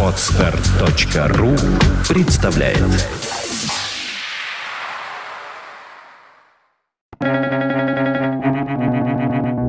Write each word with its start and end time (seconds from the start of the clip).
Отстар.ру 0.00 1.56
представляет 2.08 2.78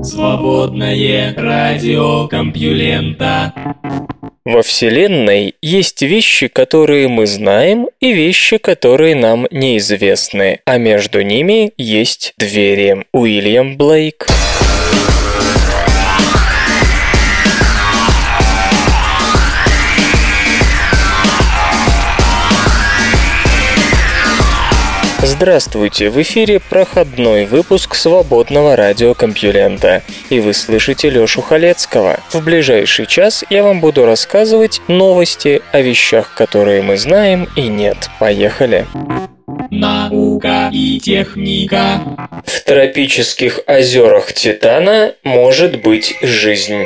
Свободное 0.03 1.33
радио 1.35 2.27
Компьюлента 2.27 3.53
Во 4.45 4.61
Вселенной 4.61 5.55
есть 5.63 6.03
вещи, 6.03 6.47
которые 6.47 7.07
мы 7.07 7.25
знаем, 7.25 7.87
и 7.99 8.13
вещи, 8.13 8.57
которые 8.57 9.15
нам 9.15 9.47
неизвестны, 9.49 10.59
а 10.65 10.77
между 10.77 11.23
ними 11.23 11.73
есть 11.77 12.35
двери. 12.37 13.07
Уильям 13.13 13.77
Блейк. 13.77 14.27
Здравствуйте, 25.25 26.11
в 26.11 26.21
эфире 26.21 26.59
проходной 26.59 27.45
выпуск 27.45 27.95
свободного 27.95 28.75
радиокомпьюлента, 28.75 30.03
и 30.29 30.39
вы 30.39 30.53
слышите 30.53 31.09
Лёшу 31.09 31.41
Халецкого. 31.41 32.19
В 32.29 32.43
ближайший 32.43 33.07
час 33.07 33.43
я 33.49 33.63
вам 33.63 33.81
буду 33.81 34.05
рассказывать 34.05 34.81
новости 34.87 35.63
о 35.71 35.81
вещах, 35.81 36.35
которые 36.35 36.83
мы 36.83 36.95
знаем 36.97 37.49
и 37.55 37.63
нет. 37.63 38.11
Поехали! 38.19 38.85
Наука 39.71 40.69
и 40.71 40.99
техника. 40.99 42.01
В 42.45 42.63
тропических 42.63 43.61
озерах 43.65 44.31
Титана 44.31 45.15
может 45.23 45.81
быть 45.81 46.15
жизнь. 46.21 46.85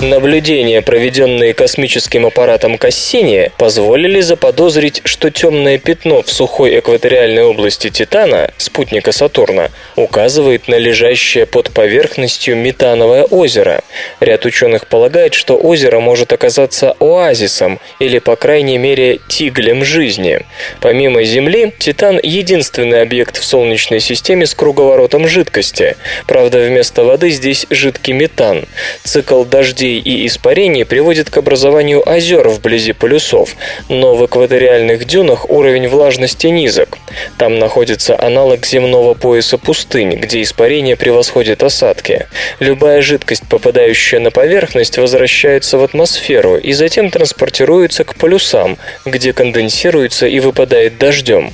Наблюдения, 0.00 0.80
проведенные 0.80 1.52
космическим 1.52 2.24
аппаратом 2.24 2.78
Кассини, 2.78 3.52
позволили 3.58 4.22
заподозрить, 4.22 5.02
что 5.04 5.30
темное 5.30 5.76
пятно 5.76 6.22
в 6.22 6.32
сухой 6.32 6.78
экваториальной 6.78 7.42
области 7.42 7.90
Титана, 7.90 8.50
спутника 8.56 9.12
Сатурна, 9.12 9.68
указывает 9.96 10.68
на 10.68 10.76
лежащее 10.76 11.44
под 11.44 11.70
поверхностью 11.72 12.56
метановое 12.56 13.24
озеро. 13.24 13.82
Ряд 14.20 14.46
ученых 14.46 14.86
полагает, 14.86 15.34
что 15.34 15.58
озеро 15.58 16.00
может 16.00 16.32
оказаться 16.32 16.96
оазисом 16.98 17.78
или, 17.98 18.20
по 18.20 18.36
крайней 18.36 18.78
мере, 18.78 19.18
тиглем 19.28 19.84
жизни. 19.84 20.40
Помимо 20.80 21.24
Земли, 21.24 21.74
Титан– 21.78 22.18
единственный 22.22 23.02
объект 23.02 23.36
в 23.36 23.44
Солнечной 23.44 24.00
системе 24.00 24.46
с 24.46 24.54
круговоротом 24.54 25.28
жидкости. 25.28 25.98
Правда, 26.26 26.60
вместо 26.60 27.04
воды 27.04 27.28
здесь 27.28 27.66
жидкий 27.68 28.14
метан. 28.14 28.64
Цикл 29.04 29.44
дождей 29.44 29.89
и 29.98 30.26
испарений 30.26 30.84
приводит 30.84 31.30
к 31.30 31.36
образованию 31.36 32.08
озер 32.08 32.48
вблизи 32.48 32.92
полюсов, 32.92 33.56
но 33.88 34.14
в 34.14 34.26
экваториальных 34.26 35.04
дюнах 35.04 35.48
уровень 35.50 35.88
влажности 35.88 36.48
низок. 36.48 36.98
Там 37.38 37.58
находится 37.58 38.20
аналог 38.20 38.66
земного 38.66 39.14
пояса 39.14 39.58
пустынь, 39.58 40.16
где 40.16 40.42
испарение 40.42 40.96
превосходит 40.96 41.62
осадки. 41.62 42.26
Любая 42.58 43.02
жидкость, 43.02 43.44
попадающая 43.48 44.20
на 44.20 44.30
поверхность, 44.30 44.98
возвращается 44.98 45.78
в 45.78 45.84
атмосферу 45.84 46.56
и 46.56 46.72
затем 46.72 47.10
транспортируется 47.10 48.04
к 48.04 48.14
полюсам, 48.14 48.78
где 49.04 49.32
конденсируется 49.32 50.26
и 50.26 50.40
выпадает 50.40 50.98
дождем. 50.98 51.52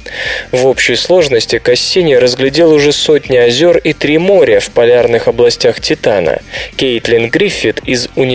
В 0.53 0.67
общей 0.67 0.97
сложности 0.97 1.59
Кассини 1.59 2.15
разглядел 2.15 2.73
уже 2.73 2.93
сотни 2.93 3.37
озер 3.37 3.79
и 3.79 3.93
три 3.93 4.19
моря 4.19 4.61
в 4.61 4.71
полярных 4.71 5.29
областях 5.29 5.81
Титана. 5.81 6.41
Кейтлин 6.77 7.31
Гриффит 7.31 7.81
из 7.87 8.09
Университета 8.17 8.26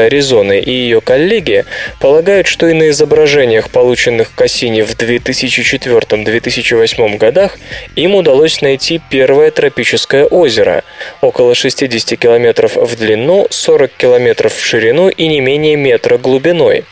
Аризоны 0.00 0.60
и 0.60 0.70
ее 0.70 1.00
коллеги 1.00 1.64
полагают, 2.00 2.46
что 2.46 2.66
и 2.66 2.72
на 2.72 2.88
изображениях, 2.90 3.70
полученных 3.70 4.34
Кассини 4.34 4.82
в 4.82 4.96
2004-2008 4.96 7.16
годах, 7.16 7.58
им 7.96 8.14
удалось 8.14 8.60
найти 8.62 9.00
первое 9.10 9.50
тропическое 9.50 10.24
озеро, 10.24 10.84
около 11.20 11.54
60 11.54 12.18
километров 12.18 12.76
в 12.76 12.96
длину, 12.96 13.46
40 13.50 13.90
километров 13.96 14.54
в 14.54 14.60
ширину 14.60 15.08
и 15.08 15.26
не 15.28 15.40
менее 15.40 15.76
метра 15.76 16.18
глубиной. 16.18 16.84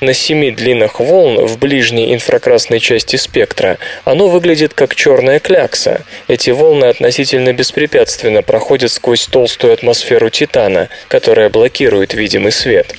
На 0.00 0.14
семи 0.14 0.50
длинах 0.50 0.98
волн 1.00 1.46
в 1.46 1.58
ближней 1.58 2.14
инфракрасной 2.14 2.80
части 2.80 3.16
спектра 3.16 3.76
оно 4.04 4.28
выглядит 4.28 4.72
как 4.74 4.94
черная 4.94 5.40
клякса. 5.40 6.02
Эти 6.28 6.50
волны 6.50 6.86
относительно 6.86 7.52
беспрепятственно 7.52 8.42
проходят 8.42 8.90
сквозь 8.90 9.26
толстую 9.26 9.74
атмосферу 9.74 10.30
Титана, 10.30 10.88
которая 11.08 11.50
блокирует 11.50 11.81
видимый 12.14 12.52
свет. 12.52 12.96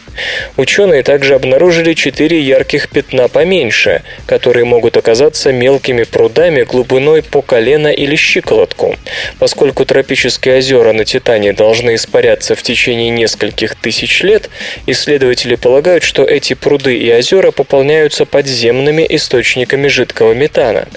Ученые 0.57 1.03
также 1.03 1.35
обнаружили 1.35 1.93
четыре 1.93 2.39
ярких 2.39 2.89
пятна 2.89 3.27
поменьше, 3.27 4.03
которые 4.25 4.65
могут 4.65 4.97
оказаться 4.97 5.51
мелкими 5.51 6.03
прудами 6.03 6.63
глубиной 6.63 7.23
по 7.23 7.41
колено 7.41 7.87
или 7.87 8.15
щиколотку. 8.15 8.95
Поскольку 9.39 9.85
тропические 9.85 10.57
озера 10.57 10.93
на 10.93 11.05
Титане 11.05 11.53
должны 11.53 11.95
испаряться 11.95 12.55
в 12.55 12.61
течение 12.61 13.09
нескольких 13.09 13.75
тысяч 13.75 14.21
лет, 14.21 14.49
исследователи 14.85 15.55
полагают, 15.55 16.03
что 16.03 16.23
эти 16.23 16.53
пруды 16.53 16.97
и 16.97 17.11
озера 17.11 17.51
пополняются 17.51 18.25
подземными 18.25 19.05
источниками 19.09 19.87
жидкого 19.87 20.33
метана. 20.33 20.87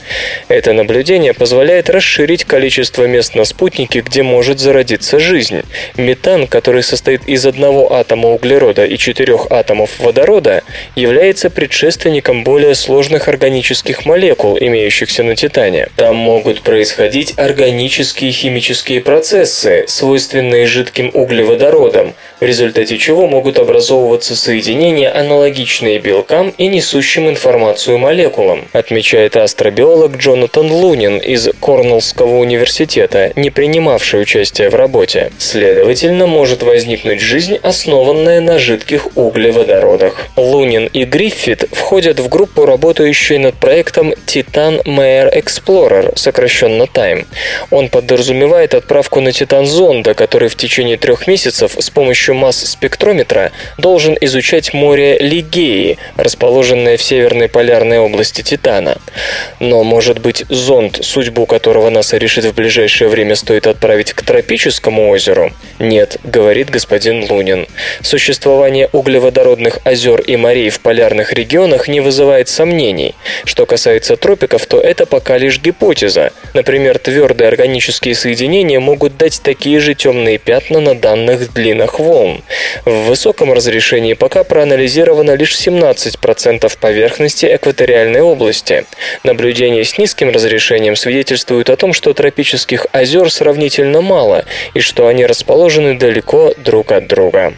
Это 0.49 0.73
наблюдение 0.73 1.35
позволяет 1.35 1.91
расширить 1.91 2.45
количество 2.45 3.05
мест 3.05 3.35
на 3.35 3.45
спутнике, 3.45 4.01
где 4.01 4.23
может 4.23 4.59
зародиться 4.59 5.19
жизнь. 5.19 5.63
Метан, 5.97 6.47
который 6.47 6.83
состоит 6.83 7.27
из 7.27 7.47
одного 7.47 7.93
атома 7.95 8.31
углерода 8.31 8.85
и 8.85 8.97
четырех 9.07 9.47
атомов 9.51 10.01
водорода, 10.01 10.65
является 10.97 11.49
предшественником 11.49 12.43
более 12.43 12.75
сложных 12.75 13.29
органических 13.29 14.05
молекул, 14.05 14.59
имеющихся 14.59 15.23
на 15.23 15.37
Титане. 15.37 15.89
Там 15.95 16.17
могут 16.17 16.63
происходить 16.63 17.35
органические 17.37 18.33
химические 18.33 19.01
процессы, 19.01 19.85
свойственные 19.87 20.67
жидким 20.67 21.13
углеводородам, 21.15 22.15
в 22.41 22.45
результате 22.45 22.99
чего 22.99 23.29
могут 23.29 23.61
образовываться 23.61 24.35
соединения, 24.35 25.17
аналогичные 25.17 26.01
белкам 26.01 26.53
и 26.59 26.67
несущим 26.67 27.29
информацию 27.29 27.99
молекулам, 27.99 28.65
отмечает 28.73 29.37
астробиолог 29.37 30.17
Джонатан 30.17 30.69
Лунин 30.69 31.19
из 31.19 31.49
Корнеллского 31.61 32.39
университета, 32.39 33.33
не 33.37 33.51
принимавший 33.51 34.21
участие 34.21 34.69
в 34.69 34.75
работе. 34.75 35.31
Следовательно, 35.39 36.27
может 36.27 36.65
возникнуть 36.65 37.21
жизнь, 37.21 37.57
основанная 37.63 38.41
на 38.41 38.59
жидких 38.59 38.96
углеводородах. 39.15 40.27
Лунин 40.37 40.87
и 40.87 41.05
Гриффит 41.05 41.69
входят 41.73 42.21
в 42.21 42.29
группу, 42.29 42.67
работающую 42.67 43.41
над 43.41 43.55
проектом 43.55 44.13
Titan 44.27 44.83
Mare 44.85 45.33
Explorer, 45.35 46.17
сокращенно 46.17 46.85
TIME. 46.85 47.27
Он 47.71 47.89
подразумевает 47.89 48.75
отправку 48.75 49.21
на 49.21 49.33
Титан 49.33 49.67
зонда, 49.67 50.15
который 50.15 50.49
в 50.49 50.57
течение 50.57 50.97
трех 50.97 51.27
месяцев 51.27 51.77
с 51.79 51.91
помощью 51.91 52.35
масс-спектрометра 52.35 53.53
должен 53.79 54.17
изучать 54.21 54.75
море 54.75 55.19
Лигеи, 55.19 55.99
расположенное 56.17 56.97
в 56.97 57.03
северной 57.03 57.49
полярной 57.49 57.99
области 57.99 58.43
Титана. 58.43 58.99
Но, 59.61 59.83
может 59.85 60.21
быть, 60.21 60.45
зонд, 60.49 60.99
судьбу 61.03 61.47
которого 61.47 61.91
НАСА 61.91 62.19
решит 62.19 62.45
в 62.45 62.55
ближайшее 62.55 63.09
время 63.09 63.35
стоит 63.35 63.67
отправить 63.67 64.13
к 64.13 64.23
тропическому 64.23 65.09
озеру? 65.11 65.53
Нет, 65.79 66.19
говорит 66.25 66.71
господин 66.71 67.27
Лунин. 67.31 67.67
Существование 68.03 68.86
углеводородных 68.93 69.81
озер 69.85 70.21
и 70.21 70.37
морей 70.37 70.71
в 70.71 70.81
полярных 70.81 71.33
регионах 71.33 71.89
не 71.89 72.01
вызывает 72.01 72.49
сомнений. 72.49 73.15
Что 73.45 73.67
касается 73.67 74.17
тропиков, 74.17 74.67
то 74.67 74.81
это 74.81 75.07
пока 75.07 75.39
лишь 75.39 75.61
гипотеза. 75.61 76.33
Например, 76.55 76.99
твердые 76.99 77.49
органические 77.49 78.15
соединения 78.15 78.81
могут 78.81 79.17
дать 79.17 79.41
такие 79.43 79.81
же 79.81 79.95
темные 79.95 80.39
пятна 80.39 80.81
на 80.81 80.95
данных 80.95 81.53
длинах 81.53 81.99
волн. 81.99 82.43
В 82.85 83.09
высоком 83.09 83.53
разрешении 83.53 84.15
пока 84.15 84.45
проанализировано 84.45 85.35
лишь 85.35 85.55
17% 85.55 86.73
поверхности 86.81 87.47
экваториальной 87.47 88.21
области. 88.21 88.85
Наблюдения 89.25 89.85
с 89.85 89.99
низким 89.99 90.31
разрешением 90.31 90.97
свидетельствуют 90.97 91.71
о 91.71 91.77
том, 91.77 91.93
что 91.93 92.13
тропических 92.13 92.87
озер 92.93 93.31
сравнительно 93.31 94.01
мало 94.01 94.45
и 94.75 94.81
что 94.81 95.07
они 95.09 95.27
расположены 95.27 95.99
далеко 95.99 96.53
друг 96.57 96.93
от 96.93 97.07
друга. 97.07 97.55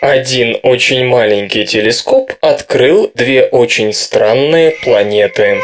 Один 0.00 0.56
очень 0.62 1.04
маленький 1.04 1.66
телескоп 1.66 2.32
открыл 2.40 3.12
две 3.14 3.42
очень 3.44 3.92
странные 3.92 4.70
планеты. 4.82 5.58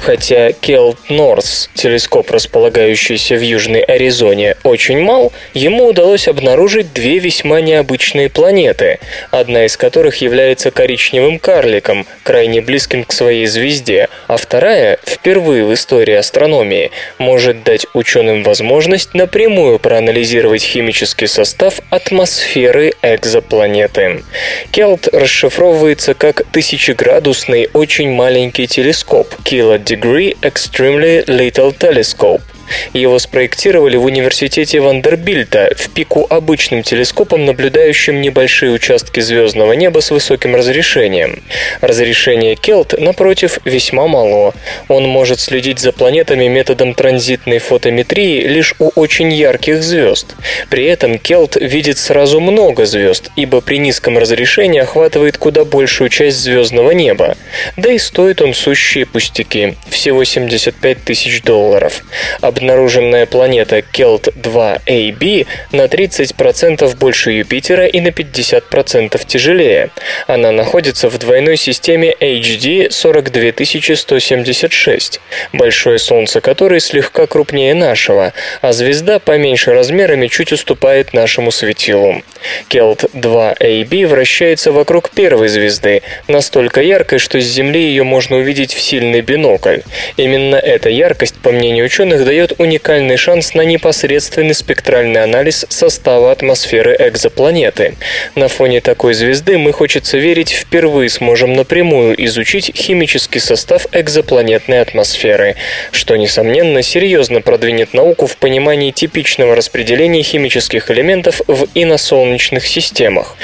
Хотя 0.00 0.52
Келт 0.52 0.96
Норс, 1.10 1.68
телескоп, 1.74 2.30
располагающийся 2.30 3.36
в 3.36 3.42
Южной 3.42 3.82
Аризоне, 3.82 4.56
очень 4.62 4.98
мал, 5.00 5.30
ему 5.52 5.88
удалось 5.88 6.26
обнаружить 6.26 6.94
две 6.94 7.18
весьма 7.18 7.60
необычные 7.60 8.30
планеты, 8.30 8.98
одна 9.30 9.66
из 9.66 9.76
которых 9.76 10.16
является 10.22 10.70
коричневым 10.70 11.38
карликом, 11.38 12.06
крайне 12.22 12.62
близким 12.62 13.04
к 13.04 13.12
своей 13.12 13.46
звезде, 13.46 14.08
а 14.26 14.38
вторая, 14.38 14.98
впервые 15.04 15.66
в 15.66 15.74
истории 15.74 16.14
астрономии, 16.14 16.90
может 17.18 17.62
дать 17.62 17.86
ученым 17.92 18.42
возможность 18.42 19.12
напрямую 19.12 19.78
проанализировать 19.78 20.62
химический 20.62 21.28
состав 21.28 21.80
атмосферы 21.90 22.94
экзопланеты. 23.02 24.22
Келт 24.70 25.08
расшифровывается 25.08 26.14
как 26.14 26.46
тысячеградусный 26.52 27.68
очень 27.74 28.10
маленький 28.10 28.66
телескоп 28.66 29.34
Kilodegree 29.44 29.89
Degree 29.90 30.32
Extremely 30.44 31.22
Little 31.22 31.72
Telescope 31.72 32.49
его 32.92 33.18
спроектировали 33.18 33.96
в 33.96 34.04
университете 34.04 34.80
Вандербильта 34.80 35.72
в 35.76 35.90
пику 35.90 36.26
обычным 36.28 36.82
телескопом, 36.82 37.44
наблюдающим 37.44 38.20
небольшие 38.20 38.72
участки 38.72 39.20
звездного 39.20 39.72
неба 39.72 40.00
с 40.00 40.10
высоким 40.10 40.54
разрешением. 40.54 41.42
Разрешение 41.80 42.56
Келт, 42.56 42.98
напротив, 42.98 43.58
весьма 43.64 44.06
мало. 44.06 44.54
Он 44.88 45.04
может 45.08 45.40
следить 45.40 45.78
за 45.78 45.92
планетами 45.92 46.46
методом 46.46 46.94
транзитной 46.94 47.58
фотометрии 47.58 48.46
лишь 48.46 48.74
у 48.78 48.88
очень 48.94 49.32
ярких 49.32 49.82
звезд. 49.82 50.34
При 50.68 50.84
этом 50.86 51.18
Келт 51.18 51.56
видит 51.56 51.98
сразу 51.98 52.40
много 52.40 52.86
звезд, 52.86 53.30
ибо 53.36 53.60
при 53.60 53.78
низком 53.78 54.18
разрешении 54.18 54.80
охватывает 54.80 55.38
куда 55.38 55.64
большую 55.64 56.08
часть 56.10 56.38
звездного 56.38 56.92
неба. 56.92 57.36
Да 57.76 57.90
и 57.90 57.98
стоит 57.98 58.42
он 58.42 58.54
сущие 58.54 59.06
пустяки– 59.06 59.74
всего 59.90 60.24
75 60.24 61.04
тысяч 61.04 61.42
долларов. 61.42 62.04
Об 62.40 62.59
обнаруженная 62.60 63.26
планета 63.26 63.80
Келт-2AB 63.80 65.46
на 65.72 65.86
30% 65.86 66.96
больше 66.96 67.32
Юпитера 67.32 67.86
и 67.86 68.00
на 68.00 68.08
50% 68.08 69.20
тяжелее. 69.26 69.90
Она 70.26 70.52
находится 70.52 71.08
в 71.08 71.18
двойной 71.18 71.56
системе 71.56 72.14
HD 72.20 72.90
42176, 72.90 75.20
большое 75.52 75.98
Солнце 75.98 76.40
которой 76.40 76.80
слегка 76.80 77.26
крупнее 77.26 77.74
нашего, 77.74 78.32
а 78.60 78.72
звезда 78.72 79.18
поменьше 79.18 79.72
размерами 79.72 80.26
чуть 80.26 80.52
уступает 80.52 81.14
нашему 81.14 81.50
светилу. 81.50 82.22
Келт-2AB 82.68 84.06
вращается 84.06 84.72
вокруг 84.72 85.10
первой 85.10 85.48
звезды, 85.48 86.02
настолько 86.28 86.82
яркой, 86.82 87.18
что 87.18 87.40
с 87.40 87.44
Земли 87.44 87.80
ее 87.80 88.04
можно 88.04 88.36
увидеть 88.36 88.74
в 88.74 88.80
сильный 88.80 89.22
бинокль. 89.22 89.80
Именно 90.16 90.56
эта 90.56 90.90
яркость, 90.90 91.36
по 91.42 91.52
мнению 91.52 91.86
ученых, 91.86 92.24
дает 92.24 92.49
дает 92.50 92.60
уникальный 92.60 93.16
шанс 93.16 93.54
на 93.54 93.62
непосредственный 93.62 94.54
спектральный 94.54 95.22
анализ 95.22 95.66
состава 95.68 96.32
атмосферы 96.32 96.96
экзопланеты. 96.98 97.94
На 98.34 98.48
фоне 98.48 98.80
такой 98.80 99.14
звезды 99.14 99.58
мы, 99.58 99.72
хочется 99.72 100.18
верить, 100.18 100.50
впервые 100.50 101.08
сможем 101.08 101.54
напрямую 101.54 102.14
изучить 102.26 102.72
химический 102.74 103.40
состав 103.40 103.86
экзопланетной 103.92 104.80
атмосферы, 104.80 105.56
что, 105.92 106.16
несомненно, 106.16 106.82
серьезно 106.82 107.40
продвинет 107.40 107.94
науку 107.94 108.26
в 108.26 108.36
понимании 108.36 108.90
типичного 108.90 109.54
распределения 109.54 110.22
химических 110.22 110.90
элементов 110.90 111.40
в 111.46 111.66
иносолнечных 111.74 112.66
системах. 112.66 113.36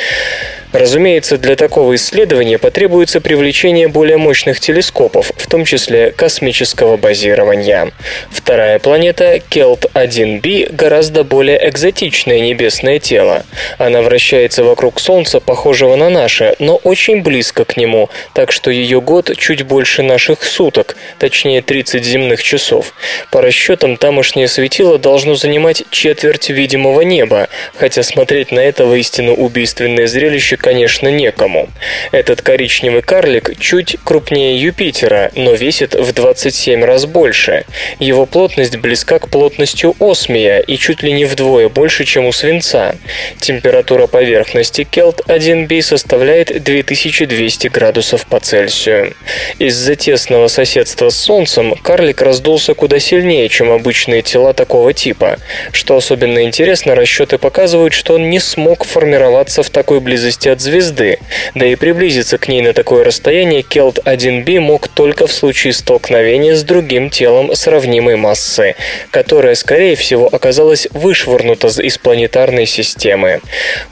Разумеется, 0.72 1.38
для 1.38 1.56
такого 1.56 1.94
исследования 1.94 2.58
потребуется 2.58 3.20
привлечение 3.20 3.88
более 3.88 4.16
мощных 4.16 4.60
телескопов, 4.60 5.32
в 5.36 5.46
том 5.46 5.64
числе 5.64 6.10
космического 6.10 6.96
базирования. 6.96 7.92
Вторая 8.30 8.78
планета, 8.78 9.40
Келт-1b, 9.50 10.74
гораздо 10.74 11.24
более 11.24 11.68
экзотичное 11.68 12.40
небесное 12.40 12.98
тело. 12.98 13.44
Она 13.78 14.02
вращается 14.02 14.64
вокруг 14.64 15.00
Солнца, 15.00 15.40
похожего 15.40 15.96
на 15.96 16.10
наше, 16.10 16.56
но 16.58 16.76
очень 16.76 17.22
близко 17.22 17.64
к 17.64 17.76
нему, 17.76 18.10
так 18.34 18.52
что 18.52 18.70
ее 18.70 19.00
год 19.00 19.30
чуть 19.36 19.62
больше 19.62 20.02
наших 20.02 20.44
суток, 20.44 20.96
точнее 21.18 21.62
30 21.62 22.04
земных 22.04 22.42
часов. 22.42 22.92
По 23.30 23.40
расчетам, 23.40 23.96
тамошнее 23.96 24.48
светило 24.48 24.98
должно 24.98 25.36
занимать 25.36 25.84
четверть 25.90 26.50
видимого 26.50 27.02
неба, 27.02 27.48
хотя 27.74 28.02
смотреть 28.02 28.52
на 28.52 28.60
это 28.60 28.84
воистину 28.84 29.34
убийственное 29.34 30.06
зрелище 30.06 30.56
конечно, 30.66 31.06
некому. 31.06 31.68
Этот 32.10 32.42
коричневый 32.42 33.00
карлик 33.00 33.56
чуть 33.60 33.98
крупнее 34.02 34.60
Юпитера, 34.60 35.30
но 35.36 35.52
весит 35.52 35.94
в 35.94 36.12
27 36.12 36.82
раз 36.82 37.06
больше. 37.06 37.64
Его 38.00 38.26
плотность 38.26 38.76
близка 38.78 39.20
к 39.20 39.28
плотностью 39.28 39.94
осмия 40.00 40.58
и 40.58 40.76
чуть 40.76 41.04
ли 41.04 41.12
не 41.12 41.24
вдвое 41.24 41.68
больше, 41.68 42.04
чем 42.04 42.26
у 42.26 42.32
свинца. 42.32 42.96
Температура 43.38 44.08
поверхности 44.08 44.80
Келт-1b 44.90 45.82
составляет 45.82 46.60
2200 46.60 47.68
градусов 47.68 48.26
по 48.26 48.40
Цельсию. 48.40 49.14
Из-за 49.60 49.94
тесного 49.94 50.48
соседства 50.48 51.10
с 51.10 51.16
Солнцем 51.16 51.76
карлик 51.76 52.22
раздулся 52.22 52.74
куда 52.74 52.98
сильнее, 52.98 53.48
чем 53.48 53.70
обычные 53.70 54.22
тела 54.22 54.52
такого 54.52 54.92
типа. 54.92 55.38
Что 55.70 55.96
особенно 55.96 56.42
интересно, 56.42 56.96
расчеты 56.96 57.38
показывают, 57.38 57.92
что 57.94 58.14
он 58.14 58.30
не 58.30 58.40
смог 58.40 58.84
формироваться 58.84 59.62
в 59.62 59.70
такой 59.70 60.00
близости 60.00 60.45
от 60.46 60.60
звезды, 60.60 61.18
да 61.54 61.66
и 61.66 61.74
приблизиться 61.74 62.38
к 62.38 62.48
ней 62.48 62.62
на 62.62 62.72
такое 62.72 63.04
расстояние 63.04 63.62
Келт-1b 63.62 64.60
мог 64.60 64.88
только 64.88 65.26
в 65.26 65.32
случае 65.32 65.72
столкновения 65.72 66.54
с 66.54 66.62
другим 66.62 67.10
телом 67.10 67.54
сравнимой 67.54 68.16
массы, 68.16 68.76
которое, 69.10 69.54
скорее 69.54 69.96
всего, 69.96 70.26
оказалось 70.26 70.88
вышвырнуто 70.92 71.68
из 71.80 71.98
планетарной 71.98 72.66
системы. 72.66 73.40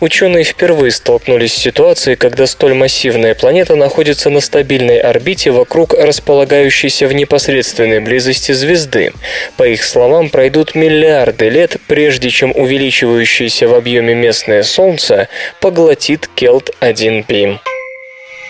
Ученые 0.00 0.44
впервые 0.44 0.92
столкнулись 0.92 1.52
с 1.52 1.56
ситуацией, 1.56 2.16
когда 2.16 2.46
столь 2.46 2.74
массивная 2.74 3.34
планета 3.34 3.76
находится 3.76 4.30
на 4.30 4.40
стабильной 4.40 5.00
орбите 5.00 5.50
вокруг 5.50 5.94
располагающейся 5.94 7.06
в 7.06 7.12
непосредственной 7.12 8.00
близости 8.00 8.52
звезды. 8.52 9.12
По 9.56 9.66
их 9.66 9.82
словам, 9.82 10.28
пройдут 10.28 10.74
миллиарды 10.74 11.48
лет, 11.48 11.76
прежде 11.86 12.30
чем 12.30 12.52
увеличивающееся 12.54 13.68
в 13.68 13.74
объеме 13.74 14.14
местное 14.14 14.62
Солнце 14.62 15.28
поглотит 15.60 16.28
Келт 16.34 16.43
Келт-1P. 16.44 17.56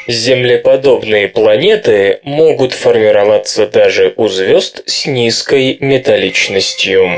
Землеподобные 0.09 1.29
планеты 1.29 2.19
могут 2.25 2.73
формироваться 2.73 3.69
даже 3.69 4.13
у 4.17 4.27
звезд 4.27 4.83
с 4.87 5.07
низкой 5.07 5.77
металличностью. 5.79 7.13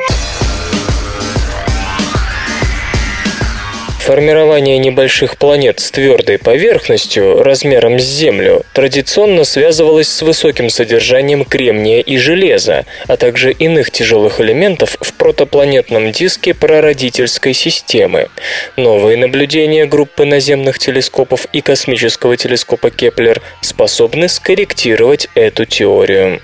Формирование 4.06 4.79
небольших 4.79 5.37
планет 5.37 5.81
с 5.81 5.91
твердой 5.91 6.38
поверхностью, 6.38 7.43
размером 7.43 7.99
с 7.99 8.05
Землю, 8.05 8.62
традиционно 8.73 9.43
связывалось 9.43 10.06
с 10.06 10.23
высоким 10.23 10.70
содержанием 10.70 11.44
кремния 11.44 12.03
и 12.03 12.17
железа, 12.17 12.85
а 13.08 13.17
также 13.17 13.50
иных 13.50 13.91
тяжелых 13.91 14.41
элементов 14.41 14.97
в 15.00 15.12
протопланетном 15.14 16.12
диске 16.12 16.54
прародительской 16.54 17.52
системы. 17.52 18.28
Новые 18.76 19.16
наблюдения 19.16 19.87
группы 19.87 20.25
наземных 20.25 20.78
телескопов 20.78 21.49
и 21.52 21.61
космического 21.61 22.37
телескопа 22.37 22.90
Кеплер 22.90 23.42
способны 23.61 24.28
скорректировать 24.28 25.26
эту 25.35 25.64
теорию. 25.64 26.40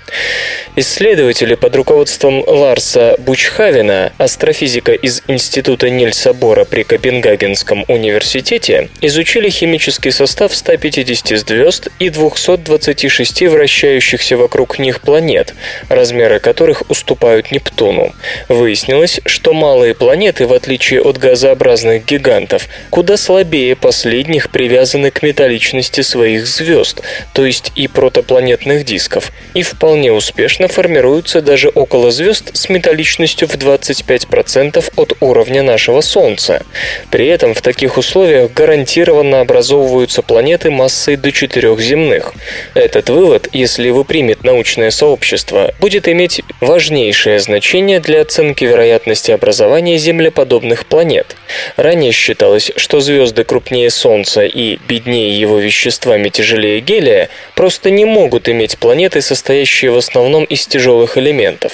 Исследователи 0.75 1.55
под 1.55 1.77
руководством 1.77 2.43
Ларса 2.45 3.15
Бучхавена, 3.19 4.11
астрофизика 4.17 4.91
из 4.91 5.21
Института 5.29 5.89
Нильса 5.89 6.33
Бора 6.33 6.65
при 6.65 6.83
Копенгагенском 6.83 7.52
Лейденском 7.53 7.85
университете 7.87 8.89
изучили 9.01 9.51
химический 9.51 10.11
состав 10.11 10.55
150 10.55 11.37
звезд 11.37 11.87
и 11.99 12.09
226 12.09 13.43
вращающихся 13.43 14.37
вокруг 14.37 14.79
них 14.79 15.01
планет, 15.01 15.53
размеры 15.87 16.39
которых 16.39 16.81
уступают 16.89 17.51
Нептуну. 17.51 18.11
Выяснилось, 18.49 19.21
что 19.25 19.53
малые 19.53 19.93
планеты, 19.93 20.47
в 20.47 20.53
отличие 20.53 21.01
от 21.01 21.19
газообразных 21.19 22.05
гигантов, 22.05 22.67
куда 22.89 23.17
слабее 23.17 23.75
последних 23.75 24.49
привязаны 24.49 25.11
к 25.11 25.21
металличности 25.21 26.01
своих 26.01 26.47
звезд, 26.47 27.01
то 27.33 27.45
есть 27.45 27.71
и 27.75 27.87
протопланетных 27.87 28.83
дисков, 28.83 29.31
и 29.53 29.61
вполне 29.61 30.11
успешно 30.11 30.67
формируются 30.67 31.39
даже 31.41 31.69
около 31.69 32.09
звезд 32.09 32.49
с 32.55 32.69
металличностью 32.69 33.47
в 33.47 33.55
25% 33.55 34.83
от 34.95 35.13
уровня 35.19 35.61
нашего 35.61 36.01
Солнца. 36.01 36.63
При 37.11 37.27
этом 37.27 37.42
этом 37.43 37.53
в 37.53 37.61
таких 37.61 37.97
условиях 37.97 38.53
гарантированно 38.53 39.41
образовываются 39.41 40.21
планеты 40.21 40.71
массой 40.71 41.17
до 41.17 41.33
четырех 41.33 41.77
земных. 41.81 42.33
Этот 42.73 43.09
вывод, 43.09 43.49
если 43.51 43.85
его 43.85 44.05
примет 44.05 44.45
научное 44.45 44.91
сообщество, 44.91 45.73
будет 45.81 46.07
иметь 46.07 46.41
важнейшее 46.61 47.41
значение 47.41 47.99
для 47.99 48.21
оценки 48.21 48.63
вероятности 48.63 49.31
образования 49.31 49.97
землеподобных 49.97 50.85
планет. 50.85 51.35
Ранее 51.75 52.13
считалось, 52.13 52.71
что 52.77 53.01
звезды 53.01 53.43
крупнее 53.43 53.89
Солнца 53.89 54.45
и 54.45 54.77
беднее 54.87 55.37
его 55.37 55.59
веществами 55.59 56.29
тяжелее 56.29 56.79
гелия 56.79 57.27
просто 57.55 57.91
не 57.91 58.05
могут 58.05 58.47
иметь 58.47 58.77
планеты, 58.77 59.21
состоящие 59.21 59.91
в 59.91 59.97
основном 59.97 60.45
из 60.45 60.65
тяжелых 60.65 61.17
элементов. 61.17 61.73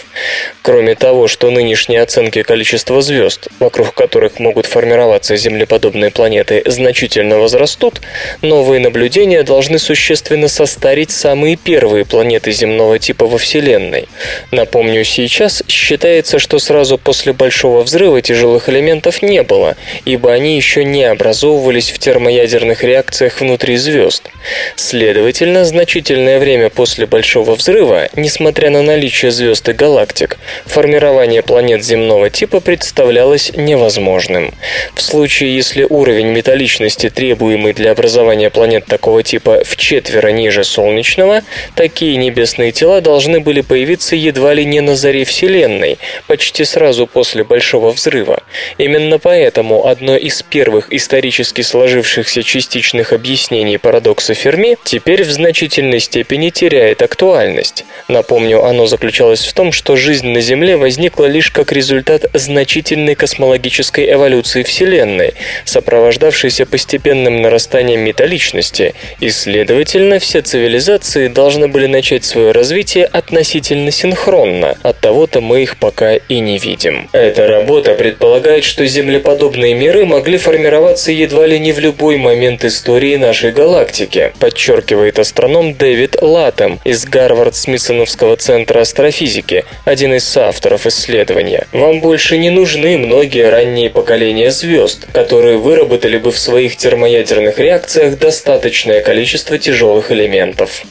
Кроме 0.64 0.96
того, 0.96 1.28
что 1.28 1.52
нынешние 1.52 2.02
оценки 2.02 2.42
количества 2.42 3.02
звезд, 3.04 3.50
вокруг 3.60 3.94
которых 3.94 4.40
могут 4.40 4.66
формироваться 4.66 5.36
землеподобные 5.60 6.10
планеты, 6.10 6.64
значительно 6.66 7.38
возрастут, 7.38 8.02
новые 8.42 8.80
наблюдения 8.80 9.44
должны 9.44 9.78
существенно 9.78 10.48
состарить 10.48 11.12
самые 11.12 11.58
первые 11.58 12.06
планеты 12.06 12.52
земного 12.52 12.98
типа 12.98 13.26
во 13.26 13.38
Вселенной. 13.38 14.08
Напомню, 14.52 15.04
сейчас 15.04 15.64
считается, 15.68 16.40
что 16.40 16.60
сразу 16.60 16.98
после 16.98 17.34
Большого 17.34 17.82
взрыва 17.82 18.22
тяжелых 18.22 18.70
элементов 18.70 19.22
не 19.22 19.44
было, 19.44 19.76
ибо 20.06 20.32
они 20.32 20.56
еще 20.56 20.86
не 20.86 21.04
образовывались 21.04 21.92
в 21.92 22.00
термоядерных 22.00 22.84
реакциях 22.84 23.42
внутри 23.42 23.76
звезд. 23.76 24.24
Следовательно, 24.78 25.66
значительное 25.66 26.40
время 26.40 26.70
после 26.70 27.06
Большого 27.06 27.56
взрыва, 27.56 28.08
несмотря 28.16 28.70
на 28.70 28.82
наличие 28.82 29.32
звезд 29.32 29.68
и 29.68 29.74
галактик, 29.74 30.38
формирование 30.66 31.42
планет 31.42 31.84
земного 31.84 32.30
типа 32.30 32.62
представлялось 32.62 33.52
невозможным. 33.56 34.54
В 34.96 35.02
случае, 35.02 35.49
если 35.50 35.86
уровень 35.90 36.28
металличности, 36.28 37.10
требуемый 37.10 37.74
для 37.74 37.92
образования 37.92 38.50
планет 38.50 38.86
такого 38.86 39.24
типа, 39.24 39.64
в 39.66 39.76
четверо 39.76 40.30
ниже 40.30 40.64
солнечного, 40.64 41.42
такие 41.76 42.18
небесные 42.18 42.72
тела 42.72 43.02
должны 43.02 43.40
были 43.40 43.62
появиться 43.62 44.16
едва 44.16 44.54
ли 44.54 44.66
не 44.66 44.82
на 44.82 44.96
заре 44.96 45.26
Вселенной, 45.26 45.98
почти 46.28 46.64
сразу 46.64 47.08
после 47.08 47.44
Большого 47.44 47.92
взрыва. 47.92 48.44
Именно 48.78 49.20
поэтому 49.20 49.88
одно 49.88 50.16
из 50.16 50.42
первых 50.44 50.92
исторически 50.94 51.62
сложившихся 51.62 52.44
частичных 52.44 53.14
объяснений 53.14 53.78
парадокса 53.78 54.34
Ферми 54.34 54.78
теперь 54.84 55.24
в 55.24 55.32
значительной 55.32 56.00
степени 56.00 56.50
теряет 56.50 57.02
актуальность. 57.02 57.86
Напомню, 58.08 58.64
оно 58.64 58.88
заключалось 58.88 59.46
в 59.46 59.54
том, 59.54 59.72
что 59.72 59.96
жизнь 59.96 60.28
на 60.28 60.42
Земле 60.42 60.78
возникла 60.78 61.26
лишь 61.26 61.52
как 61.52 61.72
результат 61.72 62.26
значительной 62.34 63.16
космологической 63.16 64.12
эволюции 64.12 64.64
Вселенной, 64.64 65.29
сопровождавшейся 65.66 66.66
постепенным 66.66 67.42
нарастанием 67.42 68.02
металличности, 68.02 68.94
и, 69.20 69.30
следовательно, 69.30 70.20
все 70.20 70.42
цивилизации 70.42 71.28
должны 71.28 71.68
были 71.68 71.88
начать 71.88 72.26
свое 72.26 72.52
развитие 72.52 73.06
относительно 73.06 73.92
синхронно, 73.92 74.78
от 74.84 75.00
того-то 75.00 75.42
мы 75.42 75.64
их 75.64 75.78
пока 75.78 76.16
и 76.16 76.40
не 76.40 76.58
видим. 76.58 77.10
Эта 77.12 77.48
работа 77.48 77.94
предполагает, 77.94 78.64
что 78.64 78.86
землеподобные 78.86 79.74
миры 79.74 80.06
могли 80.06 80.38
формироваться 80.38 81.12
едва 81.12 81.46
ли 81.46 81.60
не 81.60 81.72
в 81.72 81.80
любой 81.80 82.18
момент 82.18 82.64
истории 82.66 83.16
нашей 83.16 83.52
галактики, 83.52 84.34
подчеркивает 84.40 85.20
астроном 85.20 85.74
Дэвид 85.74 86.22
Латтем 86.22 86.80
из 86.84 87.06
Гарвард-Смитсоновского 87.06 88.38
центра 88.38 88.82
астрофизики, 88.82 89.66
один 89.86 90.14
из 90.14 90.28
соавторов 90.28 90.86
исследования. 90.86 91.68
Вам 91.72 92.00
больше 92.00 92.38
не 92.38 92.50
нужны 92.50 92.98
многие 92.98 93.50
ранние 93.50 93.90
поколения 93.90 94.52
звезд, 94.52 95.08
которые 95.20 95.58
выработали 95.58 96.18
бы 96.18 96.32
в 96.32 96.40
своих 96.40 96.78
термоядерных 96.78 97.60
реакциях 97.60 98.18
достаточное 98.18 99.02
количество 99.02 99.58
тяжелых 99.58 100.14
элементов. 100.14 100.84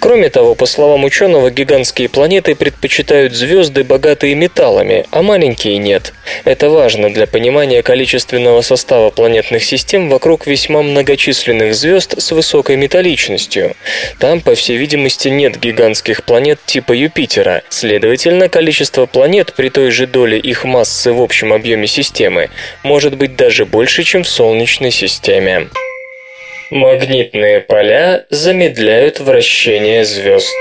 Кроме 0.00 0.28
того, 0.28 0.56
по 0.56 0.66
словам 0.66 1.04
ученого, 1.04 1.52
гигантские 1.52 2.08
планеты 2.08 2.56
предпочитают 2.56 3.32
звезды, 3.32 3.84
богатые 3.84 4.34
металлами, 4.34 5.06
а 5.12 5.22
маленькие 5.22 5.78
нет. 5.78 6.14
Это 6.44 6.68
важно 6.68 7.14
для 7.14 7.28
понимания 7.28 7.80
количественного 7.84 8.60
состава 8.62 9.10
планетных 9.10 9.62
систем 9.62 10.08
вокруг 10.08 10.48
весьма 10.48 10.82
многочисленных 10.82 11.72
звезд 11.76 12.20
с 12.20 12.32
высокой 12.32 12.74
металличностью. 12.74 13.76
Там, 14.18 14.40
по 14.40 14.56
всей 14.56 14.78
видимости, 14.78 15.28
нет 15.28 15.60
гигантских 15.60 16.24
планет 16.24 16.58
типа 16.66 16.92
Юпитера. 16.92 17.62
Следовательно, 17.68 18.48
количество 18.48 19.06
планет 19.06 19.54
при 19.54 19.68
той 19.68 19.92
же 19.92 20.08
доле 20.08 20.40
их 20.40 20.64
массы 20.64 21.12
в 21.12 21.22
общем 21.22 21.52
объеме 21.52 21.86
системы 21.86 22.50
может 22.82 23.16
быть 23.16 23.36
даже 23.36 23.64
больше, 23.64 23.75
чем 24.04 24.22
в 24.22 24.28
Солнечной 24.28 24.90
системе. 24.90 25.68
Магнитные 26.70 27.60
поля 27.60 28.24
замедляют 28.30 29.20
вращение 29.20 30.04
звезд. 30.06 30.56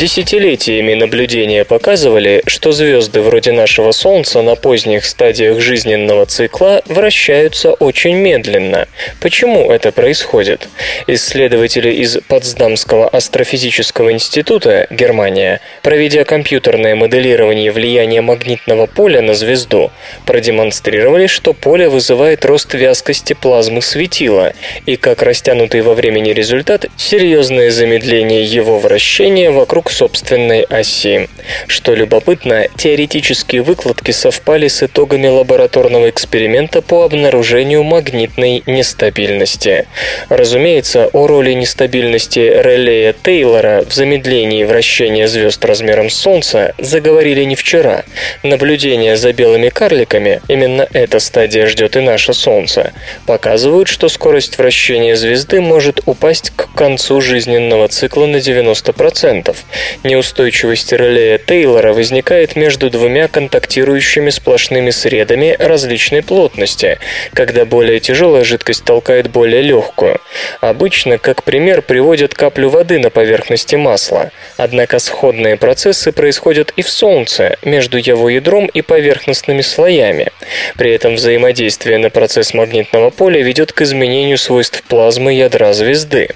Десятилетиями 0.00 0.94
наблюдения 0.94 1.62
показывали, 1.66 2.42
что 2.46 2.72
звезды 2.72 3.20
вроде 3.20 3.52
нашего 3.52 3.92
Солнца 3.92 4.40
на 4.40 4.54
поздних 4.54 5.04
стадиях 5.04 5.60
жизненного 5.60 6.24
цикла 6.24 6.80
вращаются 6.86 7.72
очень 7.74 8.14
медленно. 8.14 8.88
Почему 9.20 9.70
это 9.70 9.92
происходит? 9.92 10.68
Исследователи 11.06 11.90
из 11.92 12.16
Потсдамского 12.28 13.10
астрофизического 13.10 14.10
института, 14.10 14.86
Германия, 14.88 15.60
проведя 15.82 16.24
компьютерное 16.24 16.94
моделирование 16.94 17.70
влияния 17.70 18.22
магнитного 18.22 18.86
поля 18.86 19.20
на 19.20 19.34
звезду, 19.34 19.90
продемонстрировали, 20.24 21.26
что 21.26 21.52
поле 21.52 21.90
вызывает 21.90 22.46
рост 22.46 22.72
вязкости 22.72 23.34
плазмы 23.34 23.82
светила 23.82 24.54
и, 24.86 24.96
как 24.96 25.20
растянутый 25.20 25.82
во 25.82 25.92
времени 25.92 26.30
результат, 26.30 26.86
серьезное 26.96 27.70
замедление 27.70 28.44
его 28.44 28.78
вращения 28.78 29.50
вокруг 29.50 29.89
собственной 29.92 30.62
оси. 30.62 31.28
Что 31.66 31.94
любопытно, 31.94 32.68
теоретические 32.76 33.62
выкладки 33.62 34.10
совпали 34.10 34.68
с 34.68 34.82
итогами 34.82 35.26
лабораторного 35.26 36.10
эксперимента 36.10 36.82
по 36.82 37.04
обнаружению 37.04 37.82
магнитной 37.82 38.62
нестабильности. 38.66 39.86
Разумеется, 40.28 41.08
о 41.12 41.26
роли 41.26 41.52
нестабильности 41.52 42.38
релея 42.38 43.12
Тейлора 43.12 43.84
в 43.88 43.92
замедлении 43.92 44.64
вращения 44.64 45.26
звезд 45.26 45.64
размером 45.64 46.10
с 46.10 46.14
Солнца 46.14 46.74
заговорили 46.78 47.44
не 47.44 47.56
вчера. 47.56 48.04
Наблюдения 48.42 49.16
за 49.16 49.32
белыми 49.32 49.68
карликами, 49.68 50.42
именно 50.48 50.86
эта 50.92 51.18
стадия 51.18 51.66
ждет 51.66 51.96
и 51.96 52.00
наше 52.00 52.34
Солнце, 52.34 52.92
показывают, 53.26 53.88
что 53.88 54.08
скорость 54.08 54.58
вращения 54.58 55.16
звезды 55.16 55.60
может 55.60 56.00
упасть 56.06 56.52
к 56.54 56.72
концу 56.74 57.20
жизненного 57.20 57.88
цикла 57.88 58.26
на 58.26 58.36
90%, 58.36 59.56
Неустойчивость 60.02 60.92
релея 60.92 61.38
Тейлора 61.38 61.92
возникает 61.92 62.56
между 62.56 62.90
двумя 62.90 63.28
контактирующими 63.28 64.30
сплошными 64.30 64.90
средами 64.90 65.56
различной 65.58 66.22
плотности, 66.22 66.98
когда 67.32 67.64
более 67.64 68.00
тяжелая 68.00 68.44
жидкость 68.44 68.84
толкает 68.84 69.30
более 69.30 69.62
легкую. 69.62 70.20
Обычно, 70.60 71.18
как 71.18 71.44
пример, 71.44 71.82
приводят 71.82 72.34
каплю 72.34 72.68
воды 72.70 72.98
на 72.98 73.10
поверхности 73.10 73.76
масла. 73.76 74.30
Однако 74.56 74.98
сходные 74.98 75.56
процессы 75.56 76.12
происходят 76.12 76.72
и 76.76 76.82
в 76.82 76.88
Солнце, 76.88 77.56
между 77.62 77.98
его 77.98 78.28
ядром 78.28 78.66
и 78.66 78.82
поверхностными 78.82 79.62
слоями. 79.62 80.28
При 80.76 80.92
этом 80.92 81.14
взаимодействие 81.14 81.98
на 81.98 82.10
процесс 82.10 82.54
магнитного 82.54 83.10
поля 83.10 83.42
ведет 83.42 83.72
к 83.72 83.82
изменению 83.82 84.38
свойств 84.38 84.82
плазмы 84.82 85.34
ядра 85.34 85.72
звезды. 85.72 86.30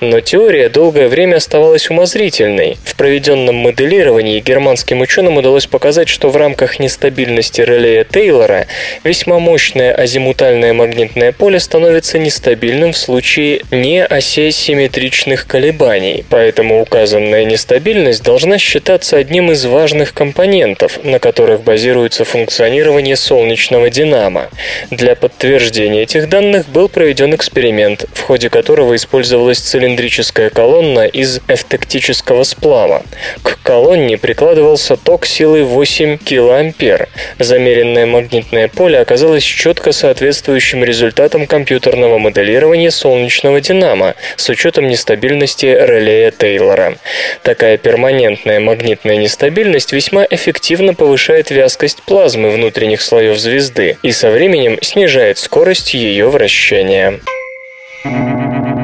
Но 0.00 0.20
теория 0.20 0.68
долгое 0.68 1.08
время 1.08 1.36
оставалась 1.36 1.90
умозрительной. 1.90 2.73
В 2.84 2.96
проведенном 2.96 3.56
моделировании 3.56 4.40
германским 4.40 5.00
ученым 5.00 5.36
удалось 5.36 5.66
показать, 5.66 6.08
что 6.08 6.30
в 6.30 6.36
рамках 6.36 6.78
нестабильности 6.78 7.60
релея 7.60 8.04
Тейлора 8.04 8.66
весьма 9.04 9.38
мощное 9.38 9.94
азимутальное 9.94 10.72
магнитное 10.72 11.32
поле 11.32 11.60
становится 11.60 12.18
нестабильным 12.18 12.92
в 12.92 12.96
случае 12.96 13.62
неосесимметричных 13.70 15.46
колебаний, 15.46 16.24
поэтому 16.28 16.80
указанная 16.80 17.44
нестабильность 17.44 18.22
должна 18.22 18.58
считаться 18.58 19.16
одним 19.16 19.50
из 19.52 19.64
важных 19.64 20.12
компонентов, 20.12 20.98
на 21.04 21.18
которых 21.18 21.62
базируется 21.62 22.24
функционирование 22.24 23.16
солнечного 23.16 23.90
динамо. 23.90 24.48
Для 24.90 25.14
подтверждения 25.14 26.02
этих 26.02 26.28
данных 26.28 26.68
был 26.68 26.88
проведен 26.88 27.34
эксперимент, 27.34 28.06
в 28.12 28.20
ходе 28.20 28.50
которого 28.50 28.94
использовалась 28.94 29.58
цилиндрическая 29.58 30.50
колонна 30.50 31.06
из 31.06 31.40
эвтектического 31.48 32.42
сплава. 32.42 32.63
К 32.64 33.58
колонне 33.62 34.16
прикладывался 34.16 34.96
ток 34.96 35.26
силой 35.26 35.64
8 35.64 36.16
килоампер. 36.16 37.10
Замеренное 37.38 38.06
магнитное 38.06 38.68
поле 38.68 39.00
оказалось 39.00 39.42
четко 39.42 39.92
соответствующим 39.92 40.82
результатам 40.82 41.46
компьютерного 41.46 42.16
моделирования 42.16 42.90
солнечного 42.90 43.60
динамо 43.60 44.14
с 44.36 44.48
учетом 44.48 44.88
нестабильности 44.88 45.66
релея 45.66 46.30
Тейлора. 46.30 46.96
Такая 47.42 47.76
перманентная 47.76 48.60
магнитная 48.60 49.16
нестабильность 49.18 49.92
весьма 49.92 50.26
эффективно 50.30 50.94
повышает 50.94 51.50
вязкость 51.50 52.02
плазмы 52.02 52.50
внутренних 52.50 53.02
слоев 53.02 53.38
звезды 53.38 53.98
и 54.02 54.10
со 54.10 54.30
временем 54.30 54.78
снижает 54.80 55.36
скорость 55.36 55.92
ее 55.92 56.30
вращения. 56.30 57.20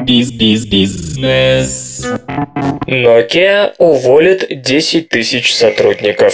Биз-биз-бизнес. 0.05 2.05
Nokia 2.87 3.73
уволит 3.77 4.47
10 4.49 5.09
тысяч 5.09 5.53
сотрудников. 5.53 6.33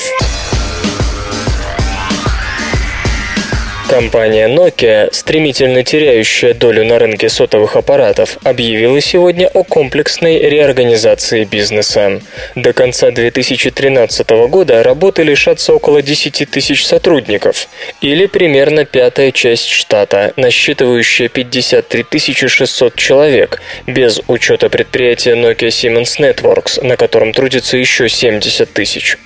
Компания 3.89 4.49
Nokia, 4.49 5.07
стремительно 5.13 5.81
теряющая 5.81 6.53
долю 6.53 6.83
на 6.83 6.99
рынке 6.99 7.29
сотовых 7.29 7.77
аппаратов, 7.77 8.37
объявила 8.43 8.99
сегодня 8.99 9.47
о 9.47 9.63
комплексной 9.63 10.39
реорганизации 10.39 11.45
бизнеса. 11.45 12.21
До 12.55 12.73
конца 12.73 13.11
2013 13.11 14.29
года 14.49 14.83
работы 14.83 15.23
лишатся 15.23 15.73
около 15.73 16.01
10 16.01 16.49
тысяч 16.49 16.85
сотрудников, 16.85 17.69
или 18.01 18.25
примерно 18.25 18.83
пятая 18.83 19.31
часть 19.31 19.69
штата, 19.69 20.33
насчитывающая 20.35 21.29
53 21.29 22.05
600 22.47 22.95
человек, 22.95 23.61
без 23.87 24.19
учета 24.27 24.69
предприятия 24.69 25.35
Nokia 25.35 25.69
Siemens 25.69 26.19
Networks, 26.19 26.85
на 26.85 26.97
котором 26.97 27.31
трудится 27.31 27.77
еще 27.77 28.09
70 28.09 28.71
тысяч. 28.73 29.17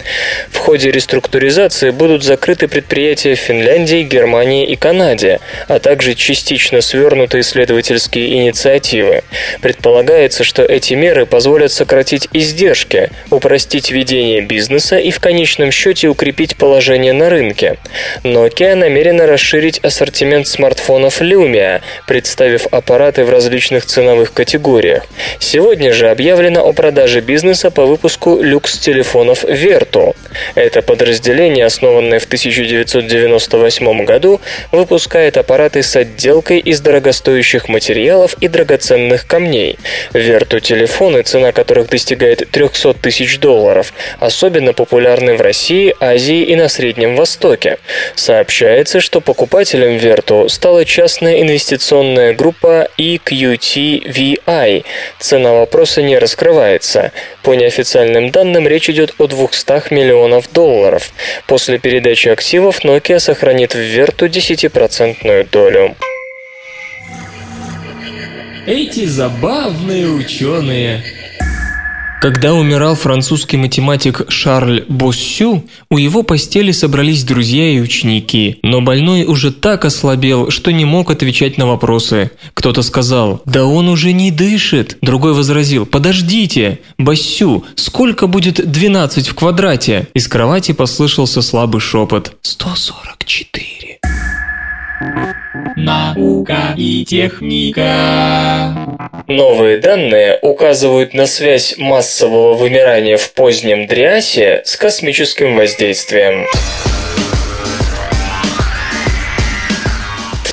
В 0.52 0.58
ходе 0.58 0.92
реструктуризации 0.92 1.90
будут 1.90 2.24
закрыты 2.24 2.68
предприятия 2.68 3.34
в 3.34 3.40
Финляндии, 3.40 4.04
Германии, 4.04 4.51
Германии 4.52 4.66
и 4.66 4.76
Канаде, 4.76 5.40
а 5.68 5.80
также 5.80 6.14
частично 6.14 6.82
свернуты 6.82 7.40
исследовательские 7.40 8.34
инициативы. 8.34 9.24
Предполагается, 9.62 10.44
что 10.44 10.64
эти 10.64 10.94
меры 10.94 11.26
позволят 11.26 11.72
сократить 11.72 12.28
издержки, 12.34 13.10
упростить 13.30 13.92
ведение 13.92 14.42
бизнеса 14.42 14.98
и 14.98 15.12
в 15.12 15.20
конечном 15.20 15.72
счете 15.72 16.08
укрепить 16.08 16.58
положение 16.58 17.14
на 17.14 17.30
рынке. 17.30 17.78
Nokia 18.24 18.76
намерена 18.76 19.26
расширить 19.26 19.80
ассортимент 19.80 20.48
смартфонов 20.48 21.22
Lumia, 21.22 21.82
представив 22.08 22.68
аппараты 22.72 23.24
в 23.24 23.30
различных 23.30 23.86
ценовых 23.86 24.34
категориях. 24.34 25.06
Сегодня 25.40 25.94
же 25.94 26.10
объявлено 26.10 26.62
о 26.62 26.74
продаже 26.74 27.22
бизнеса 27.22 27.72
по 27.72 27.86
выпуску 27.86 28.42
люкс-телефонов 28.42 29.46
Vertu. 29.46 30.16
Это 30.56 30.82
подразделение, 30.82 31.66
основанное 31.66 32.20
в 32.20 32.26
1998 32.26 34.06
году, 34.06 34.41
выпускает 34.72 35.38
аппараты 35.38 35.84
с 35.84 35.96
отделкой 35.96 36.60
из 36.60 36.82
дорогостоящих 36.82 37.70
материалов 37.70 38.36
и 38.42 38.48
драгоценных 38.48 39.28
камней. 39.28 39.78
Верту-телефоны, 40.14 41.22
цена 41.24 41.52
которых 41.52 41.90
достигает 41.90 42.50
300 42.50 42.94
тысяч 42.96 43.40
долларов, 43.40 43.94
особенно 44.20 44.74
популярны 44.74 45.36
в 45.36 45.42
России, 45.42 45.96
Азии 46.00 46.44
и 46.44 46.56
на 46.56 46.70
Среднем 46.70 47.16
Востоке. 47.16 47.78
Сообщается, 48.16 49.00
что 49.00 49.22
покупателем 49.22 49.98
Верту 49.98 50.50
стала 50.50 50.86
частная 50.86 51.42
инвестиционная 51.42 52.34
группа 52.34 52.88
EQT-VI. 52.98 54.86
Цена 55.20 55.54
вопроса 55.54 56.02
не 56.02 56.18
раскрывается. 56.18 57.12
По 57.44 57.54
неофициальным 57.54 58.32
данным, 58.32 58.68
речь 58.68 58.90
идет 58.90 59.14
о 59.18 59.28
200 59.28 59.94
миллионов 59.94 60.52
долларов. 60.52 61.12
После 61.48 61.80
передачи 61.80 62.30
активов 62.30 62.84
Nokia 62.84 63.20
сохранит 63.20 63.74
в 63.74 63.80
Верту 63.80 64.28
10% 64.32 65.50
долю. 65.52 65.96
Эти 68.66 69.06
забавные 69.06 70.08
ученые. 70.08 71.04
Когда 72.22 72.54
умирал 72.54 72.94
французский 72.94 73.58
математик 73.58 74.22
Шарль 74.30 74.86
Боссю, 74.88 75.64
у 75.90 75.98
его 75.98 76.22
постели 76.22 76.72
собрались 76.72 77.24
друзья 77.24 77.68
и 77.72 77.80
ученики, 77.80 78.60
но 78.62 78.82
больной 78.82 79.24
уже 79.24 79.52
так 79.52 79.86
ослабел, 79.86 80.52
что 80.52 80.72
не 80.72 80.86
мог 80.86 81.10
отвечать 81.10 81.58
на 81.58 81.66
вопросы. 81.66 82.30
Кто-то 82.54 82.84
сказал 82.84 83.42
«Да 83.46 83.66
он 83.66 83.90
уже 83.90 84.14
не 84.14 84.30
дышит», 84.30 85.00
другой 85.02 85.34
возразил 85.34 85.88
«Подождите, 85.88 86.82
Боссю, 87.00 87.66
сколько 87.74 88.28
будет 88.28 88.72
12 88.72 89.28
в 89.28 89.34
квадрате?» 89.34 90.08
Из 90.14 90.28
кровати 90.28 90.74
послышался 90.74 91.42
слабый 91.42 91.82
шепот 91.82 92.36
«144». 92.44 93.81
Наука 95.76 96.74
и 96.78 97.06
техника. 97.06 98.74
Новые 99.28 99.78
данные 99.78 100.38
указывают 100.42 101.14
на 101.14 101.26
связь 101.26 101.76
массового 101.78 102.54
вымирания 102.54 103.18
в 103.18 103.34
позднем 103.34 103.88
Дриасе 103.88 104.62
с 104.66 104.76
космическим 104.76 105.56
воздействием. 105.56 106.46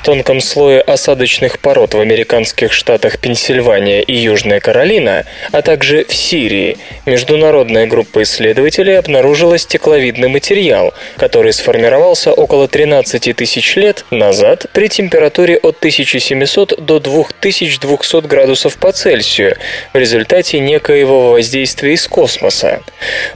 Тонком 0.09 0.41
слое 0.41 0.81
осадочных 0.81 1.59
пород 1.59 1.93
в 1.93 2.00
американских 2.00 2.73
штатах 2.73 3.19
Пенсильвания 3.19 4.00
и 4.00 4.15
Южная 4.17 4.59
Каролина, 4.59 5.27
а 5.53 5.61
также 5.61 6.07
в 6.07 6.15
Сирии, 6.15 6.79
международная 7.05 7.87
группа 7.87 8.23
исследователей 8.23 8.99
обнаружила 8.99 9.59
стекловидный 9.59 10.29
материал, 10.29 10.95
который 11.19 11.53
сформировался 11.53 12.32
около 12.32 12.69
13 12.69 13.37
тысяч 13.37 13.76
лет 13.76 14.06
назад 14.11 14.65
при 14.73 14.89
температуре 14.89 15.59
от 15.59 15.76
1700 15.76 16.82
до 16.82 17.00
2200 17.00 18.26
градусов 18.26 18.78
по 18.78 18.93
Цельсию 18.93 19.56
в 19.93 19.99
результате 19.99 20.59
некоего 20.59 21.32
воздействия 21.32 21.93
из 21.93 22.09
космоса. 22.09 22.80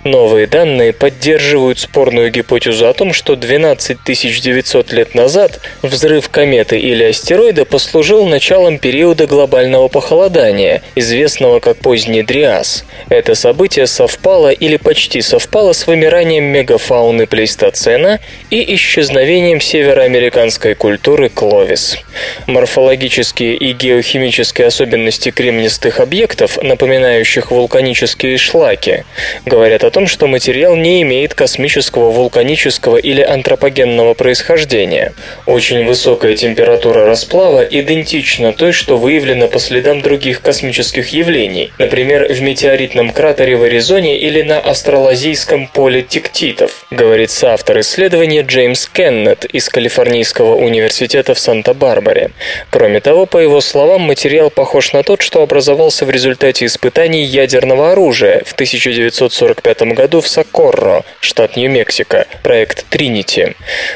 Новые 0.04 0.46
данные 0.46 0.94
поддерживают 0.94 1.80
спорную 1.80 2.30
гипотезу 2.30 2.88
о 2.88 2.94
том, 2.94 3.12
что 3.12 3.36
12 3.36 3.98
900 4.06 4.92
лет 4.92 5.14
назад 5.14 5.60
взрыв 5.82 6.30
кометы 6.62 6.78
или 6.78 7.04
астероида 7.04 7.64
послужил 7.64 8.26
началом 8.26 8.78
периода 8.78 9.26
глобального 9.26 9.88
похолодания, 9.88 10.82
известного 10.94 11.60
как 11.60 11.78
поздний 11.78 12.22
Дриас. 12.22 12.84
Это 13.08 13.34
событие 13.34 13.86
совпало 13.86 14.50
или 14.50 14.76
почти 14.76 15.22
совпало 15.22 15.72
с 15.72 15.86
вымиранием 15.86 16.44
мегафауны 16.44 17.26
плейстоцена 17.26 18.20
и 18.50 18.74
исчезновением 18.74 19.60
североамериканской 19.60 20.74
культуры 20.74 21.28
Кловис. 21.28 21.98
Морфологические 22.46 23.56
и 23.56 23.72
геохимические 23.72 24.68
особенности 24.68 25.30
кремнистых 25.30 26.00
объектов, 26.00 26.58
напоминающих 26.62 27.50
вулканические 27.50 28.38
шлаки, 28.38 29.04
говорят 29.46 29.84
о 29.84 29.90
том, 29.90 30.06
что 30.06 30.26
материал 30.26 30.76
не 30.76 31.02
имеет 31.02 31.34
космического, 31.34 32.10
вулканического 32.10 32.96
или 32.96 33.22
антропогенного 33.22 34.14
происхождения. 34.14 35.12
Очень 35.46 35.84
высокая 35.84 36.36
температура 36.52 37.06
расплава 37.06 37.62
идентична 37.62 38.52
той, 38.52 38.72
что 38.72 38.98
выявлена 38.98 39.46
по 39.46 39.58
следам 39.58 40.02
других 40.02 40.42
космических 40.42 41.08
явлений, 41.08 41.72
например, 41.78 42.30
в 42.30 42.42
метеоритном 42.42 43.10
кратере 43.10 43.56
в 43.56 43.62
Аризоне 43.62 44.18
или 44.18 44.42
на 44.42 44.58
астролазийском 44.58 45.66
поле 45.66 46.02
тектитов, 46.02 46.84
говорит 46.90 47.30
соавтор 47.30 47.80
исследования 47.80 48.42
Джеймс 48.42 48.86
Кеннет 48.86 49.46
из 49.46 49.70
Калифорнийского 49.70 50.56
университета 50.56 51.32
в 51.32 51.38
Санта-Барбаре. 51.38 52.32
Кроме 52.68 53.00
того, 53.00 53.24
по 53.24 53.38
его 53.38 53.62
словам, 53.62 54.02
материал 54.02 54.50
похож 54.50 54.92
на 54.92 55.02
тот, 55.02 55.22
что 55.22 55.42
образовался 55.42 56.04
в 56.04 56.10
результате 56.10 56.66
испытаний 56.66 57.24
ядерного 57.24 57.92
оружия 57.92 58.42
в 58.44 58.52
1945 58.52 59.94
году 59.94 60.20
в 60.20 60.28
Сокорро, 60.28 61.02
штат 61.20 61.56
Нью-Мексико, 61.56 62.26
проект 62.42 62.84
Тринити. 62.90 63.54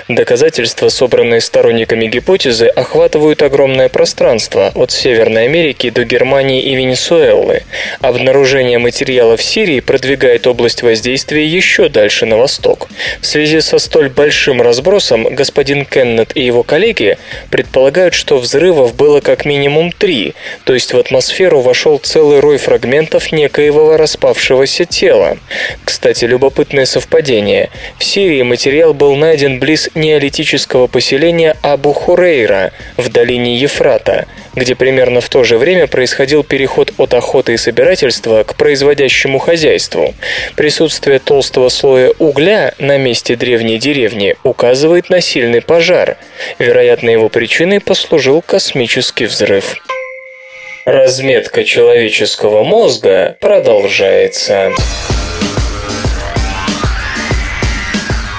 Доказательства, 0.09 0.89
собранные 0.89 1.43
сторонниками 1.43 2.07
гипотезы, 2.07 2.36
охватывают 2.45 3.41
огромное 3.41 3.89
пространство 3.89 4.71
от 4.75 4.91
Северной 4.91 5.45
Америки 5.45 5.89
до 5.89 6.05
Германии 6.05 6.61
и 6.61 6.75
Венесуэлы. 6.75 7.63
Обнаружение 8.03 8.79
материала 8.79 9.39
в 9.39 9.43
Сирии 9.43 9.81
продвигает 9.81 10.47
область 10.47 10.83
воздействия 10.83 11.47
еще 11.47 11.89
дальше 11.89 12.27
на 12.27 12.37
восток. 12.37 12.89
В 13.23 13.27
связи 13.27 13.61
со 13.61 13.79
столь 13.79 14.11
большим 14.11 14.61
разбросом 14.61 15.35
господин 15.35 15.87
Кеннет 15.87 16.33
и 16.37 16.43
его 16.43 16.63
коллеги 16.63 17.17
предполагают, 17.51 18.13
что 18.13 18.37
взрывов 18.37 18.95
было 18.95 19.21
как 19.21 19.47
минимум 19.47 19.91
три, 19.91 20.35
то 20.65 20.75
есть 20.75 20.93
в 20.93 20.99
атмосферу 20.99 21.61
вошел 21.61 21.97
целый 21.97 22.41
рой 22.41 22.59
фрагментов 22.59 23.33
некоего 23.33 23.97
распавшегося 23.97 24.85
тела. 24.85 25.39
Кстати, 25.85 26.27
любопытное 26.27 26.85
совпадение. 26.85 27.71
В 27.99 28.05
Сирии 28.05 28.43
материал 28.43 28.93
был 28.93 29.17
найден 29.17 29.59
близ 29.59 29.89
неолитического 29.95 30.87
поселения 30.87 31.57
Абу-Хурейра, 31.63 32.26
Хурейра 32.27 32.73
в 32.97 33.09
долине 33.09 33.57
Ефрата, 33.57 34.27
где 34.57 34.75
примерно 34.75 35.21
в 35.21 35.29
то 35.29 35.45
же 35.45 35.59
время 35.59 35.87
происходил 35.87 36.43
переход 36.43 36.93
от 36.99 37.15
охоты 37.15 37.55
и 37.55 37.57
собирательства 37.57 38.43
к 38.43 38.57
производящему 38.57 39.39
хозяйству. 39.39 40.13
Присутствие 40.57 41.21
толстого 41.21 41.69
слоя 41.69 42.11
угля 42.19 42.75
на 42.81 42.99
месте 42.99 43.37
древней 43.37 43.79
деревни 43.79 44.35
указывает 44.43 45.09
на 45.09 45.21
сильный 45.21 45.61
пожар. 45.61 46.17
Вероятно, 46.59 47.11
его 47.11 47.29
причиной 47.29 47.79
послужил 47.79 48.43
космический 48.43 49.27
взрыв. 49.27 49.77
Разметка 50.85 51.63
человеческого 51.63 52.65
мозга 52.65 53.37
продолжается. 53.41 54.73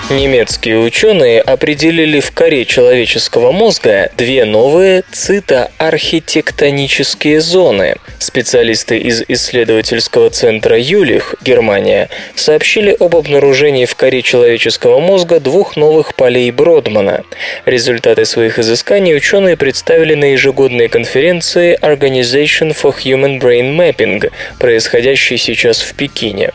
Немецкие 0.10 0.80
ученые 0.80 1.42
определили 1.42 2.22
в 2.22 2.32
коре 2.32 2.64
человеческого 2.64 3.52
мозга 3.52 4.10
две 4.16 4.46
новые 4.46 5.04
цитоархитектонические 5.12 7.42
зоны. 7.42 7.98
Специалисты 8.18 9.00
из 9.00 9.26
исследовательского 9.28 10.30
центра 10.30 10.80
Юлих, 10.80 11.36
Германия, 11.44 12.08
сообщили 12.36 12.96
об 12.98 13.18
обнаружении 13.18 13.84
в 13.86 13.96
коре 13.96 14.22
человеческого 14.22 15.02
мозга 15.02 15.42
двух 15.42 15.76
новых 15.76 16.16
полей 16.16 16.52
Бродмана. 16.52 17.26
Результаты 17.66 18.24
своих 18.24 18.60
изысканий 18.60 19.14
ученые 19.14 19.58
представили 19.58 20.14
на 20.14 20.32
ежегодной 20.32 20.88
конференции 20.88 21.78
Organization 21.82 22.74
for 22.74 22.96
Human 23.04 23.42
Brain 23.42 23.76
Mapping, 23.76 24.32
происходящей 24.58 25.38
сейчас 25.38 25.82
в 25.82 25.96
Пекине. 25.96 26.52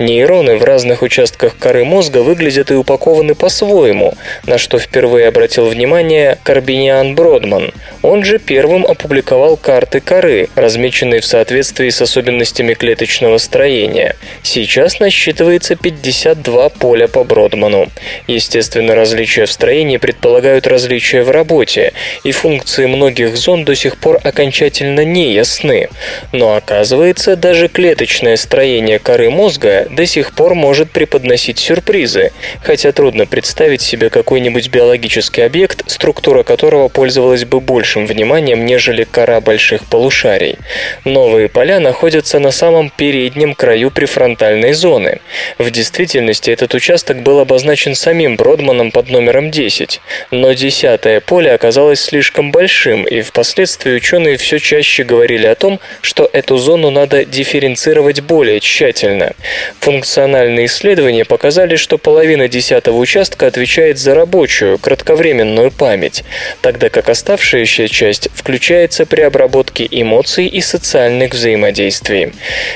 Нейроны 0.00 0.56
в 0.56 0.64
разных 0.64 1.02
участках 1.02 1.56
коры 1.56 1.84
мозга 1.84 2.18
выглядят 2.18 2.72
и 2.72 2.74
упакованы 2.74 2.95
упакованы 2.96 3.34
по-своему, 3.34 4.14
на 4.46 4.58
что 4.58 4.78
впервые 4.78 5.28
обратил 5.28 5.66
внимание 5.66 6.38
Карбиниан 6.42 7.14
Бродман. 7.14 7.72
Он 8.02 8.24
же 8.24 8.38
первым 8.38 8.86
опубликовал 8.86 9.56
карты 9.56 10.00
коры, 10.00 10.48
размеченные 10.54 11.20
в 11.20 11.26
соответствии 11.26 11.90
с 11.90 12.00
особенностями 12.00 12.72
клеточного 12.74 13.38
строения. 13.38 14.16
Сейчас 14.42 14.98
насчитывается 14.98 15.76
52 15.76 16.70
поля 16.70 17.06
по 17.06 17.22
Бродману. 17.24 17.88
Естественно, 18.26 18.94
различия 18.94 19.44
в 19.44 19.52
строении 19.52 19.98
предполагают 19.98 20.66
различия 20.66 21.22
в 21.22 21.30
работе, 21.30 21.92
и 22.24 22.32
функции 22.32 22.86
многих 22.86 23.36
зон 23.36 23.64
до 23.64 23.74
сих 23.74 23.98
пор 23.98 24.20
окончательно 24.24 25.04
не 25.04 25.34
ясны. 25.34 25.88
Но 26.32 26.54
оказывается, 26.54 27.36
даже 27.36 27.68
клеточное 27.68 28.36
строение 28.36 28.98
коры 28.98 29.28
мозга 29.30 29.86
до 29.90 30.06
сих 30.06 30.32
пор 30.32 30.54
может 30.54 30.90
преподносить 30.90 31.58
сюрпризы, 31.58 32.32
хотя 32.62 32.85
хотя 32.86 32.92
трудно 32.92 33.26
представить 33.26 33.82
себе 33.82 34.10
какой-нибудь 34.10 34.68
биологический 34.68 35.42
объект, 35.42 35.82
структура 35.90 36.44
которого 36.44 36.86
пользовалась 36.86 37.44
бы 37.44 37.60
большим 37.60 38.06
вниманием, 38.06 38.64
нежели 38.64 39.02
кора 39.02 39.40
больших 39.40 39.86
полушарий. 39.86 40.56
Новые 41.04 41.48
поля 41.48 41.80
находятся 41.80 42.38
на 42.38 42.52
самом 42.52 42.90
переднем 42.90 43.54
краю 43.54 43.90
префронтальной 43.90 44.72
зоны. 44.72 45.18
В 45.58 45.68
действительности 45.72 46.48
этот 46.52 46.74
участок 46.74 47.22
был 47.22 47.40
обозначен 47.40 47.96
самим 47.96 48.36
Бродманом 48.36 48.92
под 48.92 49.10
номером 49.10 49.50
10, 49.50 50.00
но 50.30 50.52
десятое 50.52 51.20
поле 51.20 51.52
оказалось 51.52 52.00
слишком 52.00 52.52
большим, 52.52 53.02
и 53.02 53.20
впоследствии 53.20 53.96
ученые 53.96 54.36
все 54.36 54.60
чаще 54.60 55.02
говорили 55.02 55.46
о 55.46 55.56
том, 55.56 55.80
что 56.02 56.30
эту 56.32 56.56
зону 56.56 56.90
надо 56.90 57.24
дифференцировать 57.24 58.20
более 58.20 58.60
тщательно. 58.60 59.32
Функциональные 59.80 60.66
исследования 60.66 61.24
показали, 61.24 61.74
что 61.74 61.98
половина 61.98 62.46
десятого 62.46 62.75
десятого 62.76 62.98
участка 62.98 63.46
отвечает 63.46 63.96
за 63.96 64.14
рабочую, 64.14 64.76
кратковременную 64.76 65.70
память, 65.70 66.24
тогда 66.60 66.90
как 66.90 67.08
оставшаяся 67.08 67.88
часть 67.88 68.28
включается 68.34 69.06
при 69.06 69.22
обработке 69.22 69.88
эмоций 69.90 70.46
и 70.46 70.60
социальных 70.60 71.32
взаимодействий. 71.32 72.34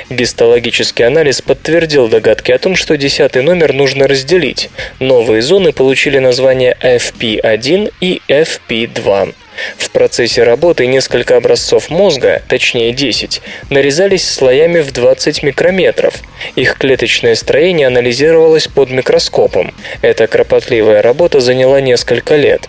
Гистологический 0.08 1.06
анализ 1.06 1.42
подтвердил 1.42 2.08
догадки 2.08 2.50
о 2.50 2.58
том, 2.58 2.76
что 2.76 2.96
десятый 2.96 3.42
номер 3.42 3.74
нужно 3.74 4.08
разделить. 4.08 4.70
Новые 5.00 5.42
зоны 5.42 5.72
получили 5.72 6.18
название 6.18 6.74
FP1 6.82 7.92
и 8.00 8.22
FP2. 8.26 9.34
В 9.76 9.90
процессе 9.90 10.42
работы 10.42 10.86
несколько 10.86 11.36
образцов 11.36 11.90
мозга, 11.90 12.42
точнее 12.48 12.92
10, 12.92 13.42
нарезались 13.70 14.28
слоями 14.28 14.80
в 14.80 14.92
20 14.92 15.42
микрометров. 15.42 16.14
Их 16.56 16.76
клеточное 16.76 17.34
строение 17.34 17.86
анализировалось 17.86 18.68
под 18.68 18.90
микроскопом. 18.90 19.74
Эта 20.02 20.26
кропотливая 20.26 21.02
работа 21.02 21.40
заняла 21.40 21.80
несколько 21.80 22.36
лет. 22.36 22.68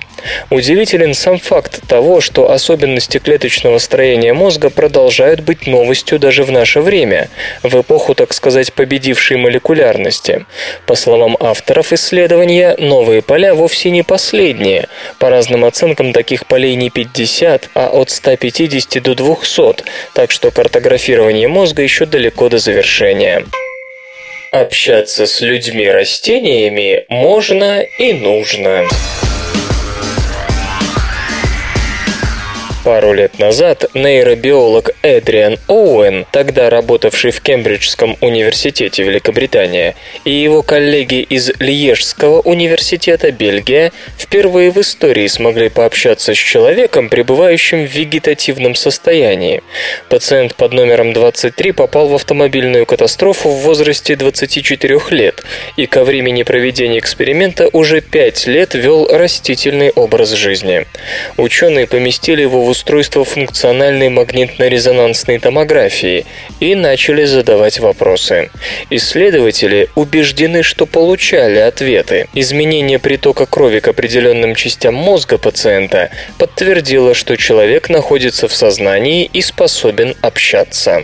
Удивителен 0.49 1.13
сам 1.13 1.39
факт 1.39 1.81
того, 1.87 2.21
что 2.21 2.51
особенности 2.51 3.17
клеточного 3.17 3.77
строения 3.77 4.33
мозга 4.33 4.69
продолжают 4.69 5.41
быть 5.41 5.67
новостью 5.67 6.19
даже 6.19 6.43
в 6.43 6.51
наше 6.51 6.81
время, 6.81 7.29
в 7.63 7.79
эпоху, 7.79 8.15
так 8.15 8.33
сказать, 8.33 8.73
победившей 8.73 9.37
молекулярности. 9.37 10.45
По 10.85 10.95
словам 10.95 11.37
авторов 11.39 11.93
исследования, 11.93 12.75
новые 12.77 13.21
поля 13.21 13.53
вовсе 13.55 13.89
не 13.91 14.03
последние. 14.03 14.87
По 15.19 15.29
разным 15.29 15.65
оценкам, 15.65 16.13
таких 16.13 16.45
полей 16.45 16.75
не 16.75 16.89
50, 16.89 17.69
а 17.73 17.87
от 17.87 18.09
150 18.09 19.01
до 19.01 19.15
200, 19.15 19.83
так 20.13 20.31
что 20.31 20.51
картографирование 20.51 21.47
мозга 21.47 21.81
еще 21.81 22.05
далеко 22.05 22.49
до 22.49 22.57
завершения. 22.57 23.45
Общаться 24.51 25.27
с 25.27 25.39
людьми-растениями 25.39 27.05
можно 27.07 27.81
и 27.81 28.11
нужно. 28.11 28.85
Пару 32.83 33.13
лет 33.13 33.37
назад 33.37 33.85
нейробиолог 33.93 34.89
Эдриан 35.03 35.59
Оуэн, 35.67 36.25
тогда 36.31 36.67
работавший 36.71 37.29
в 37.29 37.39
Кембриджском 37.39 38.17
университете 38.21 39.03
Великобритания, 39.03 39.95
и 40.25 40.31
его 40.31 40.63
коллеги 40.63 41.21
из 41.21 41.51
Льежского 41.59 42.39
университета 42.41 43.31
Бельгия 43.31 43.91
впервые 44.17 44.71
в 44.71 44.81
истории 44.81 45.27
смогли 45.27 45.69
пообщаться 45.69 46.33
с 46.33 46.37
человеком, 46.37 47.09
пребывающим 47.09 47.85
в 47.85 47.91
вегетативном 47.91 48.73
состоянии. 48.73 49.61
Пациент 50.09 50.55
под 50.55 50.73
номером 50.73 51.13
23 51.13 51.73
попал 51.73 52.07
в 52.07 52.15
автомобильную 52.15 52.87
катастрофу 52.87 53.49
в 53.49 53.59
возрасте 53.61 54.15
24 54.15 54.99
лет 55.11 55.43
и 55.77 55.85
ко 55.85 56.03
времени 56.03 56.41
проведения 56.41 56.97
эксперимента 56.97 57.69
уже 57.73 58.01
5 58.01 58.47
лет 58.47 58.73
вел 58.73 59.07
растительный 59.07 59.91
образ 59.91 60.31
жизни. 60.31 60.87
Ученые 61.37 61.85
поместили 61.85 62.41
его 62.41 62.65
в 62.65 62.70
устройство 62.71 63.23
функциональной 63.25 64.09
магнитно-резонансной 64.09 65.39
томографии 65.39 66.25
и 66.59 66.73
начали 66.73 67.25
задавать 67.25 67.79
вопросы. 67.79 68.49
Исследователи 68.89 69.89
убеждены, 69.95 70.63
что 70.63 70.85
получали 70.85 71.59
ответы. 71.59 72.27
Изменение 72.33 72.97
притока 72.97 73.45
крови 73.45 73.79
к 73.79 73.89
определенным 73.89 74.55
частям 74.55 74.95
мозга 74.95 75.37
пациента 75.37 76.09
подтвердило, 76.37 77.13
что 77.13 77.35
человек 77.35 77.89
находится 77.89 78.47
в 78.47 78.53
сознании 78.53 79.29
и 79.31 79.41
способен 79.41 80.15
общаться. 80.21 81.03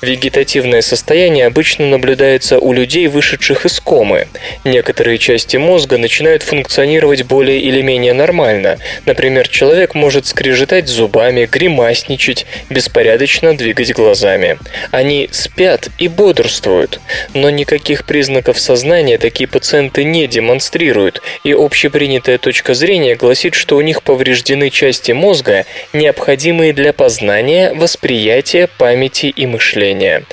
Вегетативное 0.00 0.80
состояние 0.80 1.46
обычно 1.46 1.86
наблюдается 1.86 2.58
у 2.58 2.72
людей, 2.72 3.08
вышедших 3.08 3.66
из 3.66 3.80
комы. 3.80 4.28
Некоторые 4.64 5.18
части 5.18 5.56
мозга 5.56 5.98
начинают 5.98 6.42
функционировать 6.42 7.24
более 7.24 7.60
или 7.60 7.82
менее 7.82 8.12
нормально. 8.12 8.78
Например, 9.06 9.48
человек 9.48 9.94
может 9.94 10.26
скрежетать 10.26 10.88
зубами, 10.88 11.46
гримасничать, 11.50 12.46
беспорядочно 12.70 13.56
двигать 13.56 13.92
глазами. 13.92 14.58
Они 14.90 15.28
спят 15.32 15.88
и 15.98 16.08
бодрствуют, 16.08 17.00
но 17.34 17.50
никаких 17.50 18.04
признаков 18.04 18.60
сознания 18.60 19.18
такие 19.18 19.48
пациенты 19.48 20.04
не 20.04 20.26
демонстрируют, 20.26 21.22
и 21.44 21.52
общепринятая 21.52 22.38
точка 22.38 22.74
зрения 22.74 23.16
гласит, 23.16 23.54
что 23.54 23.76
у 23.76 23.80
них 23.80 24.02
повреждены 24.02 24.70
части 24.70 25.12
мозга, 25.12 25.66
необходимые 25.92 26.72
для 26.72 26.92
познания, 26.92 27.72
восприятия, 27.74 28.68
памяти 28.78 29.26
и 29.26 29.46
мышления. 29.48 30.24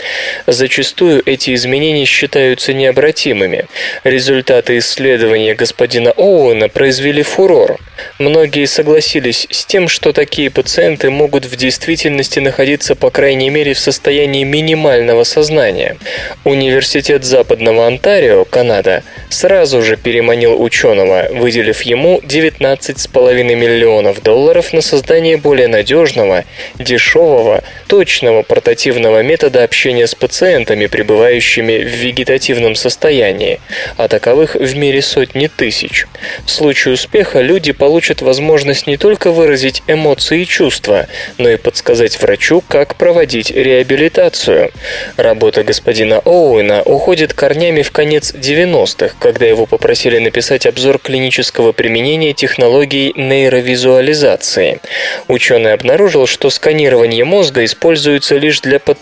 Зачастую 0.47 1.21
эти 1.25 1.54
изменения 1.56 2.06
считаются 2.06 2.73
необратимыми. 2.73 3.65
Результаты 4.04 4.78
исследования 4.78 5.56
господина 5.56 6.12
Оуэна 6.12 6.69
произвели 6.69 7.23
фурор. 7.23 7.80
Многие 8.19 8.65
согласились 8.65 9.47
с 9.49 9.65
тем, 9.65 9.88
что 9.88 10.13
такие 10.13 10.49
пациенты 10.49 11.10
могут 11.10 11.45
в 11.45 11.56
действительности 11.56 12.39
находиться 12.39 12.95
по 12.95 13.10
крайней 13.10 13.49
мере 13.49 13.73
в 13.73 13.80
состоянии 13.80 14.43
минимального 14.43 15.23
сознания. 15.23 15.97
Университет 16.43 17.23
Западного 17.23 17.88
Онтарио, 17.88 18.45
Канада, 18.45 19.04
сразу 19.30 19.82
же 19.82 19.97
переманил 19.97 20.62
ученого, 20.62 21.28
выделив 21.32 21.82
ему 21.84 22.19
19,5 22.23 23.43
миллионов 23.56 24.21
долларов 24.21 24.73
на 24.73 24.82
создание 24.82 25.38
более 25.38 25.67
надежного, 25.67 26.45
дешевого, 26.80 27.63
точного 27.88 28.43
портативного 28.43 29.04
современного 29.05 29.21
метода 29.21 29.63
общения 29.63 30.07
с 30.07 30.15
пациентами, 30.15 30.87
пребывающими 30.87 31.83
в 31.83 31.87
вегетативном 31.87 32.75
состоянии, 32.75 33.59
а 33.97 34.07
таковых 34.07 34.55
в 34.55 34.75
мире 34.75 35.01
сотни 35.01 35.47
тысяч. 35.47 36.07
В 36.45 36.49
случае 36.49 36.95
успеха 36.95 37.41
люди 37.41 37.71
получат 37.71 38.21
возможность 38.21 38.87
не 38.87 38.97
только 38.97 39.31
выразить 39.31 39.83
эмоции 39.87 40.41
и 40.41 40.45
чувства, 40.45 41.07
но 41.37 41.49
и 41.49 41.57
подсказать 41.57 42.19
врачу, 42.21 42.63
как 42.67 42.95
проводить 42.95 43.51
реабилитацию. 43.51 44.71
Работа 45.17 45.63
господина 45.63 46.19
Оуэна 46.25 46.81
уходит 46.81 47.33
корнями 47.33 47.83
в 47.83 47.91
конец 47.91 48.33
90-х, 48.33 49.15
когда 49.19 49.45
его 49.45 49.65
попросили 49.65 50.17
написать 50.19 50.65
обзор 50.65 50.97
клинического 50.99 51.73
применения 51.73 52.33
технологий 52.33 53.13
нейровизуализации. 53.15 54.79
Ученый 55.27 55.73
обнаружил, 55.73 56.25
что 56.25 56.49
сканирование 56.49 57.23
мозга 57.23 57.63
используется 57.63 58.37
лишь 58.37 58.61
для 58.61 58.79
подтверждения 58.79 58.94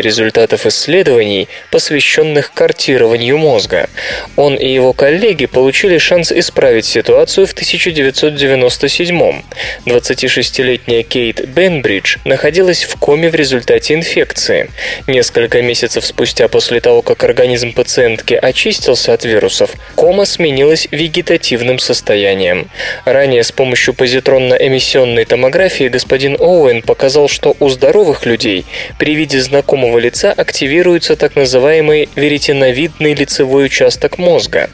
результатов 0.00 0.66
исследований, 0.66 1.48
посвященных 1.70 2.52
картированию 2.52 3.38
мозга. 3.38 3.88
Он 4.36 4.54
и 4.54 4.68
его 4.68 4.92
коллеги 4.92 5.46
получили 5.46 5.98
шанс 5.98 6.32
исправить 6.32 6.84
ситуацию 6.84 7.46
в 7.46 7.52
1997 7.52 9.20
-м. 9.20 9.42
26-летняя 9.86 11.02
Кейт 11.02 11.48
Бенбридж 11.48 12.16
находилась 12.24 12.84
в 12.84 12.96
коме 12.98 13.30
в 13.30 13.34
результате 13.34 13.94
инфекции. 13.94 14.70
Несколько 15.06 15.62
месяцев 15.62 16.04
спустя 16.04 16.48
после 16.48 16.80
того, 16.80 17.02
как 17.02 17.24
организм 17.24 17.72
пациентки 17.72 18.34
очистился 18.34 19.12
от 19.12 19.24
вирусов, 19.24 19.70
кома 19.94 20.24
сменилась 20.24 20.88
вегетативным 20.90 21.78
состоянием. 21.78 22.68
Ранее 23.04 23.42
с 23.42 23.52
помощью 23.52 23.94
позитронно-эмиссионной 23.94 25.24
томографии 25.24 25.88
господин 25.88 26.36
Оуэн 26.38 26.82
показал, 26.82 27.28
что 27.28 27.56
у 27.60 27.68
здоровых 27.68 28.26
людей 28.26 28.64
при 29.00 29.14
виде 29.14 29.40
знакомого 29.40 29.98
лица 29.98 30.30
активируется 30.30 31.16
так 31.16 31.34
называемый 31.34 32.10
веретеновидный 32.16 33.14
лицевой 33.14 33.64
участок 33.64 34.18
мозга. 34.18 34.68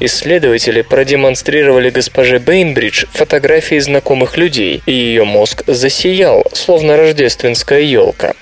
Исследователи 0.00 0.82
продемонстрировали 0.82 1.88
госпоже 1.90 2.40
Бейнбридж 2.40 3.04
фотографии 3.12 3.78
знакомых 3.78 4.36
людей, 4.36 4.82
и 4.84 4.92
ее 4.92 5.22
мозг 5.22 5.62
засиял, 5.68 6.44
словно 6.52 6.96
рождественская 6.96 7.82
елка. 7.82 8.34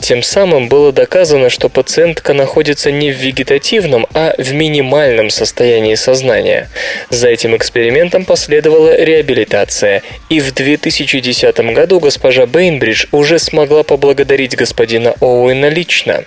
Тем 0.00 0.22
самым 0.22 0.70
было 0.70 0.90
доказано, 0.90 1.50
что 1.50 1.68
пациентка 1.68 2.32
находится 2.32 2.90
не 2.90 3.12
в 3.12 3.16
вегетативном, 3.16 4.06
а 4.14 4.34
в 4.38 4.54
минимальном 4.54 5.28
состоянии 5.28 5.96
сознания. 5.96 6.70
За 7.10 7.28
этим 7.28 7.54
экспериментом 7.54 8.24
последовала 8.24 8.96
реабилитация, 8.98 10.02
и 10.30 10.40
в 10.40 10.54
2010 10.54 11.58
году 11.74 12.00
госпожа 12.00 12.46
Бейнбридж 12.46 13.04
уже 13.12 13.38
смогла 13.38 13.82
поблагодарить 13.82 14.56
господина 14.78 15.12
Оуэна 15.20 15.70
лично. 15.70 16.22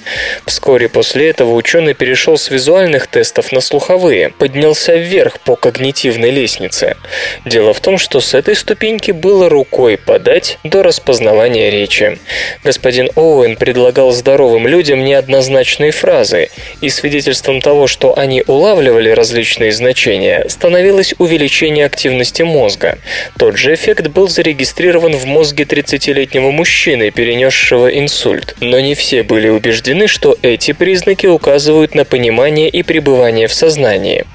Вскоре 0.46 0.90
после 0.90 1.30
этого 1.30 1.54
ученый 1.54 1.94
перешел 1.94 2.38
с 2.38 2.50
визуальных 2.50 3.08
тестов 3.08 3.54
на 3.54 3.62
слуховые, 3.62 4.28
поднялся 4.30 4.94
вверх 4.98 5.40
по 5.40 5.56
когнитивной 5.56 6.32
лестнице. 6.32 6.98
Дело 7.46 7.74
в 7.74 7.80
том, 7.80 7.98
что 7.98 8.20
с 8.20 8.34
этой 8.34 8.58
ступеньки 8.58 9.12
было 9.12 9.48
рукой 9.48 9.98
подать 9.98 10.58
до 10.66 10.84
распознавания 10.84 11.70
речи. 11.70 12.20
Господин 12.66 13.10
Оуэн 13.16 13.56
предлагал 13.56 14.12
здоровым 14.12 14.68
людям 14.68 15.06
неоднозначные 15.06 15.92
фразы, 15.92 16.50
и 16.82 16.90
свидетельством 16.90 17.62
того, 17.62 17.88
что 17.88 18.18
они 18.20 18.44
улавливали 18.48 19.12
различные 19.12 19.72
значения, 19.72 20.46
становилось 20.50 21.14
увеличение 21.20 21.86
активности 21.86 22.42
мозга. 22.42 22.98
Тот 23.40 23.56
же 23.56 23.74
эффект 23.74 24.08
был 24.08 24.28
зарегистрирован 24.28 25.14
в 25.14 25.24
мозге 25.24 25.64
30-летнего 25.64 26.52
мужчины, 26.52 27.12
перенесшего 27.12 27.88
инсульт. 27.88 28.41
Но 28.60 28.80
не 28.80 28.96
все 28.96 29.24
были 29.24 29.50
убеждены, 29.50 30.08
что 30.08 30.38
эти 30.42 30.72
признаки 30.74 31.28
указывают 31.28 31.96
на 31.96 32.06
понимание 32.06 32.70
и 32.70 32.84
пребывание 32.84 33.48
в 33.48 33.54
сознании. 33.54 34.26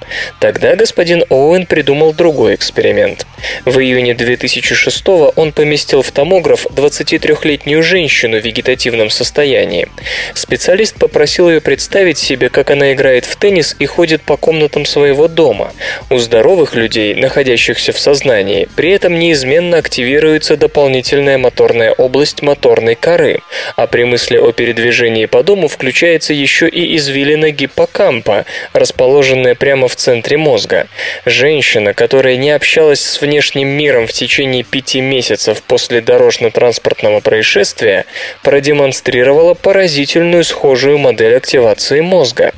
Тогда 0.40 0.76
господин 0.76 1.24
Оуэн 1.28 1.66
придумал 1.66 2.12
другой 2.12 2.54
эксперимент. 2.54 3.26
В 3.64 3.78
июне 3.80 4.14
2006 4.14 5.04
он 5.36 5.52
поместил 5.52 6.02
в 6.02 6.12
томограф 6.12 6.66
23-летнюю 6.66 7.82
женщину 7.82 8.38
в 8.38 8.44
вегетативном 8.44 9.10
состоянии. 9.10 9.88
Специалист 10.34 10.96
попросил 10.98 11.48
ее 11.48 11.60
представить 11.60 12.18
себе, 12.18 12.48
как 12.48 12.70
она 12.70 12.92
играет 12.92 13.24
в 13.24 13.36
теннис 13.36 13.76
и 13.78 13.86
ходит 13.86 14.22
по 14.22 14.36
комнатам 14.36 14.84
своего 14.84 15.28
дома. 15.28 15.72
У 16.10 16.18
здоровых 16.18 16.74
людей, 16.74 17.14
находящихся 17.14 17.92
в 17.92 17.98
сознании, 17.98 18.68
при 18.76 18.90
этом 18.90 19.18
неизменно 19.18 19.78
активируется 19.78 20.56
дополнительная 20.56 21.38
моторная 21.38 21.92
область 21.92 22.42
моторной 22.42 22.94
коры, 22.94 23.40
а 23.76 23.86
при 23.86 24.04
мысли 24.04 24.36
о 24.36 24.52
передвижении 24.52 25.26
по 25.26 25.42
дому 25.42 25.68
включается 25.68 26.32
еще 26.32 26.68
и 26.68 26.96
извилина 26.96 27.50
гиппокампа, 27.50 28.44
расположенная 28.72 29.54
прямо 29.54 29.88
в 29.88 29.96
центре 29.96 30.36
мозга. 30.36 30.86
Женщина, 31.24 31.94
которая 31.94 32.36
не 32.36 32.50
общалась 32.50 33.00
с 33.00 33.20
внешним 33.26 33.68
миром 33.68 34.06
в 34.06 34.12
течение 34.12 34.62
пяти 34.62 35.00
месяцев 35.00 35.62
после 35.62 36.00
дорожно-транспортного 36.00 37.20
происшествия, 37.20 38.06
продемонстрировала 38.42 39.54
поразительную 39.54 40.44
схожую 40.44 40.98
модель 40.98 41.36
активации 41.36 42.00
мозга. 42.00 42.52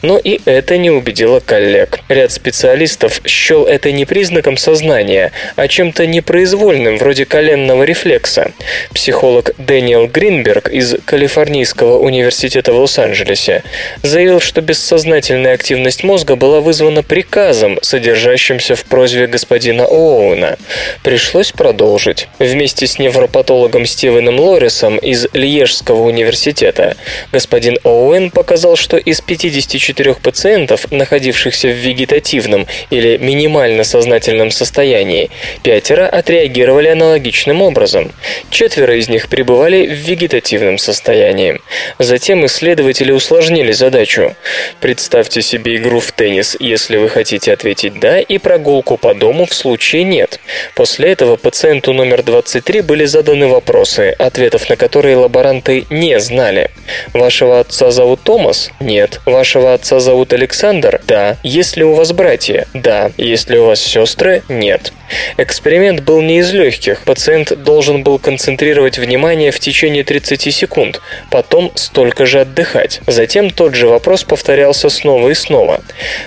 Но 0.00 0.18
и 0.18 0.40
это 0.46 0.78
не 0.78 0.90
убедило 0.90 1.40
коллег. 1.40 2.00
Ряд 2.08 2.32
специалистов 2.32 3.20
счел 3.26 3.66
это 3.66 3.92
не 3.92 4.06
признаком 4.06 4.56
сознания, 4.56 5.32
а 5.54 5.68
чем-то 5.68 6.06
непроизвольным, 6.06 6.96
вроде 6.96 7.26
коленного 7.26 7.82
рефлекса. 7.82 8.52
Психолог 8.94 9.50
Дэниел 9.58 10.06
Гринберг 10.06 10.70
из 10.70 10.96
Калифорнийского 11.04 11.98
университета 11.98 12.72
в 12.72 12.78
Лос-Анджелесе 12.78 13.62
заявил, 14.02 14.40
что 14.40 14.62
бессознательная 14.62 15.52
активность 15.54 16.04
мозга 16.04 16.36
была 16.36 16.60
вызвана 16.60 17.02
приказом, 17.02 17.78
содержащимся 17.82 18.76
в 18.76 18.84
просьбе 18.84 19.26
господина 19.26 19.84
Оуэна. 20.06 20.56
Пришлось 21.02 21.52
продолжить. 21.52 22.28
Вместе 22.38 22.86
с 22.86 22.98
невропатологом 22.98 23.86
Стивеном 23.86 24.38
Лорисом 24.38 24.98
из 24.98 25.26
Льежского 25.32 26.02
университета 26.02 26.96
господин 27.32 27.78
Оуэн 27.82 28.30
показал, 28.30 28.76
что 28.76 28.96
из 28.96 29.20
54 29.20 30.14
пациентов, 30.14 30.90
находившихся 30.90 31.68
в 31.68 31.72
вегетативном 31.72 32.66
или 32.90 33.16
минимально 33.16 33.84
сознательном 33.84 34.50
состоянии, 34.50 35.30
пятеро 35.62 36.06
отреагировали 36.06 36.88
аналогичным 36.88 37.62
образом. 37.62 38.12
Четверо 38.50 38.96
из 38.96 39.08
них 39.08 39.28
пребывали 39.28 39.86
в 39.86 39.92
вегетативном 39.92 40.78
состоянии. 40.78 41.60
Затем 41.98 42.46
исследователи 42.46 43.12
усложнили 43.12 43.72
задачу. 43.72 44.36
Представьте 44.80 45.42
себе 45.42 45.76
игру 45.76 46.00
в 46.00 46.12
теннис, 46.12 46.56
если 46.60 46.96
вы 46.96 47.08
хотите 47.08 47.52
ответить 47.52 47.98
«да», 47.98 48.20
и 48.20 48.38
прогулку 48.38 48.96
по 48.96 49.14
дому 49.14 49.46
в 49.46 49.54
случае 49.54 49.95
«нет». 50.04 50.40
После 50.74 51.12
этого 51.12 51.36
пациенту 51.36 51.92
номер 51.92 52.22
23 52.22 52.80
были 52.82 53.04
заданы 53.04 53.46
вопросы, 53.46 54.14
ответов 54.18 54.68
на 54.68 54.76
которые 54.76 55.16
лаборанты 55.16 55.86
не 55.90 56.18
знали. 56.20 56.70
Вашего 57.12 57.60
отца 57.60 57.90
зовут 57.90 58.20
Томас? 58.22 58.70
Нет. 58.80 59.20
Вашего 59.26 59.74
отца 59.74 60.00
зовут 60.00 60.32
Александр? 60.32 61.00
Да. 61.06 61.36
Есть 61.42 61.76
ли 61.76 61.84
у 61.84 61.94
вас 61.94 62.12
братья? 62.12 62.66
Да. 62.74 63.10
Есть 63.16 63.50
ли 63.50 63.58
у 63.58 63.66
вас 63.66 63.80
сестры? 63.80 64.42
Нет. 64.48 64.92
Эксперимент 65.36 66.00
был 66.00 66.20
не 66.20 66.38
из 66.38 66.52
легких. 66.52 67.02
Пациент 67.04 67.52
должен 67.62 68.02
был 68.02 68.18
концентрировать 68.18 68.98
внимание 68.98 69.50
в 69.50 69.60
течение 69.60 70.04
30 70.04 70.52
секунд, 70.52 71.00
потом 71.30 71.72
столько 71.74 72.26
же 72.26 72.40
отдыхать. 72.40 73.00
Затем 73.06 73.50
тот 73.50 73.74
же 73.74 73.86
вопрос 73.86 74.24
повторялся 74.24 74.88
снова 74.88 75.28
и 75.30 75.34
снова. 75.34 75.80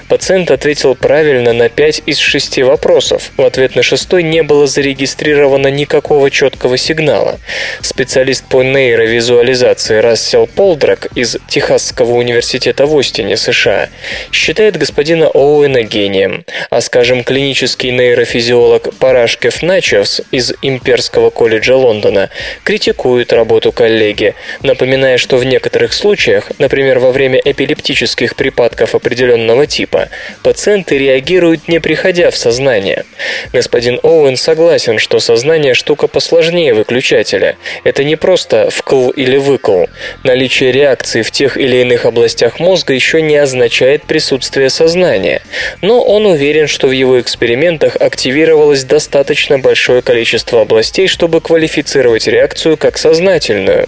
Пациент 0.07 0.51
ответил 0.51 0.95
правильно 0.95 1.53
на 1.53 1.69
5 1.69 2.03
из 2.05 2.17
6 2.17 2.59
вопросов. 2.59 3.31
В 3.37 3.43
ответ 3.43 3.75
на 3.75 3.83
шестой 3.83 4.23
не 4.23 4.43
было 4.43 4.67
зарегистрировано 4.67 5.67
никакого 5.67 6.31
четкого 6.31 6.77
сигнала. 6.77 7.39
Специалист 7.81 8.45
по 8.45 8.63
нейровизуализации 8.63 9.97
Рассел 9.97 10.47
Полдрак 10.47 11.07
из 11.15 11.37
Техасского 11.47 12.13
университета 12.13 12.85
в 12.85 12.97
Остине, 12.97 13.37
США, 13.37 13.89
считает 14.31 14.77
господина 14.77 15.27
Оуэна 15.27 15.83
гением, 15.83 16.45
а, 16.69 16.81
скажем, 16.81 17.23
клинический 17.23 17.91
нейрофизиолог 17.91 18.68
Парашкев 18.77 19.63
Начевс 19.63 20.21
из 20.31 20.53
Имперского 20.61 21.31
колледжа 21.31 21.75
Лондона 21.75 22.29
критикует 22.63 23.33
работу 23.33 23.71
коллеги, 23.71 24.35
напоминая, 24.61 25.17
что 25.17 25.37
в 25.37 25.43
некоторых 25.43 25.93
случаях, 25.93 26.51
например, 26.59 26.99
во 26.99 27.11
время 27.11 27.41
эпилептических 27.43 28.35
припадков 28.35 28.93
определенного 28.93 29.65
типа, 29.65 30.09
пациенты 30.43 30.97
реагируют 30.99 31.67
не 31.67 31.79
приходя 31.79 32.29
в 32.29 32.37
сознание. 32.37 33.05
Господин 33.53 33.99
Оуэн 34.03 34.37
согласен, 34.37 34.99
что 34.99 35.19
сознание 35.19 35.73
штука 35.73 36.07
посложнее 36.07 36.73
выключателя. 36.73 37.57
Это 37.83 38.03
не 38.03 38.17
просто 38.17 38.69
вкл 38.69 39.09
или 39.09 39.37
выкл. 39.37 39.85
Наличие 40.23 40.71
реакции 40.71 41.23
в 41.23 41.31
тех 41.31 41.57
или 41.57 41.77
иных 41.77 42.05
областях 42.05 42.59
мозга 42.59 42.93
еще 42.93 43.21
не 43.21 43.37
означает 43.37 44.03
присутствие 44.03 44.69
сознания. 44.69 45.41
Но 45.81 46.03
он 46.03 46.25
уверен, 46.25 46.67
что 46.67 46.87
в 46.87 46.91
его 46.91 47.19
экспериментах 47.19 47.95
активирование 47.95 48.58
зафиксировалось 48.59 48.83
достаточно 48.83 49.57
большое 49.57 50.01
количество 50.01 50.61
областей, 50.61 51.07
чтобы 51.07 51.39
квалифицировать 51.41 52.27
реакцию 52.27 52.77
как 52.77 52.97
сознательную. 52.97 53.87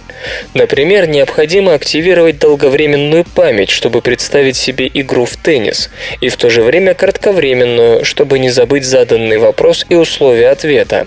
Например, 0.54 1.06
необходимо 1.06 1.74
активировать 1.74 2.38
долговременную 2.38 3.24
память, 3.24 3.70
чтобы 3.70 4.00
представить 4.00 4.56
себе 4.56 4.90
игру 4.94 5.24
в 5.24 5.36
теннис, 5.36 5.90
и 6.20 6.28
в 6.28 6.36
то 6.36 6.48
же 6.48 6.62
время 6.62 6.94
кратковременную, 6.94 8.04
чтобы 8.04 8.38
не 8.38 8.50
забыть 8.50 8.84
заданный 8.84 9.38
вопрос 9.38 9.84
и 9.90 9.94
условия 9.94 10.48
ответа. 10.48 11.06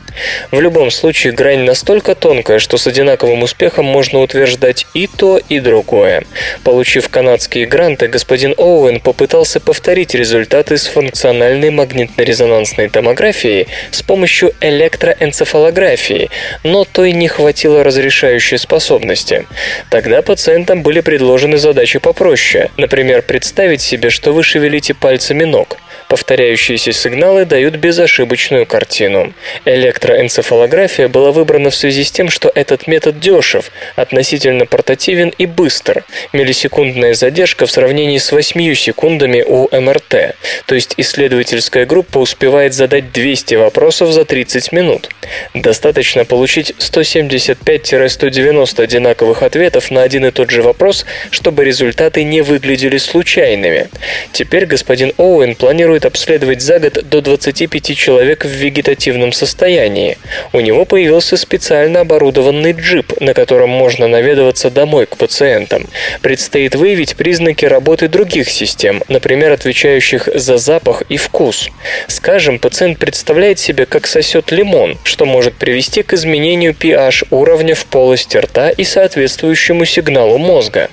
В 0.51 0.61
любом 0.61 0.91
случае, 0.91 1.33
грань 1.33 1.65
настолько 1.65 2.15
тонкая, 2.15 2.59
что 2.59 2.77
с 2.77 2.87
одинаковым 2.87 3.43
успехом 3.43 3.85
можно 3.85 4.19
утверждать 4.19 4.85
и 4.93 5.07
то, 5.07 5.39
и 5.49 5.59
другое. 5.59 6.23
Получив 6.63 7.09
канадские 7.09 7.65
гранты, 7.65 8.07
господин 8.07 8.53
Оуэн 8.57 8.99
попытался 8.99 9.59
повторить 9.59 10.13
результаты 10.13 10.77
с 10.77 10.85
функциональной 10.87 11.71
магнитно-резонансной 11.71 12.89
томографией 12.89 13.54
с 13.91 14.01
помощью 14.01 14.53
электроэнцефалографии, 14.61 16.29
но 16.63 16.83
той 16.83 17.11
не 17.11 17.27
хватило 17.27 17.83
разрешающей 17.83 18.57
способности. 18.57 19.45
Тогда 19.89 20.21
пациентам 20.21 20.83
были 20.83 21.01
предложены 21.01 21.57
задачи 21.57 21.99
попроще. 21.99 22.69
Например, 22.77 23.21
представить 23.21 23.81
себе, 23.81 24.09
что 24.09 24.33
вы 24.33 24.43
шевелите 24.43 24.93
пальцами 24.93 25.43
ног. 25.43 25.77
Повторяющиеся 26.07 26.93
сигналы 26.93 27.45
дают 27.45 27.75
безошибочную 27.75 28.65
картину. 28.65 29.33
Электроэнцефалография 29.65 31.07
была 31.07 31.31
выбрана 31.31 31.71
в 31.71 31.75
связи 31.75 32.03
с 32.03 32.11
тем, 32.11 32.29
что 32.29 32.51
этот 32.53 32.87
метод 32.87 33.19
дешев, 33.19 33.71
относительно 33.95 34.65
портативен 34.65 35.33
и 35.37 35.45
быстр. 35.45 36.05
Миллисекундная 36.31 37.15
задержка 37.15 37.65
в 37.65 37.71
сравнении 37.71 38.19
с 38.19 38.31
8 38.31 38.75
секундами 38.75 39.41
у 39.41 39.67
МРТ. 39.75 40.35
То 40.65 40.75
есть 40.75 40.93
исследовательская 40.97 41.85
группа 41.85 42.19
успевает 42.19 42.73
задать 42.73 43.11
200 43.11 43.55
вопросов 43.55 44.11
за 44.11 44.25
30 44.25 44.71
минут. 44.71 45.09
Достаточно 45.53 46.25
получить 46.25 46.73
175-190 46.77 48.83
одинаковых 48.83 49.41
ответов 49.41 49.89
на 49.89 50.03
один 50.03 50.25
и 50.25 50.31
тот 50.31 50.51
же 50.51 50.61
вопрос, 50.61 51.05
чтобы 51.31 51.65
результаты 51.65 52.23
не 52.23 52.41
выглядели 52.41 52.97
случайными. 52.97 53.89
Теперь 54.31 54.65
господин 54.65 55.13
Оуэн 55.17 55.55
планирует 55.55 55.94
обследовать 56.03 56.61
за 56.61 56.79
год 56.79 57.07
до 57.07 57.21
25 57.21 57.95
человек 57.95 58.43
в 58.43 58.49
вегетативном 58.49 59.31
состоянии. 59.31 60.17
У 60.51 60.59
него 60.59 60.83
появился 60.83 61.37
специально 61.37 62.01
оборудованный 62.01 62.73
джип, 62.73 63.21
на 63.21 63.33
котором 63.33 63.69
можно 63.69 64.07
наведываться 64.07 64.69
домой 64.69 65.05
к 65.05 65.15
пациентам. 65.15 65.85
Предстоит 66.21 66.75
выявить 66.75 67.15
признаки 67.15 67.65
работы 67.65 68.07
других 68.07 68.49
систем, 68.49 69.03
например, 69.07 69.51
отвечающих 69.51 70.27
за 70.33 70.57
запах 70.57 71.03
и 71.07 71.17
вкус. 71.17 71.69
Скажем, 72.07 72.59
пациент 72.59 72.99
представляет 72.99 73.59
себе, 73.59 73.85
как 73.85 74.07
сосет 74.07 74.51
лимон, 74.51 74.97
что 75.03 75.25
может 75.25 75.53
привести 75.53 76.01
к 76.01 76.13
изменению 76.13 76.73
pH 76.73 77.27
уровня 77.29 77.75
в 77.75 77.85
полости 77.85 78.37
рта 78.37 78.69
и 78.69 78.83
соответствующему 78.83 79.85
сигналу 79.85 80.37
мозга. 80.37 80.89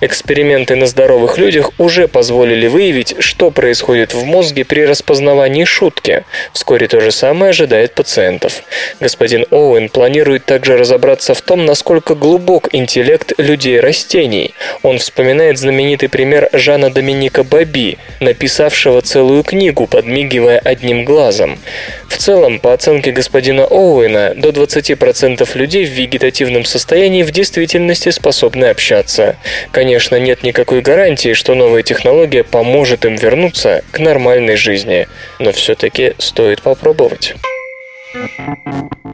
Эксперименты 0.00 0.76
на 0.76 0.86
здоровых 0.86 1.38
людях 1.38 1.72
уже 1.78 2.06
позволили 2.08 2.68
выявить, 2.68 3.16
что 3.18 3.50
происходит 3.50 4.14
в 4.14 4.24
мозге 4.24 4.37
при 4.62 4.86
распознавании 4.86 5.64
шутки. 5.64 6.24
Вскоре 6.52 6.88
то 6.88 7.00
же 7.00 7.10
самое 7.10 7.50
ожидает 7.50 7.94
пациентов. 7.94 8.62
Господин 9.00 9.44
Оуэн 9.50 9.88
планирует 9.88 10.44
также 10.44 10.76
разобраться 10.76 11.34
в 11.34 11.42
том, 11.42 11.64
насколько 11.64 12.14
глубок 12.14 12.68
интеллект 12.72 13.32
людей-растений. 13.38 14.54
Он 14.82 14.98
вспоминает 14.98 15.58
знаменитый 15.58 16.08
пример 16.08 16.48
Жана 16.52 16.90
Доминика 16.90 17.44
Баби, 17.44 17.98
написавшего 18.20 19.02
целую 19.02 19.42
книгу, 19.42 19.86
подмигивая 19.86 20.58
одним 20.58 21.04
глазом. 21.04 21.58
В 22.08 22.16
целом, 22.16 22.58
по 22.58 22.72
оценке 22.72 23.12
господина 23.12 23.64
Оуэна, 23.64 24.34
до 24.34 24.50
20% 24.50 25.46
людей 25.56 25.84
в 25.84 25.90
вегетативном 25.90 26.64
состоянии 26.64 27.22
в 27.22 27.30
действительности 27.30 28.10
способны 28.10 28.66
общаться. 28.66 29.36
Конечно, 29.70 30.16
нет 30.16 30.42
никакой 30.42 30.80
гарантии, 30.80 31.34
что 31.34 31.54
новая 31.54 31.82
технология 31.82 32.44
поможет 32.44 33.04
им 33.04 33.16
вернуться 33.16 33.82
к 33.90 33.98
нормальной 34.28 34.56
жизни, 34.56 35.08
но 35.38 35.52
все-таки 35.52 36.12
стоит 36.18 36.60
попробовать. 36.60 37.34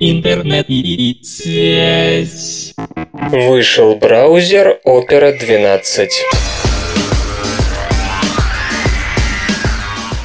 Интернет 0.01 0.67
и 0.69 1.21
связь. 1.23 2.75
Вышел 3.31 3.95
браузер 3.95 4.81
Opera 4.85 5.39
12. 5.39 6.25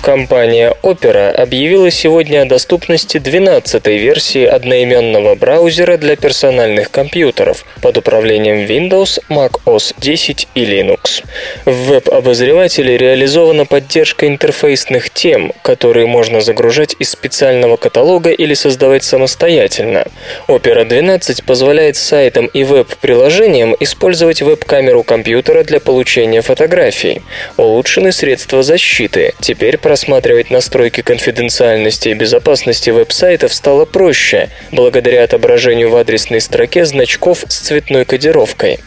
Компания 0.09 0.73
Opera 0.81 1.29
объявила 1.29 1.91
сегодня 1.91 2.41
о 2.41 2.45
доступности 2.45 3.17
12-й 3.17 3.99
версии 3.99 4.43
одноименного 4.43 5.35
браузера 5.35 5.97
для 5.97 6.15
персональных 6.15 6.89
компьютеров 6.89 7.63
под 7.83 7.99
управлением 7.99 8.65
Windows, 8.65 9.19
Mac 9.29 9.59
OS 9.67 9.93
10 9.99 10.47
и 10.55 10.65
Linux. 10.65 11.23
В 11.65 11.89
веб-обозревателе 11.89 12.97
реализована 12.97 13.67
поддержка 13.67 14.25
интерфейсных 14.25 15.11
тем, 15.11 15.53
которые 15.61 16.07
можно 16.07 16.41
загружать 16.41 16.95
из 16.97 17.11
специального 17.11 17.77
каталога 17.77 18.31
или 18.31 18.55
создавать 18.55 19.03
самостоятельно. 19.03 20.07
Opera 20.47 20.85
12 20.85 21.43
позволяет 21.43 21.97
сайтам 21.97 22.47
и 22.47 22.63
веб-приложениям 22.63 23.75
использовать 23.79 24.41
веб-камеру 24.41 25.03
компьютера 25.03 25.63
для 25.63 25.79
получения 25.79 26.41
фотографий. 26.41 27.21
Улучшены 27.57 28.11
средства 28.11 28.63
защиты. 28.63 29.35
Теперь 29.39 29.77
просматривать 29.99 30.49
настройки 30.49 31.01
конфиденциальности 31.01 32.07
и 32.07 32.13
безопасности 32.13 32.89
веб-сайтов 32.89 33.53
стало 33.53 33.83
проще, 33.83 34.47
благодаря 34.71 35.25
отображению 35.25 35.89
в 35.89 35.97
адресной 35.97 36.39
строке 36.39 36.85
значков 36.85 37.43
с 37.49 37.57
цветной 37.57 38.05
кодировкой. 38.05 38.79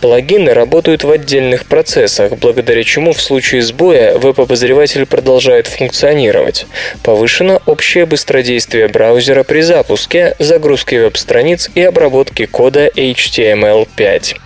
Плагины 0.00 0.54
работают 0.54 1.04
в 1.04 1.10
отдельных 1.10 1.66
процессах, 1.66 2.38
благодаря 2.38 2.82
чему 2.82 3.12
в 3.12 3.20
случае 3.20 3.60
сбоя 3.60 4.16
веб-обозреватель 4.16 5.04
продолжает 5.04 5.66
функционировать. 5.66 6.66
Повышено 7.02 7.60
общее 7.66 8.06
быстродействие 8.06 8.88
браузера 8.88 9.42
при 9.42 9.60
запуске, 9.60 10.34
загрузке 10.38 11.02
веб-страниц 11.02 11.68
и 11.74 11.82
обработке 11.82 12.46
кода 12.46 12.86
HTML5. 12.86 14.36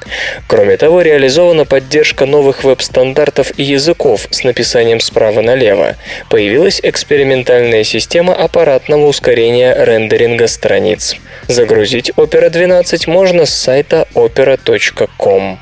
Кроме 0.48 0.76
того, 0.78 1.02
реализована 1.02 1.64
поддержка 1.64 2.26
новых 2.26 2.64
веб-стандартов 2.64 3.52
и 3.56 3.62
языков 3.62 4.26
с 4.30 4.42
написанием 4.42 4.98
справа 4.98 5.42
налево 5.42 5.94
появилась 6.30 6.80
экспериментальная 6.82 7.84
система 7.84 8.34
аппаратного 8.34 9.06
ускорения 9.06 9.74
рендеринга 9.78 10.46
страниц. 10.46 11.16
Загрузить 11.46 12.10
Opera 12.10 12.50
12 12.50 13.06
можно 13.06 13.46
с 13.46 13.54
сайта 13.54 14.06
opera.com. 14.14 15.58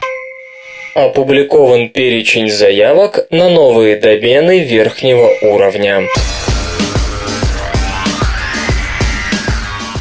Опубликован 0.95 1.91
перечень 1.91 2.51
заявок 2.51 3.27
на 3.31 3.51
новые 3.51 3.97
домены 3.97 4.61
верхнего 4.61 5.31
уровня. 5.43 6.05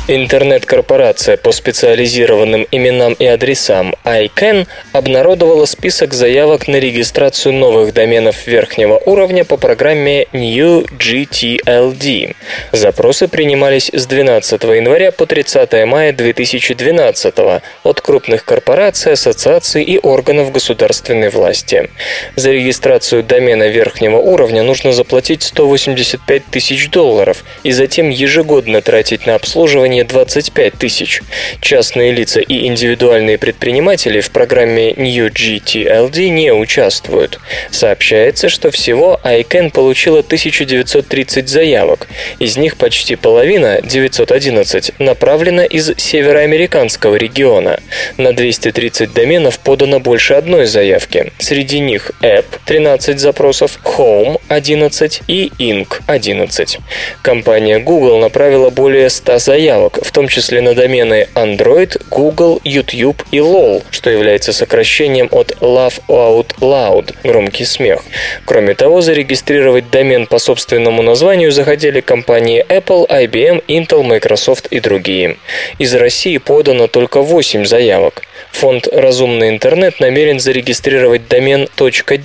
Интернет-корпорация 0.08 1.36
по 1.36 1.52
специализированным 1.52 2.68
именам 2.70 3.14
и 3.14 3.26
адресам 3.26 3.96
ICANN 4.04 4.68
обнародовала 4.92 5.66
список 5.66 6.14
заявок 6.14 6.68
на 6.68 6.76
регистрацию 6.76 7.54
новых 7.54 7.92
доменов 7.92 8.46
верхнего 8.46 9.02
уровня 9.04 9.44
по 9.46 9.58
программе 9.58 10.28
New 10.32 10.86
GTLD. 10.86 12.36
Запросы 12.72 13.28
принимались 13.28 13.90
с 13.92 14.06
12 14.06 14.64
января 14.64 15.12
по 15.12 15.26
30 15.26 15.86
мая 15.88 16.14
2012 16.14 17.36
от 17.82 18.02
крупных 18.02 18.46
корпораций, 18.46 19.14
ассоциаций 19.14 19.82
и 19.82 19.98
органов 19.98 20.52
государственной 20.52 21.30
власти. 21.30 21.90
За 22.36 22.52
регистрацию 22.52 23.24
домена 23.24 23.70
верхнего 23.70 24.18
уровня 24.18 24.62
нужно 24.62 24.92
заплатить 24.92 25.42
185 25.42 26.46
тысяч 26.52 26.92
долларов 26.92 27.44
и 27.64 27.72
затем 27.72 28.10
ежегодно 28.10 28.84
тратить 28.84 29.26
на 29.26 29.34
обслуживание 29.34 29.95
населения 29.96 30.04
25 30.04 30.74
тысяч. 30.74 31.22
Частные 31.62 32.12
лица 32.12 32.40
и 32.40 32.68
индивидуальные 32.68 33.38
предприниматели 33.38 34.20
в 34.20 34.32
программе 34.32 34.94
New 34.94 35.28
GTLD 35.28 36.30
не 36.30 36.52
участвуют. 36.52 37.40
Сообщается, 37.72 38.50
что 38.50 38.72
всего 38.72 39.20
ICANN 39.24 39.72
получила 39.72 40.20
1930 40.20 41.48
заявок. 41.48 42.08
Из 42.40 42.58
них 42.58 42.78
почти 42.78 43.16
половина, 43.16 43.80
911, 43.82 45.00
направлена 45.00 45.66
из 45.66 45.94
североамериканского 45.98 47.16
региона. 47.16 47.80
На 48.18 48.34
230 48.34 49.14
доменов 49.14 49.60
подано 49.60 50.00
больше 50.00 50.34
одной 50.34 50.66
заявки. 50.66 51.32
Среди 51.40 51.80
них 51.80 52.12
App– 52.22 52.46
13 52.66 53.20
запросов, 53.20 53.80
Home– 53.84 54.40
11 54.50 55.22
и 55.28 55.52
Inc.– 55.60 55.88
11. 56.08 56.80
Компания 57.22 57.80
Google 57.80 58.20
направила 58.20 58.70
более 58.70 59.10
100 59.10 59.40
заявок 59.40 59.85
заявок, 59.86 60.00
в 60.06 60.12
том 60.12 60.28
числе 60.28 60.62
на 60.62 60.74
домены 60.74 61.28
Android, 61.36 62.02
Google, 62.10 62.60
YouTube 62.64 63.24
и 63.32 63.38
LOL, 63.38 63.84
что 63.92 64.10
является 64.10 64.54
сокращением 64.54 65.30
от 65.32 65.52
Laugh 65.62 66.02
Out 66.08 66.56
Loud– 66.60 67.14
громкий 67.24 67.66
смех. 67.66 68.02
Кроме 68.46 68.74
того, 68.74 69.02
зарегистрировать 69.02 69.90
домен 69.90 70.28
по 70.28 70.40
собственному 70.40 71.04
названию 71.04 71.52
захотели 71.52 72.02
компании 72.02 72.66
Apple, 72.68 73.08
IBM, 73.08 73.64
Intel, 73.68 74.04
Microsoft 74.04 74.68
и 74.68 74.80
другие. 74.80 75.38
Из 75.80 75.94
России 75.96 76.38
подано 76.38 76.88
только 76.88 77.22
8 77.22 77.66
заявок. 77.66 78.22
Фонд 78.56 78.88
«Разумный 78.88 79.50
интернет» 79.50 80.00
намерен 80.00 80.40
зарегистрировать 80.40 81.28
домен 81.28 81.68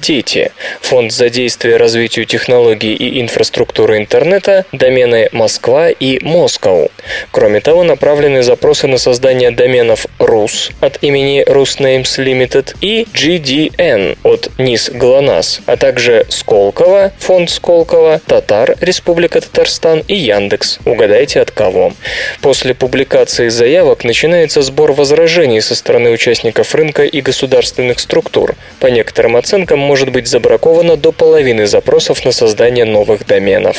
.дети. 0.01 0.53
Фонд 0.81 1.11
за 1.11 1.29
действие 1.29 1.77
развитию 1.77 2.25
технологий 2.25 2.95
и 2.95 3.21
инфраструктуры 3.21 3.97
интернета– 3.97 4.65
домены 4.73 5.29
«Москва» 5.33 5.91
и 5.91 6.25
«Москоу». 6.25 6.93
Кроме 7.33 7.61
того, 7.61 7.83
направлены 7.83 8.45
запросы 8.45 8.87
на 8.87 8.99
создание 8.99 9.51
доменов 9.51 10.07
«Рус» 10.21 10.71
от 10.81 11.03
имени 11.03 11.43
Rusnames 11.43 12.17
Limited 12.19 12.77
и 12.81 13.09
GDN 13.13 14.17
от 14.23 14.51
НИС 14.57 14.91
ГЛОНАСС, 14.91 15.63
а 15.67 15.77
также 15.77 16.27
Сколково, 16.29 17.13
фонд 17.19 17.51
Сколково, 17.51 18.21
Татар, 18.25 18.77
Республика 18.81 19.41
Татарстан 19.41 20.05
и 20.07 20.15
Яндекс. 20.15 20.79
Угадайте 20.85 21.41
от 21.41 21.51
кого. 21.51 21.93
После 22.41 22.73
публикации 22.75 23.49
заявок 23.49 24.05
начинается 24.05 24.63
сбор 24.63 24.93
возражений 24.93 25.61
со 25.61 25.75
стороны 25.75 26.20
участников 26.21 26.75
рынка 26.75 27.05
и 27.05 27.23
государственных 27.23 27.99
структур. 27.99 28.55
По 28.79 28.89
некоторым 28.89 29.37
оценкам 29.37 29.79
может 29.79 30.13
быть 30.13 30.29
забраковано 30.29 30.97
до 30.99 31.13
половины 31.13 31.67
запросов 31.67 32.25
на 32.27 32.33
создание 32.33 32.85
новых 32.85 33.27
доменов. 33.27 33.77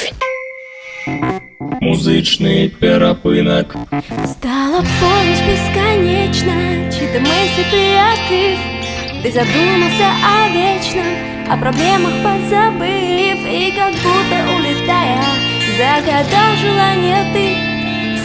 Музичний 1.80 2.70
перепинок. 2.70 3.76
Стала 4.26 4.82
помощь 5.00 5.44
бесконечна, 5.48 6.92
чьи-то 6.92 7.20
мысли 7.20 7.64
приоткрыв. 7.70 8.60
Ты 9.22 9.32
задумался 9.32 10.08
о 10.26 10.50
вечном, 10.50 11.06
о 11.48 11.56
проблемах 11.58 12.14
позабыв 12.24 13.38
И 13.46 13.72
как 13.76 13.94
будто 13.94 14.38
улетая, 14.58 15.24
загадал 15.78 16.56
желание 16.60 17.24
ты 17.34 17.70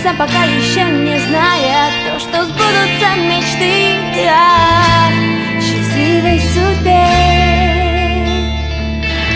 сам 0.07 0.17
пока 0.17 0.45
еще 0.45 0.85
не 0.85 1.19
зная 1.19 1.91
То, 2.07 2.21
что 2.21 2.45
сбудутся 2.45 3.09
мечты. 3.17 3.97
О 4.29 5.11
счастливой 5.61 6.41
судьбе 6.55 7.07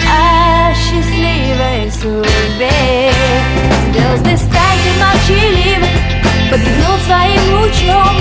О 0.09 0.73
счастливой 0.75 1.91
судьбе 1.91 3.13
Звезды 3.93 4.37
стали 4.37 4.91
молчаливы 5.01 5.89
Подмигнул 6.51 6.99
своим 7.07 7.43
лучом. 7.55 8.17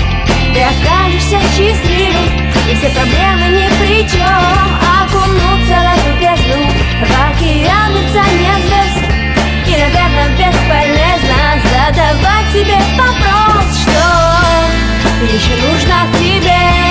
Ты 0.52 0.60
окажешься 0.62 1.38
счастливым 1.54 2.28
И 2.68 2.74
все 2.74 2.88
проблемы 2.90 3.46
ни 3.58 3.68
при 3.78 4.08
чем. 4.10 4.50
Окунуться 5.02 5.76
в 5.76 5.88
эту 5.94 6.10
бездну 6.20 6.60
В 7.00 7.10
океан 7.30 7.92
мерцания 7.94 8.56
звезд. 8.66 9.04
И, 9.66 9.72
наверное, 9.72 10.28
бесполезно 10.36 10.99
задавать 12.00 12.50
себе 12.52 12.76
вопрос, 12.96 13.78
что 13.82 15.26
еще 15.26 15.54
нужно 15.66 16.06
тебе 16.18 16.89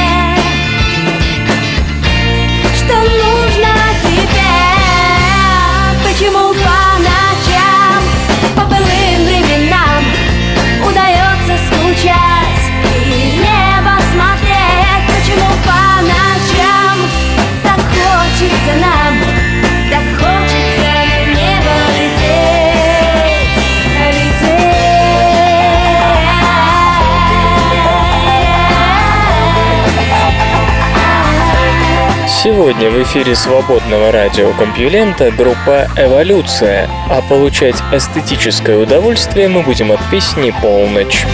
Сегодня 32.60 32.90
в 32.90 33.02
эфире 33.04 33.36
свободного 33.36 34.12
радиокомпьюлента 34.12 35.32
группа 35.32 35.88
«Эволюция», 35.96 36.90
а 37.10 37.22
получать 37.22 37.78
эстетическое 37.94 38.76
удовольствие 38.76 39.48
мы 39.48 39.64
будем 39.64 39.94
от 39.94 40.02
песни 40.12 40.54
«Полночь». 40.62 41.26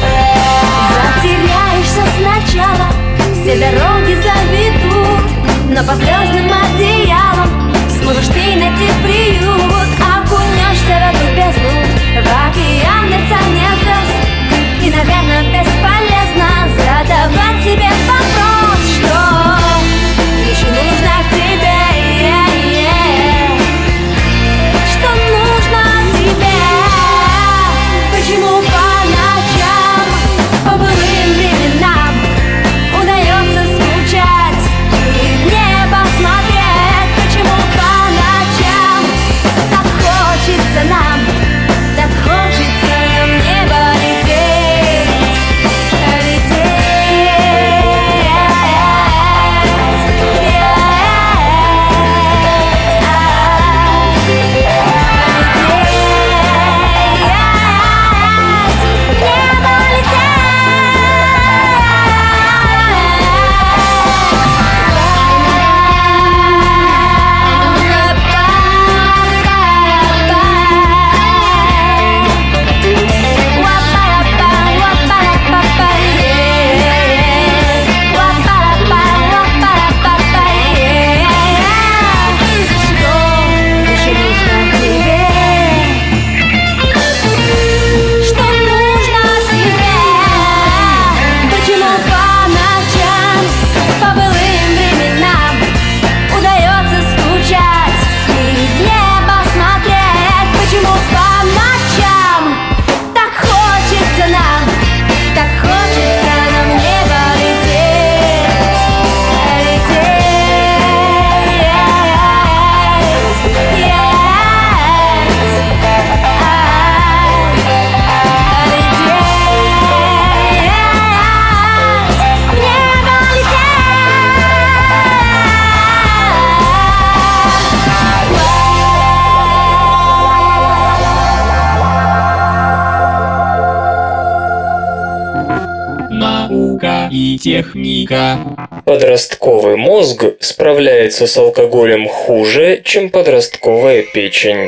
И 137.15 137.37
техника. 137.37 138.37
Подростковый 138.83 139.77
мозг 139.77 140.25
справляется 140.39 141.27
с 141.27 141.37
алкоголем 141.37 142.07
хуже, 142.07 142.81
чем 142.83 143.09
подростковая 143.09 144.03
печень. 144.13 144.67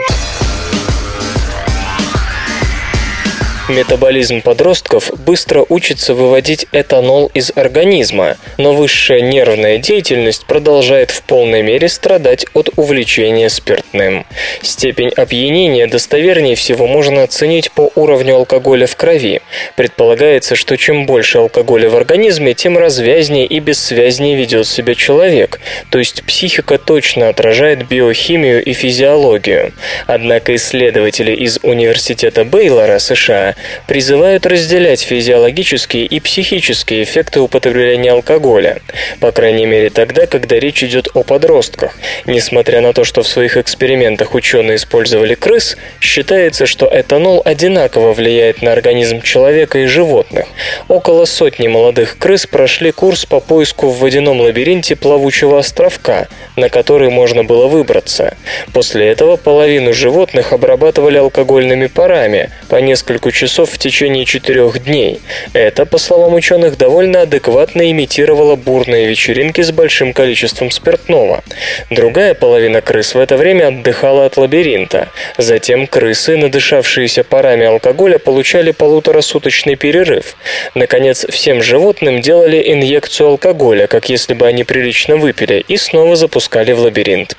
Метаболизм 3.69 4.41
подростков 4.41 5.11
быстро 5.25 5.65
учится 5.67 6.13
выводить 6.13 6.67
этанол 6.71 7.29
из 7.33 7.51
организма, 7.53 8.37
но 8.57 8.73
высшая 8.73 9.19
нервная 9.19 9.77
деятельность 9.77 10.45
продолжает 10.45 11.11
в 11.11 11.21
полной 11.23 11.63
мере 11.63 11.89
страдать 11.89 12.45
от 12.53 12.69
увлечения 12.77 13.49
спиртным. 13.49 14.25
Степень 14.61 15.09
опьянения 15.09 15.85
достовернее 15.87 16.55
всего 16.55 16.87
можно 16.87 17.23
оценить 17.23 17.69
по 17.71 17.91
уровню 17.95 18.35
алкоголя 18.35 18.87
в 18.87 18.95
крови. 18.95 19.41
Предполагается, 19.75 20.55
что 20.55 20.77
чем 20.77 21.05
больше 21.05 21.39
алкоголя 21.39 21.89
в 21.89 21.97
организме, 21.97 22.53
тем 22.53 22.77
развязнее 22.77 23.45
и 23.45 23.59
бессвязнее 23.59 24.37
ведет 24.37 24.65
себя 24.65 24.95
человек, 24.95 25.59
то 25.89 25.99
есть 25.99 26.23
психика 26.23 26.77
точно 26.77 27.27
отражает 27.27 27.85
биохимию 27.85 28.63
и 28.63 28.71
физиологию. 28.71 29.73
Однако 30.05 30.55
исследователи 30.55 31.33
из 31.33 31.59
Университета 31.63 32.45
Бейлора, 32.45 32.99
США, 32.99 33.56
призывают 33.87 34.45
разделять 34.45 35.01
физиологические 35.01 36.05
и 36.05 36.19
психические 36.19 37.03
эффекты 37.03 37.39
употребления 37.39 38.11
алкоголя, 38.11 38.81
по 39.19 39.31
крайней 39.31 39.65
мере 39.65 39.89
тогда, 39.89 40.27
когда 40.27 40.59
речь 40.59 40.83
идет 40.83 41.09
о 41.13 41.23
подростках. 41.23 41.97
Несмотря 42.25 42.81
на 42.81 42.93
то, 42.93 43.03
что 43.03 43.23
в 43.23 43.27
своих 43.27 43.57
экспериментах 43.57 44.35
ученые 44.35 44.77
использовали 44.77 45.35
крыс, 45.35 45.77
считается, 45.99 46.65
что 46.65 46.89
этанол 46.91 47.41
одинаково 47.43 48.13
влияет 48.13 48.61
на 48.61 48.71
организм 48.71 49.21
человека 49.21 49.79
и 49.79 49.85
животных. 49.85 50.45
Около 50.87 51.25
сотни 51.25 51.67
молодых 51.67 52.17
крыс 52.17 52.45
прошли 52.45 52.91
курс 52.91 53.25
по 53.25 53.39
поиску 53.39 53.89
в 53.89 53.99
водяном 53.99 54.39
лабиринте 54.39 54.95
плавучего 54.95 55.59
островка, 55.59 56.27
на 56.55 56.69
который 56.69 57.09
можно 57.09 57.43
было 57.43 57.67
выбраться. 57.67 58.37
После 58.73 59.07
этого 59.07 59.35
половину 59.35 59.93
животных 59.93 60.53
обрабатывали 60.53 61.17
алкогольными 61.17 61.87
парами 61.87 62.51
по 62.69 62.75
несколько 62.77 63.31
часов 63.31 63.46
в 63.47 63.77
течение 63.77 64.25
четырех 64.25 64.83
дней. 64.83 65.19
Это, 65.53 65.85
по 65.85 65.97
словам 65.97 66.33
ученых, 66.33 66.77
довольно 66.77 67.21
адекватно 67.21 67.89
имитировало 67.91 68.55
бурные 68.55 69.07
вечеринки 69.07 69.61
с 69.61 69.71
большим 69.71 70.13
количеством 70.13 70.71
спиртного. 70.71 71.43
Другая 71.89 72.33
половина 72.33 72.81
крыс 72.81 73.15
в 73.15 73.19
это 73.19 73.37
время 73.37 73.67
отдыхала 73.67 74.25
от 74.25 74.37
лабиринта. 74.37 75.09
Затем 75.37 75.87
крысы, 75.87 76.37
надышавшиеся 76.37 77.23
парами 77.23 77.65
алкоголя, 77.65 78.19
получали 78.19 78.71
полуторасуточный 78.71 79.75
перерыв. 79.75 80.35
Наконец, 80.75 81.25
всем 81.29 81.61
животным 81.61 82.21
делали 82.21 82.61
инъекцию 82.71 83.29
алкоголя, 83.29 83.87
как 83.87 84.09
если 84.09 84.33
бы 84.33 84.47
они 84.47 84.63
прилично 84.63 85.17
выпили, 85.17 85.63
и 85.67 85.77
снова 85.77 86.15
запускали 86.15 86.73
в 86.73 86.79
лабиринт. 86.79 87.37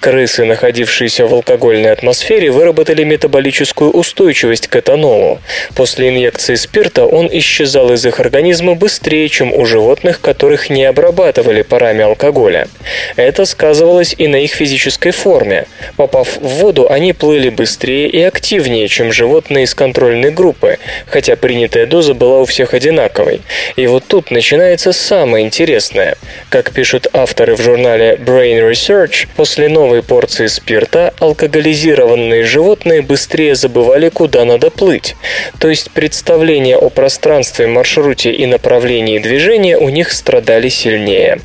Крысы, 0.00 0.44
находившиеся 0.44 1.26
в 1.26 1.34
алкогольной 1.34 1.92
атмосфере, 1.92 2.50
выработали 2.50 3.04
метаболическую 3.04 3.90
устойчивость 3.90 4.68
к 4.68 4.76
этанолу. 4.76 5.40
После 5.74 6.08
инъекции 6.08 6.54
спирта 6.54 7.04
он 7.04 7.28
исчезал 7.32 7.92
из 7.92 8.04
их 8.04 8.20
организма 8.20 8.74
быстрее, 8.74 9.28
чем 9.28 9.52
у 9.52 9.64
животных, 9.64 10.20
которых 10.20 10.70
не 10.70 10.84
обрабатывали 10.84 11.62
парами 11.62 12.02
алкоголя. 12.02 12.68
Это 13.16 13.44
сказывалось 13.44 14.14
и 14.16 14.26
на 14.26 14.36
их 14.36 14.52
физической 14.52 15.10
форме. 15.10 15.66
Попав 15.96 16.36
в 16.36 16.48
воду, 16.60 16.90
они 16.90 17.12
плыли 17.12 17.50
быстрее 17.50 18.08
и 18.08 18.20
активнее, 18.22 18.88
чем 18.88 19.12
животные 19.12 19.64
из 19.64 19.74
контрольной 19.74 20.30
группы, 20.30 20.78
хотя 21.06 21.36
принятая 21.36 21.86
доза 21.86 22.14
была 22.14 22.40
у 22.40 22.44
всех 22.44 22.74
одинаковой. 22.74 23.42
И 23.76 23.86
вот 23.86 24.04
тут 24.06 24.30
начинается 24.30 24.92
самое 24.92 25.44
интересное. 25.44 26.16
Как 26.48 26.72
пишут 26.72 27.06
авторы 27.12 27.56
в 27.56 27.60
журнале 27.60 28.14
Brain 28.14 28.70
Research, 28.70 29.28
после 29.36 29.68
новой 29.68 30.02
порции 30.02 30.46
спирта 30.46 31.14
алкоголизированные 31.18 32.44
животные 32.44 33.02
быстрее 33.02 33.54
забывали, 33.54 34.08
куда 34.08 34.44
надо 34.44 34.70
плыть. 34.70 35.16
То 35.58 35.68
есть 35.68 35.90
представления 35.90 36.76
о 36.76 36.90
пространстве, 36.90 37.66
маршруте 37.66 38.32
и 38.32 38.46
направлении 38.46 39.18
движения 39.18 39.76
у 39.76 39.88
них 39.88 40.12
страдали 40.12 40.68
сильнее. 40.68 41.40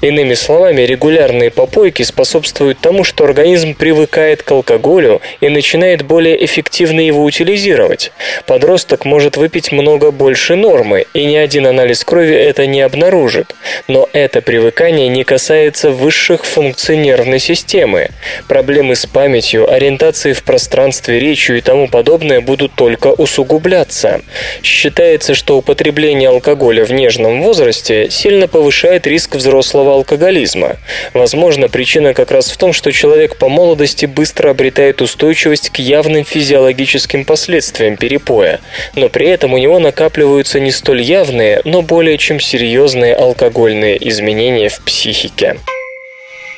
Иными 0.00 0.34
словами, 0.34 0.82
регулярные 0.82 1.50
попойки 1.50 2.02
способствуют 2.02 2.78
тому, 2.80 3.04
что 3.04 3.24
организм 3.24 3.74
привыкает 3.74 4.42
к 4.42 4.50
алкоголю 4.50 5.20
и 5.40 5.48
начинает 5.48 6.02
более 6.02 6.44
эффективно 6.44 7.00
его 7.00 7.24
утилизировать. 7.24 8.12
Подросток 8.46 9.04
может 9.04 9.36
выпить 9.36 9.72
много 9.72 10.10
больше 10.10 10.56
нормы, 10.56 11.06
и 11.14 11.24
ни 11.24 11.36
один 11.36 11.66
анализ 11.66 12.04
крови 12.04 12.34
это 12.34 12.66
не 12.66 12.80
обнаружит. 12.80 13.54
Но 13.86 14.08
это 14.12 14.40
привыкание 14.40 15.08
не 15.08 15.24
касается 15.24 15.90
высших 15.90 16.44
функций 16.44 16.96
нервной 16.96 17.38
системы. 17.38 18.10
Проблемы 18.48 18.96
с 18.96 19.06
памятью, 19.06 19.70
ориентацией 19.70 20.34
в 20.34 20.42
пространстве, 20.42 21.18
речью 21.18 21.58
и 21.58 21.60
тому 21.60 21.88
подобное 21.88 22.40
будут 22.40 22.72
только 22.74 23.08
усугубляться. 23.28 24.22
Считается, 24.62 25.34
что 25.34 25.58
употребление 25.58 26.30
алкоголя 26.30 26.84
в 26.84 26.92
нежном 26.92 27.42
возрасте 27.42 28.08
сильно 28.10 28.48
повышает 28.48 29.06
риск 29.06 29.34
взрослого 29.34 29.92
алкоголизма. 29.92 30.76
Возможно, 31.12 31.68
причина 31.68 32.14
как 32.14 32.30
раз 32.30 32.50
в 32.50 32.56
том, 32.56 32.72
что 32.72 32.90
человек 32.90 33.36
по 33.36 33.48
молодости 33.48 34.06
быстро 34.06 34.50
обретает 34.50 35.02
устойчивость 35.02 35.70
к 35.70 35.78
явным 35.78 36.24
физиологическим 36.24 37.24
последствиям 37.24 37.96
перепоя, 37.96 38.60
но 38.94 39.10
при 39.10 39.28
этом 39.28 39.52
у 39.52 39.58
него 39.58 39.78
накапливаются 39.78 40.58
не 40.58 40.72
столь 40.72 41.02
явные, 41.02 41.60
но 41.64 41.82
более 41.82 42.16
чем 42.16 42.40
серьезные 42.40 43.14
алкогольные 43.14 43.96
изменения 44.08 44.70
в 44.70 44.80
психике. 44.80 45.56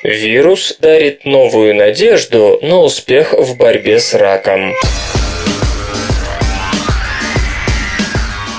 Вирус 0.02 0.76
дарит 0.78 1.24
новую 1.24 1.74
надежду 1.74 2.58
на 2.62 2.78
успех 2.78 3.34
в 3.34 3.56
борьбе 3.56 3.98
с 3.98 4.14
раком. 4.14 4.72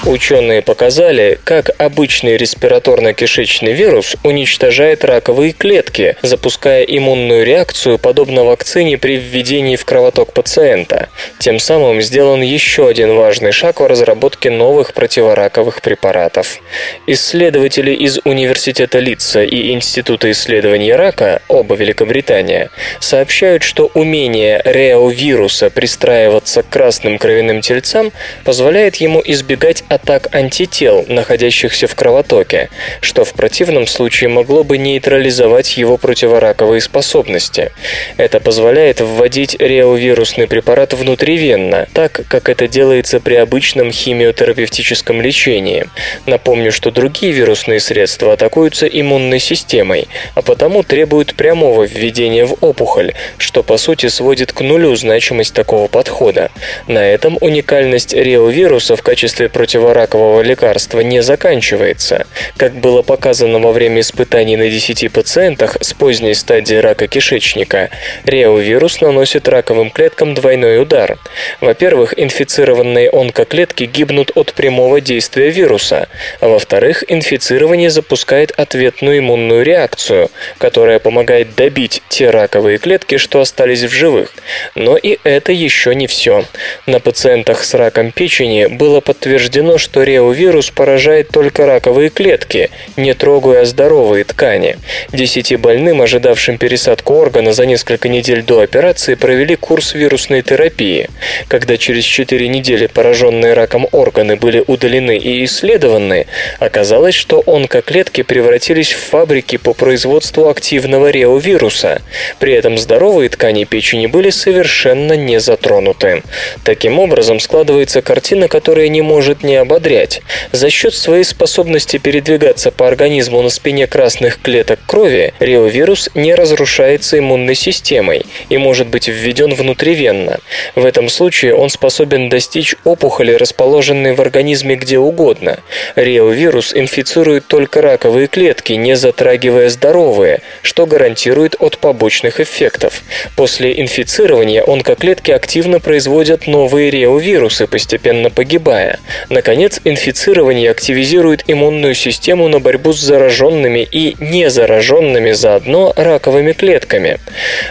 Ученые 0.05 0.63
показали, 0.63 1.39
как 1.43 1.69
обычный 1.77 2.35
респираторно-кишечный 2.35 3.73
вирус 3.73 4.15
уничтожает 4.23 5.05
раковые 5.05 5.51
клетки, 5.51 6.15
запуская 6.23 6.81
иммунную 6.83 7.45
реакцию, 7.45 7.99
подобно 7.99 8.43
вакцине 8.43 8.97
при 8.97 9.17
введении 9.17 9.75
в 9.75 9.85
кровоток 9.85 10.33
пациента. 10.33 11.09
Тем 11.37 11.59
самым 11.59 12.01
сделан 12.01 12.41
еще 12.41 12.87
один 12.87 13.15
важный 13.15 13.51
шаг 13.51 13.79
в 13.79 13.85
разработке 13.85 14.49
новых 14.49 14.95
противораковых 14.95 15.83
препаратов. 15.83 16.59
Исследователи 17.05 17.91
из 17.93 18.19
Университета 18.23 18.97
Литца 18.97 19.43
и 19.43 19.71
Института 19.71 20.31
исследований 20.31 20.93
рака, 20.93 21.43
оба 21.47 21.75
Великобритания, 21.75 22.71
сообщают, 22.99 23.61
что 23.61 23.91
умение 23.93 24.61
реовируса 24.65 25.69
пристраиваться 25.69 26.63
к 26.63 26.69
красным 26.69 27.19
кровяным 27.19 27.61
тельцам 27.61 28.11
позволяет 28.43 28.95
ему 28.95 29.21
избегать 29.23 29.83
атак 29.91 30.33
антител, 30.33 31.05
находящихся 31.09 31.85
в 31.85 31.95
кровотоке, 31.95 32.69
что 33.01 33.25
в 33.25 33.33
противном 33.33 33.87
случае 33.87 34.29
могло 34.29 34.63
бы 34.63 34.77
нейтрализовать 34.77 35.75
его 35.75 35.97
противораковые 35.97 36.79
способности. 36.79 37.71
Это 38.15 38.39
позволяет 38.39 39.01
вводить 39.01 39.57
реовирусный 39.59 40.47
препарат 40.47 40.93
внутривенно, 40.93 41.89
так 41.93 42.21
как 42.29 42.47
это 42.47 42.69
делается 42.69 43.19
при 43.19 43.35
обычном 43.35 43.91
химиотерапевтическом 43.91 45.21
лечении. 45.21 45.87
Напомню, 46.25 46.71
что 46.71 46.91
другие 46.91 47.33
вирусные 47.33 47.81
средства 47.81 48.33
атакуются 48.33 48.87
иммунной 48.87 49.39
системой, 49.39 50.07
а 50.35 50.41
потому 50.41 50.83
требуют 50.83 51.35
прямого 51.35 51.83
введения 51.83 52.45
в 52.45 52.55
опухоль, 52.61 53.13
что 53.37 53.61
по 53.61 53.75
сути 53.75 54.07
сводит 54.07 54.53
к 54.53 54.61
нулю 54.61 54.95
значимость 54.95 55.53
такого 55.53 55.87
подхода. 55.87 56.49
На 56.87 57.05
этом 57.05 57.37
уникальность 57.41 58.13
реовируса 58.13 58.95
в 58.95 59.01
качестве 59.01 59.49
противоракового 59.49 59.80
противоракового 59.81 60.41
лекарства 60.41 60.99
не 60.99 61.23
заканчивается. 61.23 62.27
Как 62.55 62.73
было 62.73 63.01
показано 63.01 63.57
во 63.59 63.71
время 63.71 64.01
испытаний 64.01 64.55
на 64.55 64.69
10 64.69 65.11
пациентах 65.11 65.77
с 65.81 65.93
поздней 65.93 66.35
стадии 66.35 66.75
рака 66.75 67.07
кишечника, 67.07 67.89
реовирус 68.25 69.01
наносит 69.01 69.47
раковым 69.47 69.89
клеткам 69.89 70.35
двойной 70.35 70.79
удар. 70.81 71.17
Во-первых, 71.61 72.13
инфицированные 72.17 73.09
онкоклетки 73.09 73.85
гибнут 73.85 74.31
от 74.35 74.53
прямого 74.53 75.01
действия 75.01 75.49
вируса, 75.49 76.07
а 76.39 76.47
во-вторых, 76.47 77.03
инфицирование 77.07 77.89
запускает 77.89 78.51
ответную 78.51 79.19
иммунную 79.19 79.63
реакцию, 79.63 80.29
которая 80.59 80.99
помогает 80.99 81.55
добить 81.55 82.03
те 82.07 82.29
раковые 82.29 82.77
клетки, 82.77 83.17
что 83.17 83.41
остались 83.41 83.81
в 83.81 83.89
живых. 83.89 84.29
Но 84.75 84.95
и 84.95 85.17
это 85.23 85.51
еще 85.51 85.95
не 85.95 86.05
все. 86.05 86.45
На 86.85 86.99
пациентах 86.99 87.63
с 87.63 87.73
раком 87.73 88.11
печени 88.11 88.67
было 88.67 89.01
подтверждено 89.01 89.70
подтверждено, 89.71 89.77
что 89.77 90.03
реовирус 90.03 90.71
поражает 90.71 91.29
только 91.29 91.65
раковые 91.65 92.09
клетки, 92.09 92.69
не 92.97 93.13
трогая 93.13 93.65
здоровые 93.65 94.23
ткани. 94.23 94.77
Десяти 95.11 95.55
больным, 95.55 96.01
ожидавшим 96.01 96.57
пересадку 96.57 97.13
органа 97.13 97.53
за 97.53 97.65
несколько 97.65 98.09
недель 98.09 98.43
до 98.43 98.61
операции, 98.61 99.15
провели 99.15 99.55
курс 99.55 99.93
вирусной 99.93 100.41
терапии. 100.41 101.09
Когда 101.47 101.77
через 101.77 102.03
4 102.03 102.47
недели 102.47 102.87
пораженные 102.87 103.53
раком 103.53 103.87
органы 103.91 104.35
были 104.35 104.63
удалены 104.67 105.17
и 105.17 105.43
исследованы, 105.45 106.25
оказалось, 106.59 107.15
что 107.15 107.43
онкоклетки 107.45 108.23
превратились 108.23 108.91
в 108.91 108.99
фабрики 108.99 109.57
по 109.57 109.73
производству 109.73 110.49
активного 110.49 111.11
реовируса. 111.11 112.01
При 112.39 112.53
этом 112.53 112.77
здоровые 112.77 113.29
ткани 113.29 113.65
печени 113.65 114.07
были 114.07 114.29
совершенно 114.29 115.13
не 115.13 115.39
затронуты. 115.39 116.23
Таким 116.63 116.99
образом, 116.99 117.39
складывается 117.39 118.01
картина, 118.01 118.47
которая 118.47 118.89
не 118.89 119.01
может 119.01 119.43
не 119.43 119.60
ободрять. 119.61 120.21
За 120.51 120.69
счет 120.69 120.93
своей 120.93 121.23
способности 121.23 121.97
передвигаться 121.97 122.71
по 122.71 122.87
организму 122.87 123.41
на 123.41 123.49
спине 123.49 123.87
красных 123.87 124.41
клеток 124.41 124.79
крови, 124.85 125.33
реовирус 125.39 126.09
не 126.15 126.35
разрушается 126.35 127.17
иммунной 127.19 127.55
системой 127.55 128.25
и 128.49 128.57
может 128.57 128.87
быть 128.87 129.07
введен 129.07 129.53
внутривенно. 129.53 130.39
В 130.75 130.85
этом 130.85 131.09
случае 131.09 131.55
он 131.55 131.69
способен 131.69 132.29
достичь 132.29 132.75
опухоли, 132.83 133.33
расположенной 133.33 134.13
в 134.13 134.21
организме 134.21 134.75
где 134.75 134.97
угодно. 134.97 135.59
Реовирус 135.95 136.73
инфицирует 136.73 137.47
только 137.47 137.81
раковые 137.81 138.27
клетки, 138.27 138.73
не 138.73 138.95
затрагивая 138.95 139.69
здоровые, 139.69 140.41
что 140.61 140.85
гарантирует 140.85 141.55
от 141.59 141.77
побочных 141.77 142.39
эффектов. 142.39 143.03
После 143.35 143.79
инфицирования 143.79 144.63
онкоклетки 144.65 145.31
активно 145.31 145.79
производят 145.79 146.47
новые 146.47 146.89
реовирусы, 146.89 147.67
постепенно 147.67 148.29
погибая. 148.29 148.99
Наконец, 149.29 149.50
инфицирование 149.83 150.71
активизирует 150.71 151.43
иммунную 151.47 151.95
систему 151.95 152.47
на 152.47 152.59
борьбу 152.59 152.93
с 152.93 152.99
зараженными 152.99 153.87
и 153.91 154.15
незараженными 154.19 155.31
заодно 155.31 155.93
раковыми 155.95 156.53
клетками. 156.53 157.19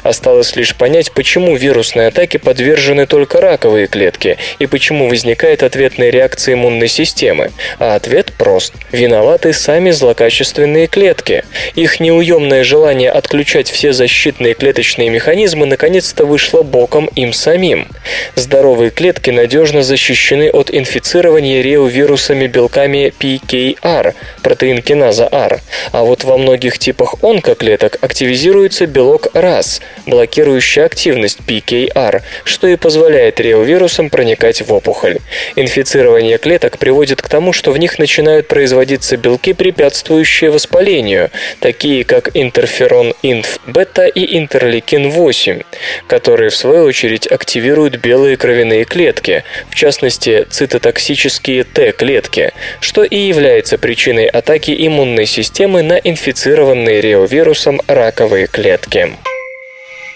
Осталось 0.03 0.57
лишь 0.57 0.74
понять, 0.74 1.12
почему 1.12 1.57
вирусной 1.57 2.09
атаке 2.09 2.39
подвержены 2.39 3.07
только 3.07 3.41
раковые 3.41 3.87
клетки 3.87 4.37
и 4.59 4.66
почему 4.66 5.09
возникает 5.09 5.62
ответная 5.62 6.11
реакция 6.11 6.55
иммунной 6.55 6.89
системы. 6.89 7.51
А 7.78 7.95
ответ 7.95 8.33
прост. 8.37 8.74
Виноваты 8.93 9.53
сами 9.53 9.91
злокачественные 9.91 10.87
клетки. 10.87 11.45
Их 11.74 12.01
неуемное 12.01 12.64
желание 12.64 13.11
отключать 13.11 13.70
все 13.70 13.93
защитные 13.93 14.55
клеточные 14.55 15.11
механизмы 15.11 15.66
наконец-то 15.66 16.24
вышло 16.24 16.62
боком 16.62 17.07
им 17.14 17.33
самим. 17.33 17.89
Здоровые 18.35 18.91
клетки 18.91 19.31
надежно 19.31 19.83
защищены 19.83 20.51
от 20.51 20.70
инфицирования 20.70 21.62
реовирусами 21.71 22.47
белками 22.49 23.12
PKR, 23.18 24.14
протеин 24.43 24.83
киназа 24.83 25.29
R, 25.31 25.61
а 25.93 26.03
вот 26.03 26.25
во 26.25 26.37
многих 26.37 26.79
типах 26.79 27.23
онкоклеток 27.23 27.97
активизируется 28.01 28.87
белок 28.87 29.29
RAS, 29.35 29.81
блокирующий 30.07 30.85
активность 30.85 31.39
PKR, 31.47 32.23
что 32.45 32.66
и 32.66 32.77
позволяет 32.77 33.39
реовирусам 33.41 34.11
проникать 34.11 34.62
в 34.62 34.73
опухоль. 34.73 35.18
Инфицирование 35.55 36.39
клеток 36.39 36.79
приводит 36.79 37.23
к 37.23 37.29
тому, 37.29 37.53
что 37.53 37.71
в 37.71 37.79
них 37.79 37.99
начинают 37.99 38.49
производиться 38.49 39.16
белки, 39.16 39.53
препятствующие 39.53 40.51
воспалению, 40.51 41.31
такие 41.61 42.05
как 42.05 42.31
интерферон 42.35 43.14
инф-бета 43.23 44.07
и 44.07 44.39
интерлейкин-8, 44.41 45.64
которые 46.09 46.51
в 46.51 46.57
свою 46.57 46.85
очередь 46.85 47.27
активируют 47.29 47.97
белые 47.97 48.37
кровяные 48.37 48.85
клетки, 48.85 49.45
в 49.68 49.75
частности 49.77 50.47
цитотоксические 50.51 51.60
Т-клетки, 51.63 52.53
что 52.81 53.03
и 53.03 53.17
является 53.17 53.79
причиной 53.79 54.27
атаки 54.27 54.75
иммунной 54.77 55.27
системы 55.27 55.83
на 55.83 55.95
инфицированные 55.95 57.01
реовирусом 57.01 57.81
раковые 57.87 58.47
клетки. 58.47 59.13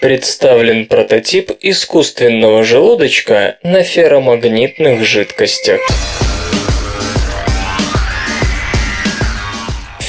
Представлен 0.01 0.85
прототип 0.85 1.51
искусственного 1.61 2.63
желудочка 2.63 3.57
на 3.63 3.83
ферромагнитных 3.83 5.03
жидкостях. 5.03 5.81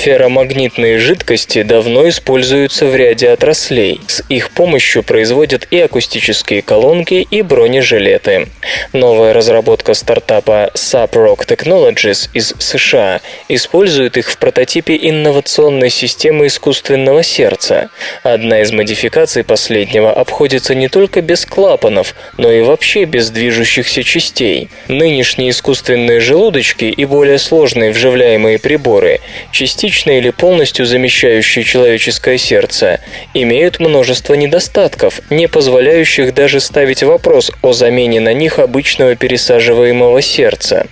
Ферромагнитные 0.06 1.00
жидкости 1.00 1.62
давно 1.62 2.08
используются 2.08 2.86
в 2.86 2.94
ряде 2.94 3.28
отраслей. 3.30 4.00
С 4.06 4.22
их 4.28 4.52
помощью 4.52 5.02
производят 5.02 5.66
и 5.72 5.80
акустические 5.80 6.62
колонки, 6.62 7.26
и 7.28 7.42
бронежилеты. 7.42 8.46
Новая 8.92 9.32
разработка 9.32 9.94
стартапа 9.94 10.70
Subrock 10.74 11.44
Technologies 11.48 12.28
из 12.34 12.54
США 12.56 13.20
использует 13.48 14.16
их 14.16 14.30
в 14.30 14.38
прототипе 14.38 14.96
инновационной 14.96 15.90
системы 15.90 16.46
искусственного 16.46 17.24
сердца. 17.24 17.90
Одна 18.22 18.60
из 18.60 18.70
модификаций 18.70 19.42
последнего 19.42 20.12
обходится 20.12 20.76
не 20.76 20.86
только 20.86 21.20
без 21.20 21.44
клапанов, 21.44 22.14
но 22.36 22.52
и 22.52 22.62
вообще 22.62 23.06
без 23.06 23.30
движущихся 23.30 24.04
частей. 24.04 24.68
Нынешние 24.86 25.50
искусственные 25.50 26.20
желудочки 26.20 26.84
и 26.84 27.04
более 27.06 27.38
сложные 27.38 27.90
вживляемые 27.90 28.60
приборы 28.60 29.18
частично 29.50 29.95
частично 29.96 30.18
или 30.18 30.30
полностью 30.30 30.84
замещающие 30.84 31.64
человеческое 31.64 32.38
сердце, 32.38 33.00
имеют 33.34 33.80
множество 33.80 34.34
недостатков, 34.34 35.20
не 35.30 35.48
позволяющих 35.48 36.34
даже 36.34 36.60
ставить 36.60 37.02
вопрос 37.02 37.50
о 37.62 37.72
замене 37.72 38.20
на 38.20 38.34
них 38.34 38.58
обычного 38.58 39.16
пересаживаемого 39.16 40.20
сердца. 40.20 40.86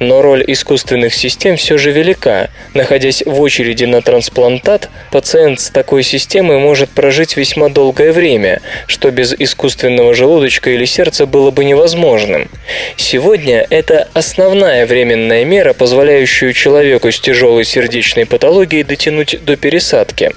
Но 0.00 0.22
роль 0.22 0.44
искусственных 0.46 1.14
систем 1.14 1.56
все 1.56 1.78
же 1.78 1.92
велика. 1.92 2.48
Находясь 2.74 3.22
в 3.24 3.40
очереди 3.40 3.84
на 3.84 4.02
трансплантат, 4.02 4.90
пациент 5.12 5.60
с 5.60 5.70
такой 5.70 6.02
системой 6.02 6.58
может 6.58 6.90
прожить 6.90 7.36
весьма 7.36 7.68
долгое 7.68 8.12
время, 8.12 8.60
что 8.88 9.10
без 9.10 9.34
искусственного 9.38 10.14
желудочка 10.14 10.70
или 10.70 10.84
сердца 10.84 11.26
было 11.26 11.50
бы 11.52 11.64
невозможным. 11.64 12.48
Сегодня 12.96 13.66
это 13.70 14.08
основная 14.14 14.84
временная 14.86 15.44
мера, 15.44 15.72
позволяющая 15.74 16.52
человеку 16.52 17.12
с 17.12 17.20
тяжелой 17.20 17.64
сердечной 17.64 18.26
патологией 18.26 18.37
патологии 18.38 18.84
дотянуть 18.84 19.44
до 19.44 19.56
пересадки. 19.56 20.30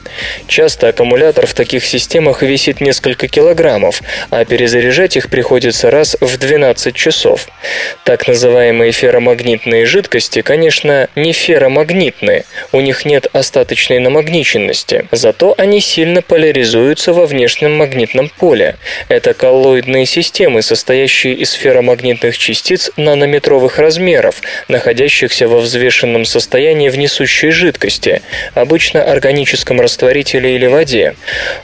Часто 0.48 0.88
аккумулятор 0.88 1.46
в 1.46 1.54
таких 1.54 1.86
системах 1.86 2.42
весит 2.42 2.82
несколько 2.82 3.28
килограммов, 3.28 4.02
а 4.32 4.44
перезаряжать 4.44 5.18
их 5.18 5.30
приходится 5.30 5.92
раз 5.92 6.18
в 6.20 6.38
12 6.40 6.96
часов. 6.96 7.48
Так 8.04 8.28
называемые 8.28 8.92
ферромагнитные 8.92 9.86
жидкости, 9.86 10.42
конечно, 10.42 11.10
не 11.16 11.32
ферромагнитные, 11.32 12.46
у 12.72 12.82
них 12.82 13.06
нет 13.06 13.28
остаточной 13.34 14.00
намагниченности, 14.00 15.08
зато 15.12 15.54
они 15.60 15.80
сильно 15.80 16.24
поляризуются 16.24 17.14
во 17.14 17.28
внешнем 17.28 17.76
магнитном 17.76 18.30
поле. 18.30 18.78
Это 19.10 19.36
коллоидные 19.36 20.08
системы, 20.08 20.64
состоящие 20.64 21.36
из 21.36 21.52
ферромагнитных 21.52 22.36
частиц 22.36 22.90
нанометровых 22.98 23.78
размеров, 23.78 24.42
находящихся 24.70 25.48
во 25.48 25.60
взвешенном 25.60 26.26
состоянии 26.26 26.90
в 26.90 26.98
несущей 26.98 27.52
жидкости, 27.52 27.91
жидкости, 27.92 28.22
обычно 28.54 29.04
органическом 29.04 29.82
растворителе 29.82 30.56
или 30.56 30.68
воде. 30.68 31.16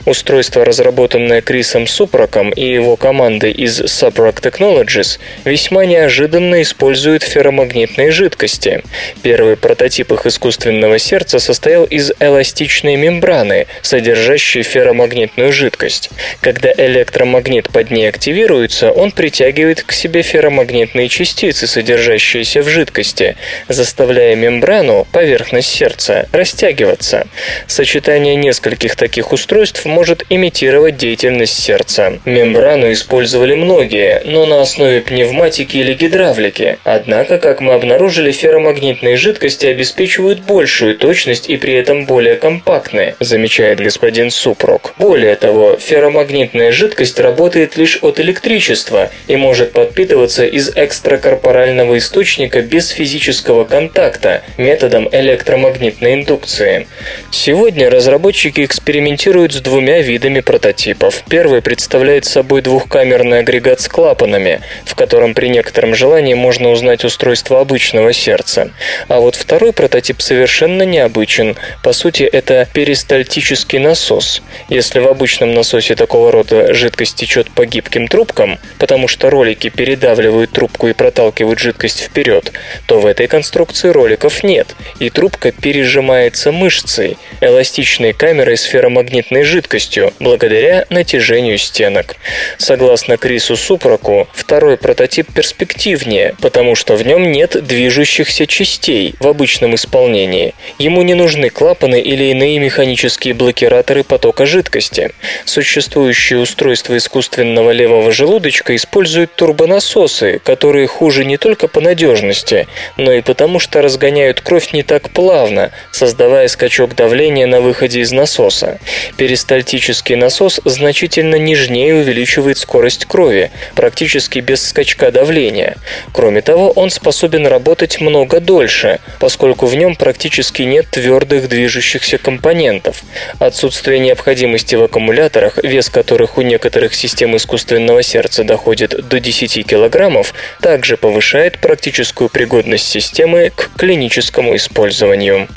Устройство, 0.04 0.64
разработанное 0.64 1.40
Крисом 1.40 1.86
Супроком 1.86 2.50
и 2.50 2.64
его 2.64 2.96
командой 2.96 3.52
из 3.52 3.80
Suproc 3.80 4.40
Technologies, 4.42 5.18
весьма 5.44 5.86
неожиданно 5.86 6.62
использует 6.62 7.22
ферромагнитные 7.22 8.10
жидкости. 8.10 8.82
Первый 9.22 9.56
прототип 9.56 10.12
их 10.12 10.26
искусственного 10.26 10.98
сердца 10.98 11.38
состоял 11.38 11.84
из 11.84 12.12
эластичной 12.20 12.96
мембраны, 12.96 13.66
содержащей 13.82 14.62
ферромагнитную 14.62 15.52
жидкость. 15.52 16.10
Когда 16.40 16.72
электромагнит 16.76 17.70
под 17.70 17.90
ней 17.90 18.08
активируется, 18.08 18.92
он 18.92 19.12
притягивает 19.12 19.82
к 19.82 19.92
себе 19.92 20.22
ферромагнитные 20.22 21.08
частицы, 21.08 21.66
содержащиеся 21.66 22.62
в 22.62 22.68
жидкости, 22.68 23.36
заставляя 23.68 24.34
мембрану, 24.36 25.06
поверхность 25.12 25.68
сердца, 25.78 26.17
растягиваться. 26.32 27.26
Сочетание 27.66 28.36
нескольких 28.36 28.96
таких 28.96 29.32
устройств 29.32 29.84
может 29.84 30.24
имитировать 30.30 30.96
деятельность 30.96 31.58
сердца. 31.58 32.18
Мембрану 32.24 32.90
использовали 32.92 33.54
многие, 33.54 34.22
но 34.24 34.46
на 34.46 34.60
основе 34.60 35.00
пневматики 35.00 35.76
или 35.76 35.94
гидравлики. 35.94 36.78
Однако, 36.84 37.38
как 37.38 37.60
мы 37.60 37.74
обнаружили, 37.74 38.32
ферромагнитные 38.32 39.16
жидкости 39.16 39.66
обеспечивают 39.66 40.40
большую 40.40 40.96
точность 40.96 41.48
и 41.48 41.56
при 41.56 41.74
этом 41.74 42.06
более 42.06 42.36
компактные, 42.36 43.14
замечает 43.20 43.80
господин 43.80 44.30
Супрок. 44.30 44.94
Более 44.98 45.36
того, 45.36 45.76
ферромагнитная 45.76 46.72
жидкость 46.72 47.20
работает 47.20 47.76
лишь 47.76 47.98
от 48.02 48.20
электричества 48.20 49.10
и 49.26 49.36
может 49.36 49.72
подпитываться 49.72 50.44
из 50.44 50.70
экстракорпорального 50.74 51.98
источника 51.98 52.62
без 52.62 52.88
физического 52.90 53.64
контакта 53.64 54.42
методом 54.56 55.08
электромагнитной 55.10 56.07
магнитной 56.08 56.14
индукции. 56.14 56.86
Сегодня 57.30 57.90
разработчики 57.90 58.64
экспериментируют 58.64 59.52
с 59.52 59.60
двумя 59.60 60.00
видами 60.00 60.40
прототипов. 60.40 61.22
Первый 61.28 61.62
представляет 61.62 62.24
собой 62.24 62.62
двухкамерный 62.62 63.40
агрегат 63.40 63.80
с 63.80 63.88
клапанами, 63.88 64.60
в 64.84 64.94
котором 64.94 65.34
при 65.34 65.48
некотором 65.48 65.94
желании 65.94 66.34
можно 66.34 66.70
узнать 66.70 67.04
устройство 67.04 67.60
обычного 67.60 68.12
сердца. 68.12 68.70
А 69.08 69.20
вот 69.20 69.34
второй 69.34 69.72
прототип 69.72 70.20
совершенно 70.20 70.82
необычен. 70.82 71.56
По 71.82 71.92
сути, 71.92 72.22
это 72.22 72.66
перистальтический 72.72 73.78
насос. 73.78 74.42
Если 74.68 75.00
в 75.00 75.08
обычном 75.08 75.54
насосе 75.54 75.94
такого 75.94 76.32
рода 76.32 76.74
жидкость 76.74 77.16
течет 77.16 77.50
по 77.50 77.66
гибким 77.66 78.08
трубкам, 78.08 78.58
потому 78.78 79.08
что 79.08 79.30
ролики 79.30 79.68
передавливают 79.68 80.52
трубку 80.52 80.88
и 80.88 80.92
проталкивают 80.92 81.58
жидкость 81.58 82.00
вперед, 82.00 82.52
то 82.86 83.00
в 83.00 83.06
этой 83.06 83.26
конструкции 83.26 83.88
роликов 83.88 84.42
нет, 84.42 84.74
и 84.98 85.10
трубка 85.10 85.52
пережимается 85.98 86.52
мышцей, 86.52 87.16
эластичной 87.40 88.12
камерой 88.12 88.56
с 88.56 88.62
ферромагнитной 88.62 89.42
жидкостью, 89.42 90.12
благодаря 90.20 90.86
натяжению 90.90 91.58
стенок. 91.58 92.16
Согласно 92.56 93.16
Крису 93.16 93.56
Супроку, 93.56 94.28
второй 94.32 94.76
прототип 94.76 95.32
перспективнее, 95.32 96.36
потому 96.40 96.76
что 96.76 96.94
в 96.94 97.04
нем 97.04 97.32
нет 97.32 97.56
движущихся 97.66 98.46
частей 98.46 99.16
в 99.18 99.26
обычном 99.26 99.74
исполнении. 99.74 100.54
Ему 100.78 101.02
не 101.02 101.14
нужны 101.14 101.50
клапаны 101.50 102.00
или 102.00 102.30
иные 102.30 102.60
механические 102.60 103.34
блокираторы 103.34 104.04
потока 104.04 104.46
жидкости. 104.46 105.10
Существующие 105.44 106.38
устройства 106.38 106.96
искусственного 106.96 107.72
левого 107.72 108.12
желудочка 108.12 108.76
используют 108.76 109.34
турбонасосы, 109.34 110.40
которые 110.44 110.86
хуже 110.86 111.24
не 111.24 111.38
только 111.38 111.66
по 111.66 111.80
надежности, 111.80 112.68
но 112.96 113.12
и 113.12 113.20
потому, 113.20 113.58
что 113.58 113.82
разгоняют 113.82 114.40
кровь 114.40 114.72
не 114.72 114.84
так 114.84 115.10
плавно, 115.10 115.72
создавая 115.90 116.48
скачок 116.48 116.94
давления 116.94 117.46
на 117.46 117.60
выходе 117.60 118.00
из 118.00 118.12
насоса. 118.12 118.78
Перистальтический 119.16 120.16
насос 120.16 120.60
значительно 120.64 121.36
нежнее 121.36 121.94
увеличивает 121.94 122.58
скорость 122.58 123.04
крови, 123.06 123.50
практически 123.74 124.38
без 124.38 124.66
скачка 124.66 125.10
давления. 125.10 125.76
Кроме 126.12 126.42
того, 126.42 126.70
он 126.70 126.90
способен 126.90 127.46
работать 127.46 128.00
много 128.00 128.40
дольше, 128.40 129.00
поскольку 129.18 129.66
в 129.66 129.74
нем 129.74 129.96
практически 129.96 130.62
нет 130.62 130.86
твердых 130.90 131.48
движущихся 131.48 132.18
компонентов. 132.18 133.02
Отсутствие 133.38 133.98
необходимости 133.98 134.74
в 134.74 134.82
аккумуляторах, 134.82 135.58
вес 135.62 135.88
которых 135.88 136.38
у 136.38 136.42
некоторых 136.42 136.94
систем 136.94 137.36
искусственного 137.36 138.02
сердца 138.02 138.44
доходит 138.44 139.08
до 139.08 139.20
10 139.20 139.66
кг, 139.66 140.24
также 140.60 140.96
повышает 140.96 141.58
практическую 141.58 142.28
пригодность 142.28 142.88
системы 142.88 143.50
к 143.54 143.70
клиническому 143.76 144.56
использованию. 144.56 145.48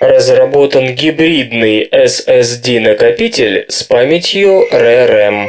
Разработан 0.00 0.94
гибридный 0.94 1.88
SSD-накопитель 1.90 3.64
с 3.68 3.82
памятью 3.82 4.64
RRM. 4.70 5.48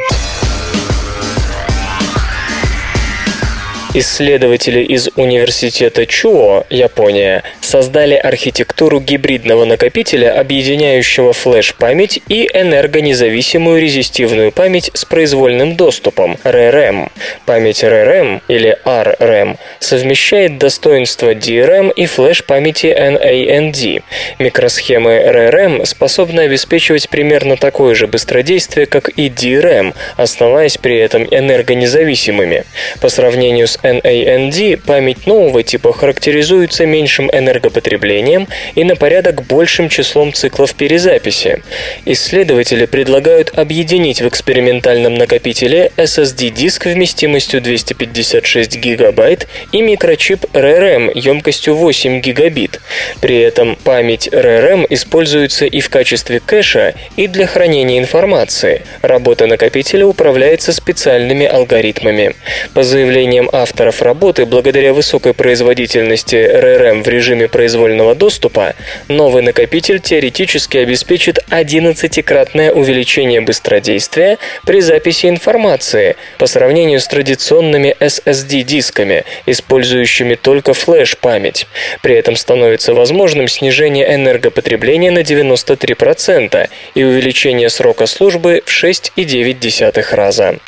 Исследователи 3.92 4.82
из 4.84 5.08
университета 5.16 6.06
Чуо, 6.06 6.64
Япония, 6.70 7.42
создали 7.60 8.14
архитектуру 8.14 9.00
гибридного 9.00 9.64
накопителя, 9.64 10.38
объединяющего 10.38 11.32
флеш-память 11.32 12.22
и 12.28 12.48
энергонезависимую 12.54 13.80
резистивную 13.80 14.52
память 14.52 14.92
с 14.94 15.04
произвольным 15.04 15.74
доступом 15.74 16.38
RRM. 16.44 17.10
Память 17.46 17.82
RRM 17.82 18.42
или 18.46 18.78
RRM 18.84 19.56
совмещает 19.80 20.58
достоинства 20.58 21.34
DRM 21.34 21.92
и 21.92 22.06
флеш-памяти 22.06 22.86
NAND. 22.96 24.04
Микросхемы 24.38 25.16
RRM 25.16 25.84
способны 25.84 26.42
обеспечивать 26.42 27.08
примерно 27.08 27.56
такое 27.56 27.96
же 27.96 28.06
быстродействие, 28.06 28.86
как 28.86 29.08
и 29.08 29.28
DRM, 29.28 29.94
оставаясь 30.16 30.78
при 30.78 30.96
этом 30.96 31.24
энергонезависимыми. 31.24 32.64
По 33.00 33.08
сравнению 33.08 33.66
с 33.66 33.79
NAND 33.82 34.76
память 34.78 35.26
нового 35.26 35.62
типа 35.62 35.92
характеризуется 35.92 36.86
меньшим 36.86 37.30
энергопотреблением 37.32 38.48
и 38.74 38.84
на 38.84 38.96
порядок 38.96 39.44
большим 39.46 39.88
числом 39.88 40.32
циклов 40.32 40.74
перезаписи. 40.74 41.62
Исследователи 42.04 42.86
предлагают 42.86 43.56
объединить 43.56 44.20
в 44.20 44.28
экспериментальном 44.28 45.14
накопителе 45.14 45.92
SSD-диск 45.96 46.86
вместимостью 46.86 47.60
256 47.60 48.78
ГБ 48.78 49.38
и 49.72 49.82
микрочип 49.82 50.44
RRM 50.52 51.10
емкостью 51.14 51.76
8 51.76 52.20
гигабит. 52.20 52.80
При 53.20 53.38
этом 53.38 53.76
память 53.76 54.28
RRM 54.28 54.86
используется 54.88 55.66
и 55.66 55.80
в 55.80 55.88
качестве 55.88 56.40
кэша, 56.40 56.94
и 57.16 57.26
для 57.26 57.46
хранения 57.46 57.98
информации. 57.98 58.82
Работа 59.02 59.46
накопителя 59.46 60.06
управляется 60.06 60.72
специальными 60.72 61.46
алгоритмами. 61.46 62.34
По 62.74 62.82
заявлениям 62.82 63.48
авторов, 63.52 63.69
авторов 63.70 64.02
работы, 64.02 64.46
благодаря 64.46 64.92
высокой 64.92 65.32
производительности 65.32 66.34
RRM 66.34 67.04
в 67.04 67.08
режиме 67.08 67.46
произвольного 67.46 68.16
доступа, 68.16 68.74
новый 69.06 69.44
накопитель 69.44 70.00
теоретически 70.00 70.78
обеспечит 70.78 71.38
11-кратное 71.50 72.72
увеличение 72.72 73.40
быстродействия 73.40 74.38
при 74.66 74.80
записи 74.80 75.26
информации 75.26 76.16
по 76.38 76.46
сравнению 76.46 76.98
с 76.98 77.06
традиционными 77.06 77.94
SSD-дисками, 78.00 79.24
использующими 79.46 80.34
только 80.34 80.74
флеш-память. 80.74 81.68
При 82.02 82.16
этом 82.16 82.34
становится 82.34 82.92
возможным 82.92 83.46
снижение 83.46 84.12
энергопотребления 84.12 85.12
на 85.12 85.20
93% 85.20 86.68
и 86.96 87.04
увеличение 87.04 87.70
срока 87.70 88.06
службы 88.06 88.62
в 88.66 88.84
6,9 88.84 90.16
раза 90.16 90.40
железо 90.40 90.58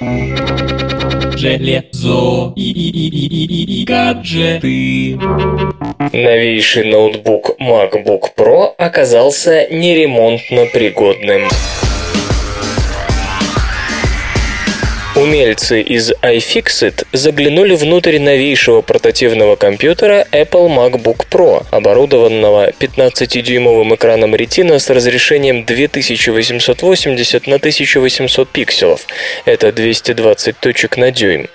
и, 0.00 0.91
и, 2.56 2.70
и, 2.70 2.88
и, 2.90 3.26
и, 3.46 3.80
и 3.80 3.84
гаджеты. 3.84 5.18
Новейший 6.12 6.84
ноутбук 6.84 7.56
MacBook 7.60 8.30
Pro 8.36 8.74
оказался 8.78 9.66
неремонтно 9.70 10.66
пригодным. 10.66 11.48
Умельцы 15.22 15.80
из 15.82 16.10
iFixit 16.10 17.06
заглянули 17.12 17.76
внутрь 17.76 18.18
новейшего 18.18 18.80
портативного 18.80 19.54
компьютера 19.54 20.26
Apple 20.32 20.66
MacBook 20.66 21.28
Pro, 21.30 21.64
оборудованного 21.70 22.70
15-дюймовым 22.70 23.94
экраном 23.94 24.34
Retina 24.34 24.80
с 24.80 24.90
разрешением 24.90 25.64
2880 25.64 27.46
на 27.46 27.54
1800 27.54 28.48
пикселов. 28.48 29.06
Это 29.44 29.70
220 29.70 30.58
точек 30.58 30.96
на 30.96 31.12
дюйм. 31.12 31.46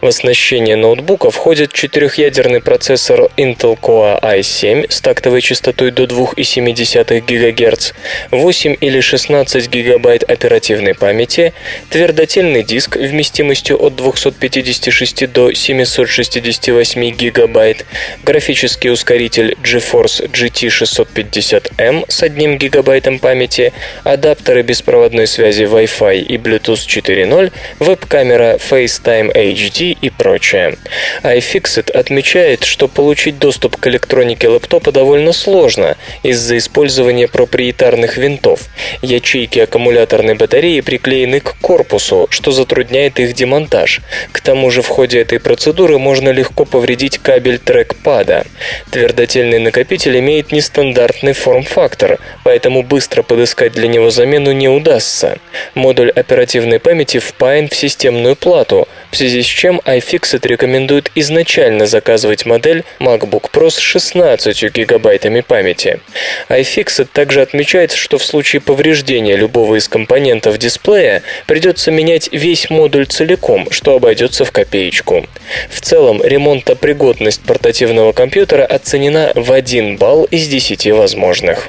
В 0.00 0.06
оснащение 0.06 0.76
ноутбука 0.76 1.32
входит 1.32 1.72
четырехъядерный 1.72 2.60
процессор 2.60 3.22
Intel 3.36 3.76
Core 3.76 4.22
i7 4.22 4.86
с 4.88 5.00
тактовой 5.00 5.40
частотой 5.40 5.90
до 5.90 6.04
2,7 6.04 7.22
ГГц, 7.26 7.92
8 8.30 8.76
или 8.80 9.00
16 9.00 9.68
ГБ 9.68 10.14
оперативной 10.28 10.94
памяти, 10.94 11.54
твердотельный 11.90 12.62
диск 12.62 12.96
вместимостью 13.16 13.82
от 13.82 13.96
256 13.96 15.32
до 15.32 15.50
768 15.50 17.10
гигабайт, 17.16 17.86
графический 18.22 18.90
ускоритель 18.92 19.56
GeForce 19.62 20.30
GT 20.30 20.68
650M 20.68 22.04
с 22.08 22.22
1 22.22 22.58
гигабайтом 22.58 23.18
памяти, 23.18 23.72
адаптеры 24.04 24.60
беспроводной 24.60 25.26
связи 25.26 25.62
Wi-Fi 25.62 26.18
и 26.18 26.36
Bluetooth 26.36 26.86
4.0, 26.86 27.52
веб-камера 27.78 28.58
FaceTime 28.58 29.32
HD 29.34 29.96
и 29.98 30.10
прочее. 30.10 30.76
iFixit 31.22 31.90
отмечает, 31.90 32.64
что 32.64 32.86
получить 32.86 33.38
доступ 33.38 33.78
к 33.78 33.86
электронике 33.86 34.48
лэптопа 34.48 34.92
довольно 34.92 35.32
сложно 35.32 35.96
из-за 36.22 36.58
использования 36.58 37.28
проприетарных 37.28 38.18
винтов. 38.18 38.60
Ячейки 39.00 39.58
аккумуляторной 39.60 40.34
батареи 40.34 40.80
приклеены 40.80 41.40
к 41.40 41.56
корпусу, 41.62 42.26
что 42.28 42.52
затрудняет 42.52 43.05
затрудняет 43.06 43.18
их 43.20 43.34
демонтаж. 43.34 44.00
К 44.32 44.40
тому 44.40 44.70
же 44.70 44.82
в 44.82 44.88
ходе 44.88 45.20
этой 45.20 45.38
процедуры 45.38 45.98
можно 45.98 46.30
легко 46.30 46.64
повредить 46.64 47.18
кабель 47.18 47.58
трекпада. 47.58 48.44
Твердотельный 48.90 49.58
накопитель 49.58 50.18
имеет 50.18 50.52
нестандартный 50.52 51.32
форм-фактор, 51.32 52.18
поэтому 52.44 52.82
быстро 52.82 53.22
подыскать 53.22 53.72
для 53.72 53.88
него 53.88 54.10
замену 54.10 54.52
не 54.52 54.68
удастся. 54.68 55.38
Модуль 55.74 56.10
оперативной 56.10 56.78
памяти 56.78 57.18
впаян 57.18 57.68
в 57.68 57.74
системную 57.74 58.36
плату, 58.36 58.88
в 59.10 59.16
связи 59.16 59.42
с 59.42 59.46
чем 59.46 59.80
iFixit 59.84 60.46
рекомендует 60.46 61.10
изначально 61.14 61.86
заказывать 61.86 62.46
модель 62.46 62.82
MacBook 63.00 63.50
Pro 63.52 63.70
с 63.70 63.78
16 63.78 64.72
гигабайтами 64.72 65.40
памяти. 65.40 66.00
iFixit 66.48 67.08
также 67.12 67.42
отмечает, 67.42 67.92
что 67.92 68.18
в 68.18 68.24
случае 68.24 68.60
повреждения 68.60 69.36
любого 69.36 69.76
из 69.76 69.88
компонентов 69.88 70.58
дисплея 70.58 71.22
придется 71.46 71.90
менять 71.90 72.28
весь 72.32 72.70
модуль 72.70 72.85
модуль 72.86 73.06
целиком, 73.06 73.66
что 73.72 73.96
обойдется 73.96 74.44
в 74.44 74.52
копеечку. 74.52 75.26
В 75.68 75.80
целом, 75.80 76.22
ремонтопригодность 76.22 77.40
портативного 77.40 78.12
компьютера 78.12 78.64
оценена 78.64 79.32
в 79.34 79.50
1 79.50 79.96
балл 79.96 80.22
из 80.22 80.46
10 80.46 80.86
возможных. 80.92 81.68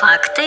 Факты 0.00 0.42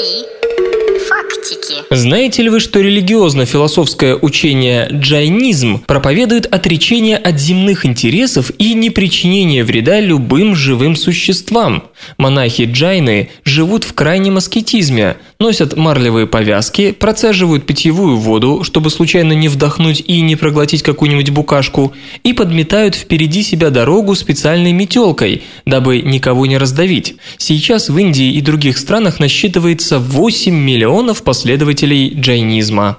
и 0.00 0.98
фактики. 1.00 1.74
Знаете 1.90 2.42
ли 2.42 2.48
вы, 2.48 2.60
что 2.60 2.78
религиозно-философское 2.78 4.14
учение 4.14 4.86
джайнизм 4.92 5.82
проповедует 5.84 6.46
отречение 6.46 7.16
от 7.16 7.40
земных 7.40 7.84
интересов 7.84 8.52
и 8.58 8.74
непричинение 8.74 9.64
вреда 9.64 9.98
любым 9.98 10.54
живым 10.54 10.94
существам? 10.94 11.90
Монахи 12.18 12.68
джайны 12.70 13.30
живут 13.44 13.84
в 13.84 13.92
крайнем 13.92 14.36
аскетизме, 14.36 15.16
носят 15.38 15.76
марлевые 15.76 16.26
повязки, 16.26 16.92
процеживают 16.92 17.66
питьевую 17.66 18.16
воду, 18.16 18.64
чтобы 18.64 18.90
случайно 18.90 19.32
не 19.32 19.48
вдохнуть 19.48 20.02
и 20.06 20.20
не 20.20 20.36
проглотить 20.36 20.82
какую-нибудь 20.82 21.30
букашку, 21.30 21.92
и 22.22 22.32
подметают 22.32 22.94
впереди 22.94 23.42
себя 23.42 23.70
дорогу 23.70 24.14
специальной 24.14 24.72
метелкой, 24.72 25.42
дабы 25.64 26.00
никого 26.00 26.46
не 26.46 26.58
раздавить. 26.58 27.16
Сейчас 27.38 27.88
в 27.88 27.98
Индии 27.98 28.32
и 28.32 28.40
других 28.40 28.78
странах 28.78 29.20
насчитывается 29.20 29.98
8 29.98 30.54
миллионов 30.54 31.22
последователей 31.22 32.14
джайнизма. 32.14 32.98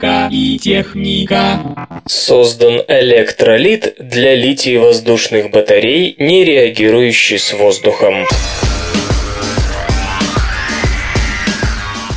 Наука 0.00 0.28
и 0.30 0.58
техника. 0.58 1.60
Создан 2.06 2.82
электролит 2.88 3.96
для 3.98 4.34
литий-воздушных 4.34 5.50
батарей, 5.50 6.14
не 6.18 6.44
реагирующий 6.44 7.38
с 7.38 7.52
воздухом. 7.52 8.26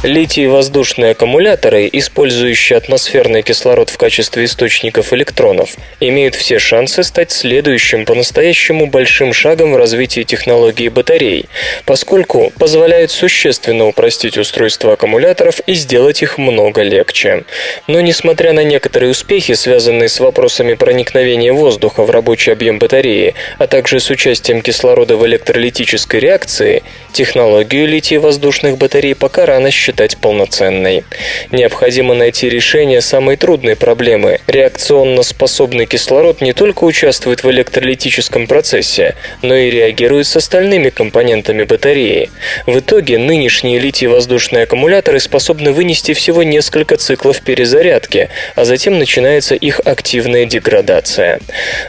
Литий-воздушные 0.04 1.12
аккумуляторы, 1.12 1.89
использующие 1.89 2.76
атмосферный 2.76 3.41
кислород 3.41 3.89
в 3.89 3.97
качестве 3.97 4.43
источников 4.43 5.14
электронов, 5.14 5.78
имеют 6.01 6.36
все 6.36 6.60
шансы 6.60 7.04
стать 7.04 7.32
следующим 7.32 8.04
по-настоящему 8.04 8.88
большим 8.88 9.32
шагом 9.32 9.72
в 9.72 9.78
развитии 9.78 10.24
технологии 10.24 10.89
батарей, 10.89 11.45
поскольку 11.86 12.51
позволяют 12.60 13.12
существенно 13.12 13.88
упростить 13.88 14.38
устройство 14.38 14.91
аккумуляторов 14.91 15.62
и 15.68 15.74
сделать 15.74 16.22
их 16.22 16.38
много 16.38 16.82
легче. 16.82 17.45
Но 17.88 18.01
несмотря 18.01 18.51
на 18.51 18.66
некоторые 18.66 19.12
успехи, 19.12 19.54
связанные 19.54 20.10
с 20.10 20.20
вопросами 20.20 20.74
проникновения 20.74 21.54
воздуха 21.54 22.04
в 22.04 22.12
рабочий 22.12 22.51
объем 22.51 22.78
батареи, 22.78 23.36
а 23.58 23.68
также 23.68 24.01
с 24.01 24.10
участием 24.10 24.64
кислорода 24.64 25.16
в 25.16 25.26
электролитической 25.26 26.20
реакции, 26.20 26.84
технологию 27.14 27.88
литий-воздушных 27.88 28.78
батарей 28.78 29.16
пока 29.16 29.45
рано 29.45 29.72
считать 29.72 29.92
полноценной. 30.17 31.03
Необходимо 31.51 32.13
найти 32.13 32.49
решение 32.49 33.01
самой 33.01 33.35
трудной 33.35 33.75
проблемы. 33.75 34.39
Реакционно 34.47 35.23
способный 35.23 35.85
кислород 35.85 36.41
не 36.41 36.53
только 36.53 36.83
участвует 36.83 37.43
в 37.43 37.51
электролитическом 37.51 38.47
процессе, 38.47 39.15
но 39.41 39.55
и 39.55 39.69
реагирует 39.69 40.27
с 40.27 40.37
остальными 40.37 40.89
компонентами 40.89 41.63
батареи. 41.63 42.29
В 42.65 42.79
итоге 42.79 43.17
нынешние 43.17 43.79
литий-воздушные 43.79 44.63
аккумуляторы 44.63 45.19
способны 45.19 45.71
вынести 45.71 46.13
всего 46.13 46.43
несколько 46.43 46.97
циклов 46.97 47.41
перезарядки, 47.41 48.29
а 48.55 48.63
затем 48.63 48.97
начинается 48.97 49.55
их 49.55 49.81
активная 49.83 50.45
деградация. 50.45 51.39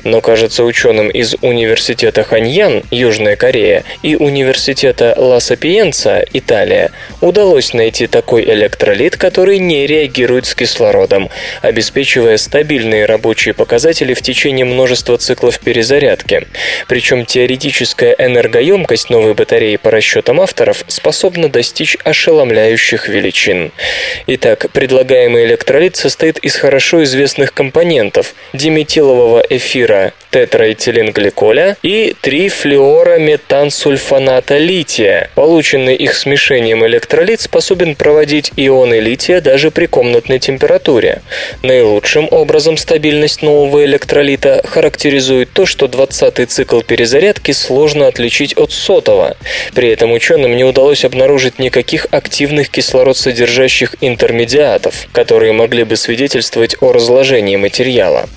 Но 0.02 0.20
кажется 0.20 0.64
ученым 0.64 1.08
из 1.08 1.36
университета 1.42 2.24
Ханьян, 2.24 2.82
Южная 2.90 3.36
Корея, 3.36 3.84
и 4.02 4.16
университета 4.16 5.14
Ла 5.16 5.38
Сапиенца, 5.38 6.24
Италия, 6.32 6.90
удалось 7.20 7.72
найти 7.72 7.93
такой 8.02 8.44
электролит, 8.44 9.16
который 9.16 9.58
не 9.58 9.86
реагирует 9.86 10.46
с 10.46 10.54
кислородом, 10.54 11.30
обеспечивая 11.62 12.36
стабильные 12.36 13.06
рабочие 13.06 13.54
показатели 13.54 14.14
в 14.14 14.22
течение 14.22 14.64
множества 14.64 15.16
циклов 15.16 15.60
перезарядки. 15.60 16.46
Причем 16.88 17.24
теоретическая 17.24 18.14
энергоемкость 18.18 19.10
новой 19.10 19.34
батареи 19.34 19.76
по 19.76 19.90
расчетам 19.90 20.40
авторов 20.40 20.84
способна 20.88 21.48
достичь 21.48 21.96
ошеломляющих 22.04 23.08
величин. 23.08 23.72
Итак, 24.26 24.66
предлагаемый 24.72 25.44
электролит 25.44 25.96
состоит 25.96 26.38
из 26.38 26.56
хорошо 26.56 27.02
известных 27.04 27.54
компонентов– 27.54 28.34
диметилового 28.52 29.44
эфира 29.48 30.12
тетраэтиленгликоля 30.30 31.76
и 31.82 32.14
трифлюорометансульфаната 32.20 34.58
лития. 34.58 35.30
Полученный 35.36 35.94
их 35.94 36.14
смешением 36.14 36.84
электролит 36.84 37.40
способен 37.40 37.73
проводить 37.74 38.52
ионы 38.56 39.00
лития 39.00 39.40
даже 39.40 39.70
при 39.70 39.86
комнатной 39.86 40.38
температуре. 40.38 41.22
Наилучшим 41.62 42.28
образом 42.30 42.76
стабильность 42.76 43.42
нового 43.42 43.84
электролита 43.84 44.62
характеризует 44.64 45.50
то, 45.52 45.66
что 45.66 45.86
20-й 45.86 46.46
цикл 46.46 46.80
перезарядки 46.80 47.52
сложно 47.52 48.06
отличить 48.06 48.56
от 48.56 48.70
сотого. 48.72 49.36
При 49.74 49.88
этом 49.88 50.12
ученым 50.12 50.56
не 50.56 50.64
удалось 50.64 51.04
обнаружить 51.04 51.58
никаких 51.58 52.06
активных 52.10 52.70
кислород-содержащих 52.70 53.96
интермедиатов, 54.00 55.08
которые 55.12 55.52
могли 55.52 55.84
бы 55.84 55.96
свидетельствовать 55.96 56.76
о 56.80 56.92
разложении 56.92 57.56
материала. 57.56 58.28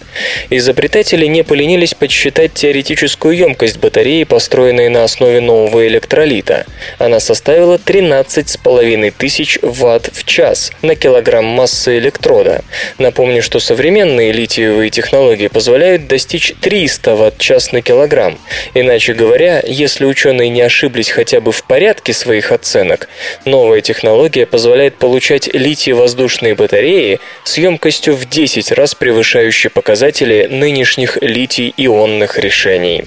Изобретатели 0.49 1.25
не 1.27 1.43
поленились 1.43 1.93
подсчитать 1.93 2.53
теоретическую 2.53 3.35
емкость 3.35 3.77
батареи, 3.77 4.23
построенной 4.23 4.89
на 4.89 5.03
основе 5.03 5.41
нового 5.41 5.87
электролита. 5.87 6.65
Она 6.97 7.19
составила 7.19 7.77
13,5 7.77 9.13
тысяч 9.17 9.26
ватт 9.61 10.09
в 10.13 10.23
час 10.25 10.71
на 10.81 10.95
килограмм 10.95 11.45
массы 11.45 11.97
электрода. 11.97 12.63
Напомню, 12.97 13.41
что 13.41 13.59
современные 13.59 14.31
литиевые 14.31 14.89
технологии 14.89 15.47
позволяют 15.47 16.07
достичь 16.07 16.53
300 16.61 17.15
ватт-час 17.15 17.71
на 17.71 17.81
килограмм. 17.81 18.39
Иначе 18.73 19.13
говоря, 19.13 19.61
если 19.65 20.05
ученые 20.05 20.49
не 20.49 20.61
ошиблись 20.61 21.09
хотя 21.09 21.41
бы 21.41 21.51
в 21.51 21.63
порядке 21.63 22.13
своих 22.13 22.51
оценок, 22.51 23.09
новая 23.45 23.81
технология 23.81 24.45
позволяет 24.45 24.95
получать 24.95 25.47
литий-воздушные 25.47 26.55
батареи 26.55 27.19
с 27.43 27.57
емкостью 27.57 28.15
в 28.15 28.29
10 28.29 28.71
раз 28.71 28.95
превышающие 28.95 29.69
показатели 29.69 30.47
нынешних 30.49 31.17
литий-ионных 31.21 32.39
решений. 32.39 33.05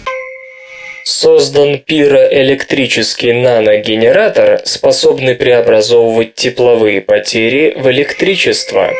Создан 1.12 1.80
пироэлектрический 1.80 3.32
наногенератор, 3.32 4.60
способный 4.64 5.34
преобразовывать 5.34 6.36
тепловые 6.36 7.00
потери 7.00 7.74
в 7.76 7.90
электричество. 7.90 8.92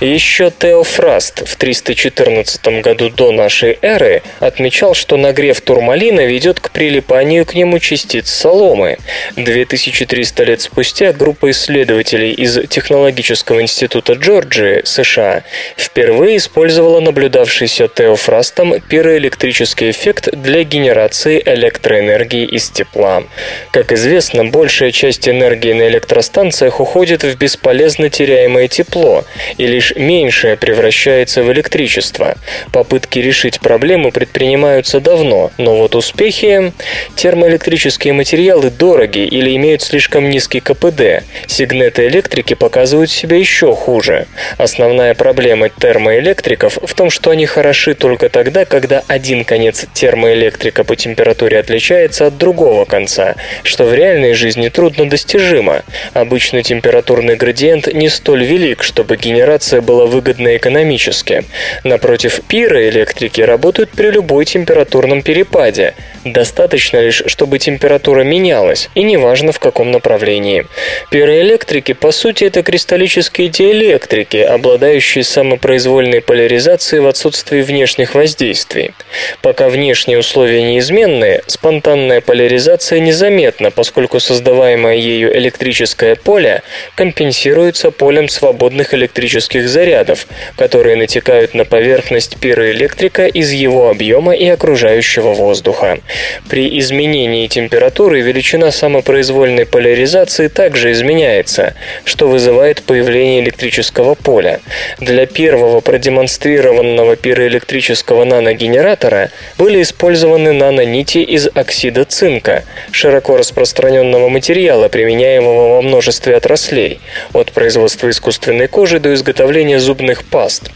Еще 0.00 0.52
Теофраст 0.56 1.42
в 1.44 1.56
314 1.56 2.82
году 2.82 3.10
до 3.10 3.32
нашей 3.32 3.78
эры 3.82 4.22
отмечал, 4.38 4.94
что 4.94 5.16
нагрев 5.16 5.60
турмалина 5.60 6.24
ведет 6.24 6.60
к 6.60 6.70
прилипанию 6.70 7.44
к 7.44 7.54
нему 7.54 7.80
частиц 7.80 8.30
соломы. 8.30 8.98
2300 9.34 10.44
лет 10.44 10.60
спустя 10.60 11.12
группа 11.12 11.50
исследователей 11.50 12.30
из 12.30 12.68
Технологического 12.68 13.60
института 13.60 14.12
Джорджии, 14.12 14.82
США, 14.84 15.42
впервые 15.76 16.36
использовала 16.36 17.00
наблюдавшийся 17.00 17.88
Теофрастом 17.88 18.80
пироэлектрический 18.80 19.90
эффект 19.90 20.28
для 20.32 20.62
генерации 20.62 21.42
электроэнергии 21.44 22.44
из 22.44 22.70
тепла. 22.70 23.24
Как 23.72 23.90
известно, 23.90 24.44
большая 24.44 24.92
часть 24.92 25.28
энергии 25.28 25.72
на 25.72 25.88
электростанциях 25.88 26.78
уходит 26.78 27.24
в 27.24 27.36
бесполезно 27.36 28.10
теряемое 28.10 28.68
тепло, 28.68 29.24
и 29.56 29.66
лишь 29.66 29.87
лишь 29.88 29.96
меньшее 29.96 30.56
превращается 30.56 31.42
в 31.42 31.52
электричество. 31.52 32.36
Попытки 32.72 33.18
решить 33.18 33.60
проблему 33.60 34.10
предпринимаются 34.10 35.00
давно, 35.00 35.50
но 35.58 35.76
вот 35.76 35.94
успехи... 35.94 36.72
Термоэлектрические 37.14 38.12
материалы 38.12 38.70
дороги 38.70 39.20
или 39.20 39.54
имеют 39.56 39.82
слишком 39.82 40.30
низкий 40.30 40.60
КПД. 40.60 41.24
Сигнеты 41.46 42.06
электрики 42.06 42.54
показывают 42.54 43.10
себя 43.10 43.36
еще 43.36 43.74
хуже. 43.74 44.26
Основная 44.56 45.14
проблема 45.14 45.68
термоэлектриков 45.68 46.78
в 46.80 46.94
том, 46.94 47.10
что 47.10 47.30
они 47.30 47.46
хороши 47.46 47.94
только 47.94 48.28
тогда, 48.28 48.64
когда 48.64 49.02
один 49.08 49.44
конец 49.44 49.86
термоэлектрика 49.92 50.84
по 50.84 50.96
температуре 50.96 51.58
отличается 51.58 52.26
от 52.26 52.38
другого 52.38 52.84
конца, 52.84 53.34
что 53.64 53.84
в 53.84 53.94
реальной 53.94 54.34
жизни 54.34 54.68
трудно 54.68 55.08
достижимо. 55.08 55.82
Обычно 56.12 56.62
температурный 56.62 57.36
градиент 57.36 57.92
не 57.92 58.08
столь 58.08 58.44
велик, 58.44 58.82
чтобы 58.82 59.16
генерация 59.16 59.77
генерация 59.78 59.82
была 59.82 60.06
выгодна 60.06 60.56
экономически. 60.56 61.44
Напротив, 61.84 62.40
пироэлектрики 62.48 63.40
работают 63.40 63.90
при 63.90 64.10
любой 64.10 64.44
температурном 64.44 65.22
перепаде. 65.22 65.94
Достаточно 66.32 66.98
лишь, 67.00 67.22
чтобы 67.26 67.58
температура 67.58 68.22
менялась, 68.22 68.90
и 68.94 69.02
неважно 69.02 69.52
в 69.52 69.58
каком 69.58 69.90
направлении. 69.90 70.66
Пироэлектрики, 71.10 71.92
по 71.94 72.10
сути, 72.10 72.44
это 72.44 72.62
кристаллические 72.62 73.48
диэлектрики, 73.48 74.36
обладающие 74.36 75.24
самопроизвольной 75.24 76.20
поляризацией 76.20 77.00
в 77.00 77.06
отсутствии 77.06 77.62
внешних 77.62 78.14
воздействий. 78.14 78.92
Пока 79.40 79.70
внешние 79.70 80.18
условия 80.18 80.62
неизменные, 80.62 81.42
спонтанная 81.46 82.20
поляризация 82.20 83.00
незаметна, 83.00 83.70
поскольку 83.70 84.20
создаваемое 84.20 84.96
ею 84.96 85.34
электрическое 85.34 86.14
поле 86.14 86.62
компенсируется 86.94 87.90
полем 87.90 88.28
свободных 88.28 88.92
электрических 88.92 89.66
зарядов, 89.66 90.26
которые 90.56 90.96
натекают 90.96 91.54
на 91.54 91.64
поверхность 91.64 92.36
пироэлектрика 92.38 93.26
из 93.26 93.50
его 93.50 93.88
объема 93.88 94.34
и 94.34 94.46
окружающего 94.46 95.32
воздуха. 95.32 96.00
При 96.48 96.78
изменении 96.80 97.46
температуры 97.46 98.20
величина 98.20 98.70
самопроизвольной 98.70 99.66
поляризации 99.66 100.48
также 100.48 100.92
изменяется, 100.92 101.74
что 102.04 102.28
вызывает 102.28 102.82
появление 102.82 103.40
электрического 103.40 104.14
поля. 104.14 104.60
Для 104.98 105.26
первого 105.26 105.80
продемонстрированного 105.80 107.16
пироэлектрического 107.16 108.24
наногенератора 108.24 109.30
были 109.58 109.82
использованы 109.82 110.52
нанонити 110.52 111.18
из 111.18 111.48
оксида 111.54 112.04
цинка, 112.04 112.64
широко 112.90 113.36
распространенного 113.36 114.28
материала, 114.28 114.88
применяемого 114.88 115.74
во 115.76 115.82
множестве 115.82 116.36
отраслей, 116.36 117.00
от 117.32 117.52
производства 117.52 118.08
искусственной 118.10 118.68
кожи 118.68 119.00
до 119.00 119.14
изготовления 119.14 119.78
зубных 119.78 120.24
паст. 120.24 120.70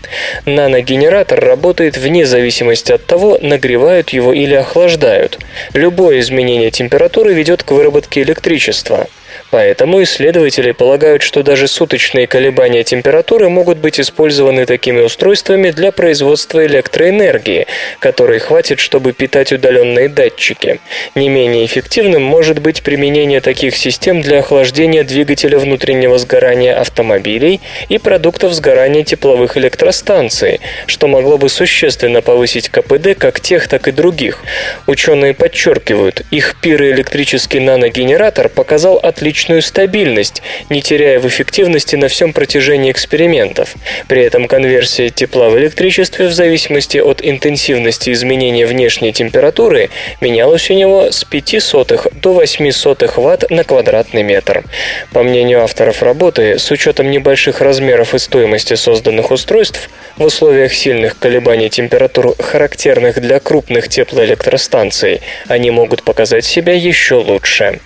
Наногенератор 0.47 1.41
работает 1.41 1.97
вне 1.97 2.27
зависимости 2.27 2.93
от 2.93 3.07
того, 3.07 3.39
нагревают 3.41 4.11
его 4.11 4.33
или 4.33 4.55
охлаждают. 4.55 5.32
Любое 5.75 6.21
изменение 6.21 6.71
температуры 6.71 7.35
ведет 7.35 7.63
к 7.63 7.71
выработке 7.71 8.23
электричества. 8.23 9.09
Поэтому 9.53 10.03
исследователи 10.03 10.73
полагают, 10.73 11.21
что 11.21 11.43
даже 11.43 11.69
суточные 11.69 12.27
колебания 12.27 12.85
температуры 12.85 13.51
могут 13.51 13.77
быть 13.77 14.01
использованы 14.01 14.65
такими 14.65 15.03
устройствами 15.03 15.71
для 15.71 15.93
производства 15.93 16.65
электроэнергии, 16.65 17.67
которой 17.99 18.39
хватит, 18.39 18.81
чтобы 18.81 19.13
питать 19.13 19.53
удаленные 19.53 20.09
датчики. 20.09 20.81
Не 21.15 21.29
менее 21.29 21.67
эффективным 21.67 22.23
может 22.23 22.61
быть 22.61 22.83
применение 22.83 23.43
таких 23.43 23.77
систем 23.77 24.23
для 24.23 24.39
охлаждения 24.39 25.05
двигателя 25.05 25.59
внутреннего 25.59 26.17
сгорания 26.17 26.75
автомобилей 26.75 27.61
и 27.91 27.99
продуктов 27.99 28.55
сгорания 28.55 29.05
тепловых 29.05 29.59
электростанций, 29.59 30.61
что 30.87 31.09
могло 31.09 31.37
бы 31.37 31.51
существенно 31.51 32.23
повысить 32.23 32.71
КПД 32.71 33.19
как 33.19 33.39
тех, 33.41 33.69
так 33.69 33.87
и 33.87 33.93
других. 33.93 34.39
Ученые 34.87 35.35
подчеркивают, 35.35 36.23
их 36.31 36.57
пироэлектрический 36.63 37.61
наногенератор 37.61 38.49
показал 38.49 38.99
отличную 39.43 39.63
стабильность, 39.63 40.43
не 40.71 40.83
теряя 40.83 41.19
в 41.19 41.27
эффективности 41.27 41.97
на 41.97 42.07
всем 42.09 42.33
протяжении 42.33 42.93
экспериментов. 42.93 43.75
При 44.07 44.23
этом 44.23 44.47
конверсия 44.47 45.11
тепла 45.11 45.49
в 45.49 45.59
электричестве 45.59 46.29
в 46.29 46.33
зависимости 46.33 46.99
от 46.99 47.21
интенсивности 47.23 48.13
изменения 48.13 48.67
внешней 48.67 49.13
температуры 49.13 49.91
менялась 50.21 50.71
у 50.71 50.75
него 50.75 51.11
с 51.11 51.25
5 51.25 51.61
сотых 51.61 52.07
до 52.13 52.35
8 52.35 52.71
сотых 52.71 53.19
Вт 53.19 53.51
на 53.51 53.65
квадратный 53.65 54.23
метр. 54.23 54.65
По 55.13 55.23
мнению 55.23 55.63
авторов 55.63 56.03
работы, 56.03 56.59
с 56.59 56.71
учетом 56.71 57.11
небольших 57.11 57.61
размеров 57.61 58.15
и 58.15 58.19
стоимости 58.19 58.75
созданных 58.75 59.33
устройств, 59.33 59.91
в 60.17 60.25
условиях 60.25 60.73
сильных 60.73 61.19
колебаний 61.19 61.69
температур, 61.69 62.37
характерных 62.39 63.21
для 63.21 63.41
крупных 63.41 63.89
теплоэлектростанций, 63.89 65.21
они 65.49 65.71
могут 65.71 66.03
показать 66.03 66.45
себя 66.45 66.75
еще 66.75 67.17
лучше. 67.17 67.81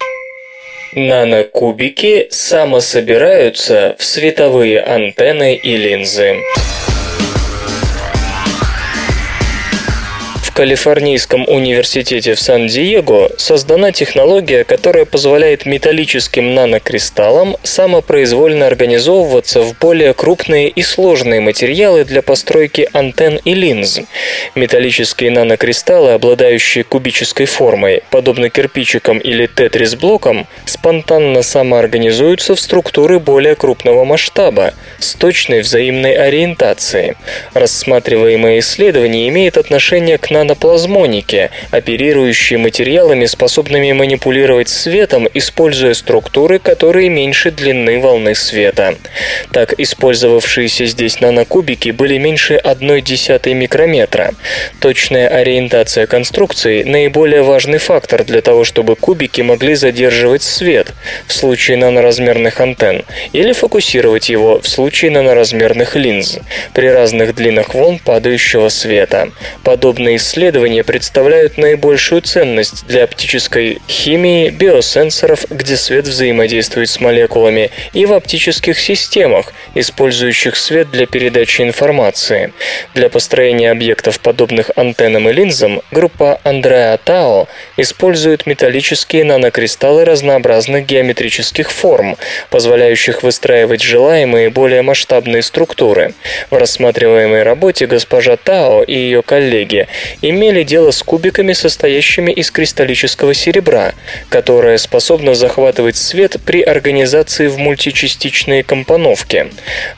Нанокубики 0.97 2.26
самособираются 2.30 3.97
в 3.99 4.03
световые 4.03 4.80
антенны 4.80 5.55
и 5.55 5.76
линзы. 5.76 6.36
Калифорнийском 10.57 11.47
университете 11.47 12.33
в 12.33 12.41
Сан-Диего 12.41 13.31
создана 13.37 13.93
технология, 13.93 14.65
которая 14.65 15.05
позволяет 15.05 15.67
металлическим 15.67 16.55
нанокристаллам 16.55 17.59
самопроизвольно 17.63 18.67
организовываться 18.67 19.61
в 19.61 19.79
более 19.79 20.15
крупные 20.15 20.71
и 20.71 20.83
сложные 20.83 21.43
материалы 21.43 22.07
для 22.07 22.23
постройки 22.23 22.89
антенн 22.95 23.39
и 23.45 23.53
линз. 23.53 24.01
Металлические 24.55 25.31
нанокристаллы, 25.31 26.13
обладающие 26.13 26.85
кубической 26.85 27.45
формой, 27.45 28.03
подобно 28.09 28.49
кирпичикам 28.49 29.19
или 29.19 29.47
тетрис-блокам, 29.47 30.47
спонтанно 30.65 31.43
самоорганизуются 31.43 32.55
в 32.55 32.61
структуры 32.61 33.19
более 33.19 33.57
крупного 33.57 34.07
масштаба 34.07 34.73
с 35.01 35.13
точной 35.17 35.61
взаимной 35.61 36.15
ориентацией. 36.15 37.13
Рассматриваемое 37.53 38.61
исследование 38.61 39.29
имеет 39.29 39.59
отношение 39.59 40.17
к 40.17 40.31
нанокристаллам 40.31 40.45
наноплазмоники, 40.47 41.51
оперирующие 41.72 42.59
материалами, 42.59 43.26
способными 43.26 43.92
манипулировать 43.92 44.68
светом, 44.68 45.28
используя 45.34 45.92
структуры, 45.94 46.61
которые 46.61 47.09
меньше 47.09 47.51
длины 47.51 47.99
волны 47.99 48.34
света. 48.34 48.94
Так, 49.51 49.74
использовавшиеся 49.78 50.86
здесь 50.86 51.20
нанокубики 51.20 51.90
были 51.90 52.18
меньше 52.18 52.61
1,1 52.62 53.55
микрометра. 53.55 54.34
Точная 54.80 55.28
ориентация 55.28 56.07
конструкции– 56.07 56.82
наиболее 56.84 57.42
важный 57.42 57.78
фактор 57.78 58.24
для 58.24 58.40
того, 58.40 58.62
чтобы 58.64 58.94
кубики 58.94 59.40
могли 59.40 59.74
задерживать 59.74 60.42
свет 60.42 60.92
в 61.26 61.32
случае 61.32 61.76
наноразмерных 61.76 62.61
антенн 62.61 63.03
или 63.32 63.53
фокусировать 63.53 64.28
его 64.28 64.61
в 64.61 64.68
случае 64.68 65.11
наноразмерных 65.11 65.97
линз 65.97 66.38
при 66.72 66.86
разных 66.86 67.34
длинах 67.34 67.74
волн 67.74 67.99
падающего 67.99 68.68
света. 68.68 69.30
Подобные 69.64 70.16
исследования 70.16 70.36
исследования 70.37 70.84
представляют 70.84 71.57
наибольшую 71.57 72.20
ценность 72.20 72.87
для 72.87 73.05
оптической 73.05 73.80
химии, 73.89 74.51
биосенсоров, 74.51 75.47
где 75.49 75.78
свет 75.78 76.07
взаимодействует 76.07 76.91
с 76.91 77.01
молекулами, 77.01 77.70
и 77.95 78.05
в 78.05 78.12
оптических 78.12 78.78
системах, 78.78 79.55
использующих 79.74 80.57
свет 80.57 80.91
для 80.91 81.07
передачи 81.07 81.62
информации. 81.62 82.53
Для 82.95 83.09
построения 83.09 83.70
объектов, 83.70 84.20
подобных 84.20 84.70
антеннам 84.76 85.26
и 85.30 85.32
линзам, 85.32 85.80
группа 85.91 86.39
Андреа 86.45 86.99
Тао 87.03 87.49
использует 87.78 88.45
металлические 88.45 89.24
нанокристаллы 89.24 90.05
разнообразных 90.05 90.84
геометрических 90.84 91.70
форм, 91.70 92.18
позволяющих 92.51 93.22
выстраивать 93.22 93.82
желаемые 93.82 94.51
более 94.51 94.82
масштабные 94.82 95.43
структуры. 95.43 96.12
В 96.51 96.57
рассматриваемой 96.59 97.43
работе 97.43 97.87
госпожа 97.87 98.37
Тао 98.37 98.82
и 98.82 98.93
ее 98.93 99.22
коллеги 99.22 99.89
имели 100.31 100.62
дело 100.62 100.91
с 100.91 101.03
кубиками, 101.03 101.53
состоящими 101.53 102.33
из 102.33 102.51
кристаллического 102.51 103.35
серебра, 103.35 103.95
которое 104.29 104.79
способно 104.79 105.35
захватывать 105.35 105.97
свет 105.97 106.37
при 106.45 106.62
организации 106.62 107.47
в 107.49 107.59
мультичастичные 107.59 108.62
компоновки. 108.62 109.49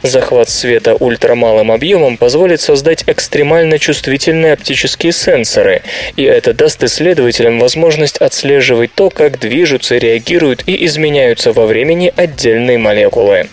Захват 0.02 0.50
света 0.50 0.94
ультрамалым 0.94 1.72
объемом 1.72 2.16
позволит 2.16 2.60
создать 2.60 3.04
экстремально 3.06 3.78
чувствительные 3.78 4.52
оптические 4.54 5.12
сенсоры, 5.12 5.82
и 6.16 6.24
это 6.24 6.52
даст 6.52 6.82
исследователям 6.82 7.58
возможность 7.60 8.18
отслеживать 8.18 8.94
то, 8.94 9.10
как 9.10 9.38
движутся, 9.38 9.98
реагируют 9.98 10.64
и 10.66 10.84
изменяются 10.86 11.52
во 11.52 11.66
времени 11.66 12.12
отдельные 12.16 12.78
молекулы. 12.78 13.48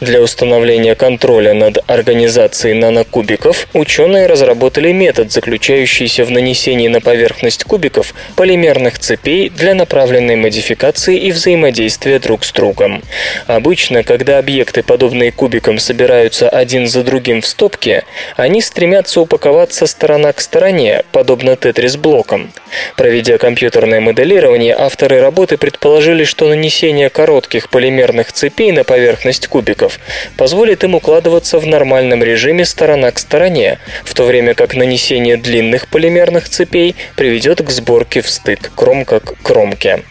Для 0.00 0.22
установления 0.22 0.94
контроля 0.94 1.54
над 1.54 1.78
организацией 1.86 2.74
нанокубиков 2.74 3.68
ученые 3.72 4.26
разработали 4.26 4.92
метод, 4.92 5.32
заключающийся 5.32 6.19
в 6.24 6.30
нанесении 6.30 6.88
на 6.88 7.00
поверхность 7.00 7.64
кубиков 7.64 8.14
полимерных 8.36 8.98
цепей 8.98 9.48
для 9.48 9.74
направленной 9.74 10.36
модификации 10.36 11.16
и 11.16 11.32
взаимодействия 11.32 12.18
друг 12.18 12.44
с 12.44 12.52
другом. 12.52 13.02
Обычно, 13.46 14.02
когда 14.02 14.38
объекты, 14.38 14.82
подобные 14.82 15.32
кубикам, 15.32 15.78
собираются 15.78 16.48
один 16.48 16.86
за 16.86 17.02
другим 17.02 17.40
в 17.40 17.46
стопке, 17.46 18.04
они 18.36 18.60
стремятся 18.60 19.20
упаковаться 19.20 19.86
сторона 19.86 20.32
к 20.32 20.40
стороне, 20.40 21.04
подобно 21.12 21.56
тетрис-блокам. 21.56 22.52
Проведя 22.96 23.38
компьютерное 23.38 24.00
моделирование, 24.00 24.74
авторы 24.76 25.20
работы 25.20 25.56
предположили, 25.56 26.24
что 26.24 26.48
нанесение 26.48 27.10
коротких 27.10 27.68
полимерных 27.68 28.32
цепей 28.32 28.72
на 28.72 28.84
поверхность 28.84 29.46
кубиков 29.46 29.98
позволит 30.36 30.84
им 30.84 30.94
укладываться 30.94 31.58
в 31.58 31.66
нормальном 31.66 32.22
режиме 32.22 32.64
сторона 32.64 33.10
к 33.10 33.18
стороне, 33.18 33.78
в 34.04 34.14
то 34.14 34.24
время 34.24 34.54
как 34.54 34.74
нанесение 34.74 35.36
длинных 35.36 35.88
полимерных 35.88 35.99
полимерных 36.00 36.48
цепей 36.48 36.96
приведет 37.14 37.60
к 37.60 37.68
сборке 37.68 38.22
в 38.22 38.30
стык, 38.30 38.72
кромка 38.74 39.20
к 39.20 39.34
кромке. 39.42 40.02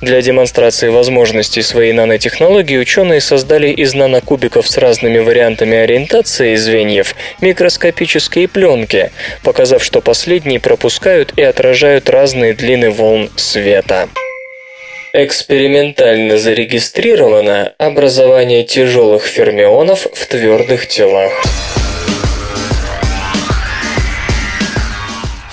Для 0.00 0.20
демонстрации 0.20 0.88
возможностей 0.88 1.62
своей 1.62 1.92
нанотехнологии 1.92 2.76
ученые 2.76 3.20
создали 3.20 3.68
из 3.68 3.94
нанокубиков 3.94 4.66
с 4.66 4.76
разными 4.76 5.20
вариантами 5.20 5.76
ориентации 5.76 6.56
звеньев 6.56 7.14
микроскопические 7.40 8.48
пленки, 8.48 9.12
показав, 9.44 9.84
что 9.84 10.00
последние 10.00 10.58
пропускают 10.58 11.32
и 11.36 11.42
отражают 11.42 12.10
разные 12.10 12.52
длины 12.52 12.90
волн 12.90 13.30
света. 13.36 14.08
Экспериментально 15.12 16.38
зарегистрировано 16.38 17.72
образование 17.78 18.64
тяжелых 18.64 19.22
фермионов 19.22 20.08
в 20.12 20.26
твердых 20.26 20.88
телах. 20.88 21.44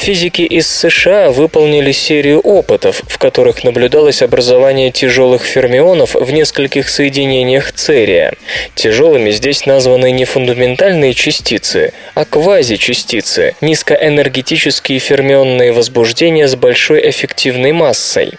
Физики 0.04 0.42
из 0.42 0.68
США 0.68 1.32
выполнили 1.32 1.94
серию 1.94 2.42
опытов, 2.42 3.04
в 3.08 3.18
которых 3.18 3.64
наблюдалось 3.64 4.22
образование 4.22 4.92
тяжелых 4.92 5.44
фермионов 5.44 6.16
в 6.16 6.30
нескольких 6.30 6.90
соединениях 6.90 7.72
церия. 7.72 8.34
Тяжелыми 8.76 9.32
здесь 9.32 9.66
названы 9.66 10.12
не 10.12 10.26
фундаментальные 10.26 11.14
частицы, 11.14 11.94
а 12.16 12.26
квазичастицы, 12.26 13.56
низкоэнергетические 13.62 15.00
фермионные 15.00 15.72
возбуждения 15.72 16.50
с 16.50 16.58
большой 16.58 17.10
эффективной 17.10 17.72
массой. 17.72 18.34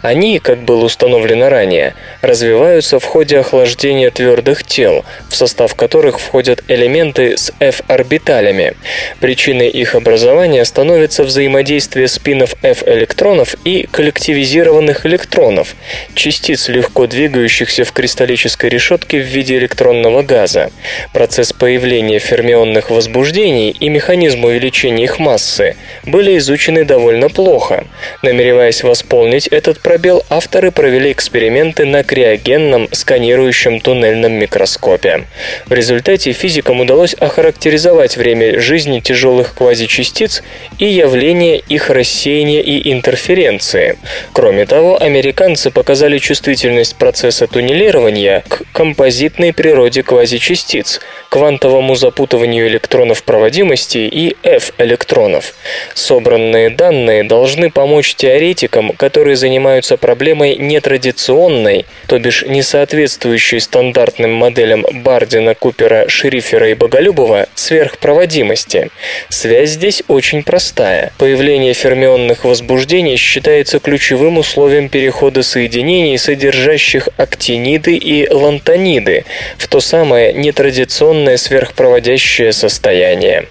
Они, 0.00 0.38
как 0.38 0.60
было 0.60 0.86
установлено 0.86 1.50
ранее, 1.50 1.96
развиваются 2.22 2.98
в 2.98 3.04
ходе 3.04 3.40
охлаждения 3.40 4.10
твердых 4.10 4.64
тел, 4.64 5.04
в 5.28 5.36
состав 5.36 5.74
которых 5.74 6.18
входят 6.18 6.64
элементы 6.68 7.36
с 7.36 7.52
F-орбиталями. 7.60 8.72
Причиной 9.20 9.68
их 9.68 9.94
образования 9.94 10.64
становится 10.64 11.09
является 11.10 11.24
взаимодействие 11.24 12.06
спинов 12.06 12.54
F-электронов 12.62 13.56
и 13.64 13.88
коллективизированных 13.90 15.06
электронов, 15.06 15.74
частиц, 16.14 16.68
легко 16.68 17.08
двигающихся 17.08 17.84
в 17.84 17.92
кристаллической 17.92 18.70
решетке 18.70 19.18
в 19.18 19.24
виде 19.24 19.58
электронного 19.58 20.22
газа. 20.22 20.70
Процесс 21.12 21.52
появления 21.52 22.20
фермионных 22.20 22.90
возбуждений 22.90 23.70
и 23.70 23.88
механизм 23.88 24.44
увеличения 24.44 25.02
их 25.04 25.18
массы 25.18 25.74
были 26.04 26.38
изучены 26.38 26.84
довольно 26.84 27.28
плохо. 27.28 27.86
Намереваясь 28.22 28.84
восполнить 28.84 29.48
этот 29.48 29.80
пробел, 29.80 30.22
авторы 30.28 30.70
провели 30.70 31.10
эксперименты 31.10 31.86
на 31.86 32.04
криогенном 32.04 32.88
сканирующем 32.92 33.80
туннельном 33.80 34.32
микроскопе. 34.32 35.24
В 35.66 35.72
результате 35.72 36.30
физикам 36.32 36.80
удалось 36.80 37.14
охарактеризовать 37.14 38.16
время 38.16 38.60
жизни 38.60 39.00
тяжелых 39.00 39.54
квазичастиц 39.54 40.44
и 40.78 40.99
явления 41.00 41.56
их 41.56 41.90
рассеяния 41.90 42.60
и 42.60 42.92
интерференции. 42.92 43.98
Кроме 44.32 44.66
того, 44.66 45.00
американцы 45.00 45.70
показали 45.70 46.18
чувствительность 46.18 46.96
процесса 46.96 47.46
туннелирования 47.46 48.44
к 48.48 48.62
композитной 48.72 49.52
природе 49.52 50.02
квазичастиц, 50.02 51.00
квантовому 51.30 51.94
запутыванию 51.94 52.66
электронов 52.68 53.22
проводимости 53.22 53.98
и 53.98 54.36
F-электронов. 54.42 55.54
Собранные 55.94 56.70
данные 56.70 57.24
должны 57.24 57.70
помочь 57.70 58.14
теоретикам, 58.14 58.92
которые 58.92 59.36
занимаются 59.36 59.96
проблемой 59.96 60.56
нетрадиционной, 60.56 61.86
то 62.08 62.18
бишь 62.18 62.44
не 62.46 62.62
соответствующей 62.62 63.60
стандартным 63.60 64.32
моделям 64.32 64.84
Бардина, 64.92 65.54
Купера, 65.54 66.08
Шрифера 66.08 66.68
и 66.68 66.74
Боголюбова, 66.74 67.46
сверхпроводимости. 67.54 68.90
Связь 69.28 69.70
здесь 69.70 70.02
очень 70.08 70.42
простая 70.42 70.89
Восьмая. 70.90 71.12
Появление 71.18 71.74
фермионных 71.74 72.44
возбуждений 72.44 73.16
считается 73.16 73.78
ключевым 73.78 74.38
условием 74.38 74.88
перехода 74.88 75.42
соединений, 75.42 76.18
содержащих 76.18 77.08
актиниды 77.16 77.96
и 77.96 78.28
лантониды, 78.28 79.24
в 79.56 79.68
то 79.68 79.80
самое 79.80 80.32
нетрадиционное 80.32 81.36
сверхпроводящее 81.36 82.52
состояние. 82.52 83.46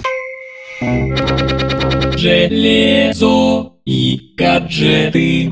Железо 2.18 3.72
и 3.86 4.20
гаджеты. 4.36 5.52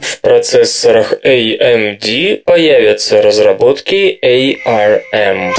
В 0.00 0.20
процессорах 0.20 1.14
AMD 1.24 2.42
появятся 2.44 3.22
разработки 3.22 4.18
ARM. 4.22 5.52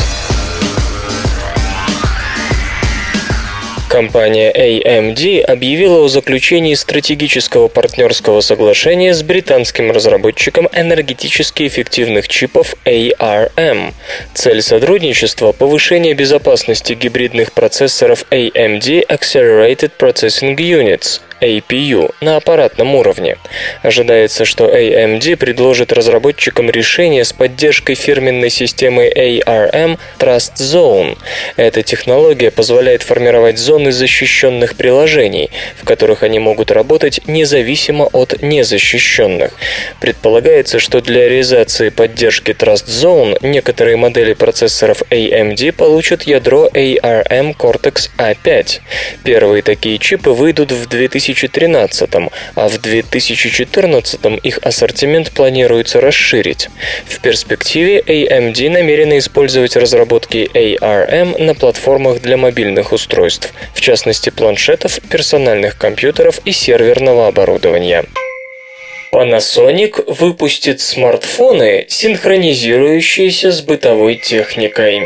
Компания 3.92 4.54
AMD 4.54 5.42
объявила 5.42 6.06
о 6.06 6.08
заключении 6.08 6.76
стратегического 6.76 7.68
партнерского 7.68 8.40
соглашения 8.40 9.14
с 9.14 9.22
британским 9.22 9.92
разработчиком 9.92 10.70
энергетически 10.72 11.68
эффективных 11.68 12.30
чипов 12.30 12.76
ARM. 12.86 13.94
Цель 14.34 14.62
сотрудничества– 14.62 15.52
повышение 15.52 16.14
безопасности 16.14 16.94
гибридных 16.94 17.52
процессоров 17.52 18.26
AMD 18.32 19.08
Accelerated 19.10 19.92
Processing 20.00 20.56
Units– 20.56 21.20
APU 21.42 22.14
на 22.22 22.38
аппаратном 22.38 22.96
уровне. 22.96 23.38
Ожидается, 23.82 24.46
что 24.46 24.66
AMD 24.70 25.36
предложит 25.38 25.92
разработчикам 25.92 26.70
решение 26.70 27.26
с 27.26 27.34
поддержкой 27.34 27.96
фирменной 27.96 28.50
системы 28.50 29.12
ARM 29.14 29.98
Trust 30.20 30.58
Zone. 30.58 31.18
Эта 31.58 31.82
технология 31.82 32.52
позволяет 32.52 33.02
формировать 33.02 33.58
зоны 33.58 33.92
защищенных 33.92 34.76
приложений, 34.76 35.50
в 35.82 35.86
которых 35.86 36.24
они 36.24 36.40
могут 36.40 36.72
работать 36.72 37.22
независимо 37.28 38.06
от 38.06 38.42
незащищенных. 38.42 39.52
Предполагается, 40.00 40.80
что 40.80 41.02
для 41.02 41.28
реализации 41.28 41.90
поддержки 41.90 42.52
Trust 42.52 42.88
Zone 42.88 43.38
некоторые 43.42 43.98
модели 43.98 44.34
процессоров 44.34 45.02
AMD 45.10 45.72
получат 45.74 46.24
ядро 46.24 46.70
ARM 46.74 47.56
Cortex 47.58 48.10
A5. 48.18 48.82
Первые 49.24 49.64
такие 49.64 49.98
чипы 49.98 50.30
выйдут 50.30 50.72
в 50.72 50.88
2000 50.88 51.31
2013, 51.34 52.10
а 52.56 52.68
в 52.68 52.78
2014 52.80 54.20
их 54.44 54.60
ассортимент 54.62 55.32
планируется 55.32 56.02
расширить. 56.02 56.70
В 57.06 57.20
перспективе 57.20 58.00
AMD 58.00 58.70
намерена 58.70 59.18
использовать 59.18 59.76
разработки 59.76 60.50
ARM 60.54 61.42
на 61.42 61.56
платформах 61.56 62.22
для 62.22 62.38
мобильных 62.38 62.92
устройств, 62.92 63.54
в 63.74 63.82
частности 63.82 64.30
планшетов, 64.30 65.00
персональных 65.10 65.78
компьютеров 65.78 66.40
и 66.46 66.52
серверного 66.52 67.28
оборудования. 67.28 68.06
Panasonic 69.12 70.06
выпустит 70.08 70.80
смартфоны, 70.80 71.86
синхронизирующиеся 71.90 73.52
с 73.52 73.62
бытовой 73.62 74.16
техникой. 74.16 75.04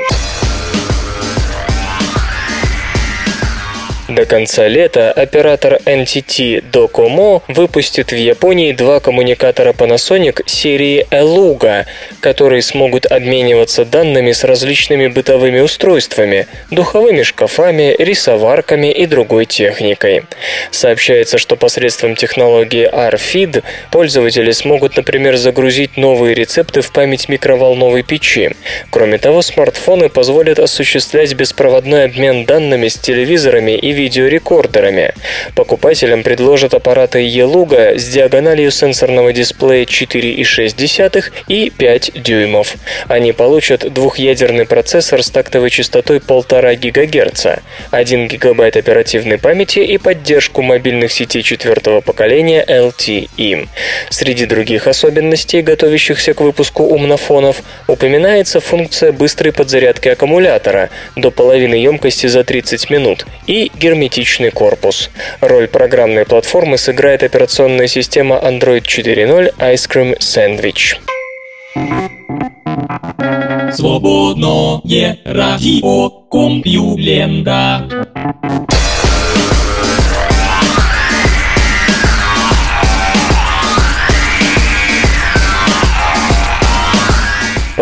До 4.08 4.24
конца 4.28 4.68
лета 4.68 5.12
оператор 5.12 5.80
NTT 5.84 6.70
Docomo 6.72 7.42
выпустит 7.48 8.12
в 8.12 8.16
Японии 8.16 8.72
два 8.72 9.00
коммуникатора 9.00 9.74
Panasonic 9.74 10.44
серии 10.46 11.08
Eluga, 11.10 11.86
которые 12.20 12.62
смогут 12.62 13.08
обмениваться 13.08 13.84
данными 13.84 14.32
с 14.32 14.44
различными 14.44 15.08
бытовыми 15.08 15.60
устройствами, 15.60 16.46
духовыми 16.70 17.24
шкафами, 17.24 17.96
рисоварками 17.98 18.92
и 18.92 19.08
другой 19.08 19.46
техникой. 19.46 20.26
Сообщается, 20.70 21.40
что 21.40 21.56
посредством 21.56 22.16
технологии 22.16 22.88
RFID 22.88 23.64
пользователи 23.90 24.52
смогут, 24.52 24.98
например, 24.98 25.36
загрузить 25.36 25.98
новые 25.98 26.36
рецепты 26.36 26.82
в 26.82 26.92
память 26.92 27.28
микроволновой 27.28 28.04
печи. 28.04 28.52
Кроме 28.92 29.18
того, 29.18 29.42
смартфоны 29.42 30.10
позволят 30.10 30.60
осуществлять 30.60 31.34
беспроводной 31.34 32.06
обмен 32.06 32.46
данными 32.46 32.88
с 32.88 33.00
телевизорами 33.00 33.72
и 33.72 33.95
видеорекордерами. 33.96 35.14
Покупателям 35.56 36.22
предложат 36.24 36.74
аппараты 36.74 37.20
Елуга 37.20 37.98
с 37.98 38.08
диагональю 38.08 38.70
сенсорного 38.72 39.34
дисплея 39.34 39.86
4,6 39.86 41.32
и 41.48 41.70
5 41.70 42.12
дюймов. 42.16 42.76
Они 43.08 43.32
получат 43.32 43.92
двухъядерный 43.92 44.66
процессор 44.66 45.24
с 45.24 45.30
тактовой 45.30 45.70
частотой 45.70 46.18
1,5 46.18 46.92
ГГц, 46.92 47.46
1 47.92 48.28
ГБ 48.28 48.68
оперативной 48.68 49.38
памяти 49.38 49.80
и 49.80 49.98
поддержку 49.98 50.62
мобильных 50.62 51.12
сетей 51.12 51.42
четвертого 51.42 52.02
поколения 52.02 52.64
LTE. 52.68 53.68
Среди 54.10 54.46
других 54.46 54.88
особенностей, 54.88 55.62
готовящихся 55.62 56.34
к 56.34 56.42
выпуску 56.42 56.84
умнофонов, 56.84 57.64
упоминается 57.88 58.60
функция 58.60 59.12
быстрой 59.12 59.54
подзарядки 59.54 60.10
аккумулятора 60.10 60.90
до 61.16 61.32
половины 61.32 61.76
емкости 61.76 62.28
за 62.28 62.44
30 62.44 62.90
минут 62.90 63.26
и 63.48 63.72
герметичный 63.86 64.50
корпус. 64.50 65.12
Роль 65.42 65.68
программной 65.68 66.26
платформы 66.26 66.80
сыграет 66.80 67.22
операционная 67.22 67.86
система 67.86 68.36
Android 68.38 68.82
4.0 68.82 69.54
Ice 69.60 69.88
Cream 69.88 70.18
Sandwich. 70.20 70.98
Свободное 73.72 75.20
радио 75.24 76.10
Компьюлента. 76.32 77.88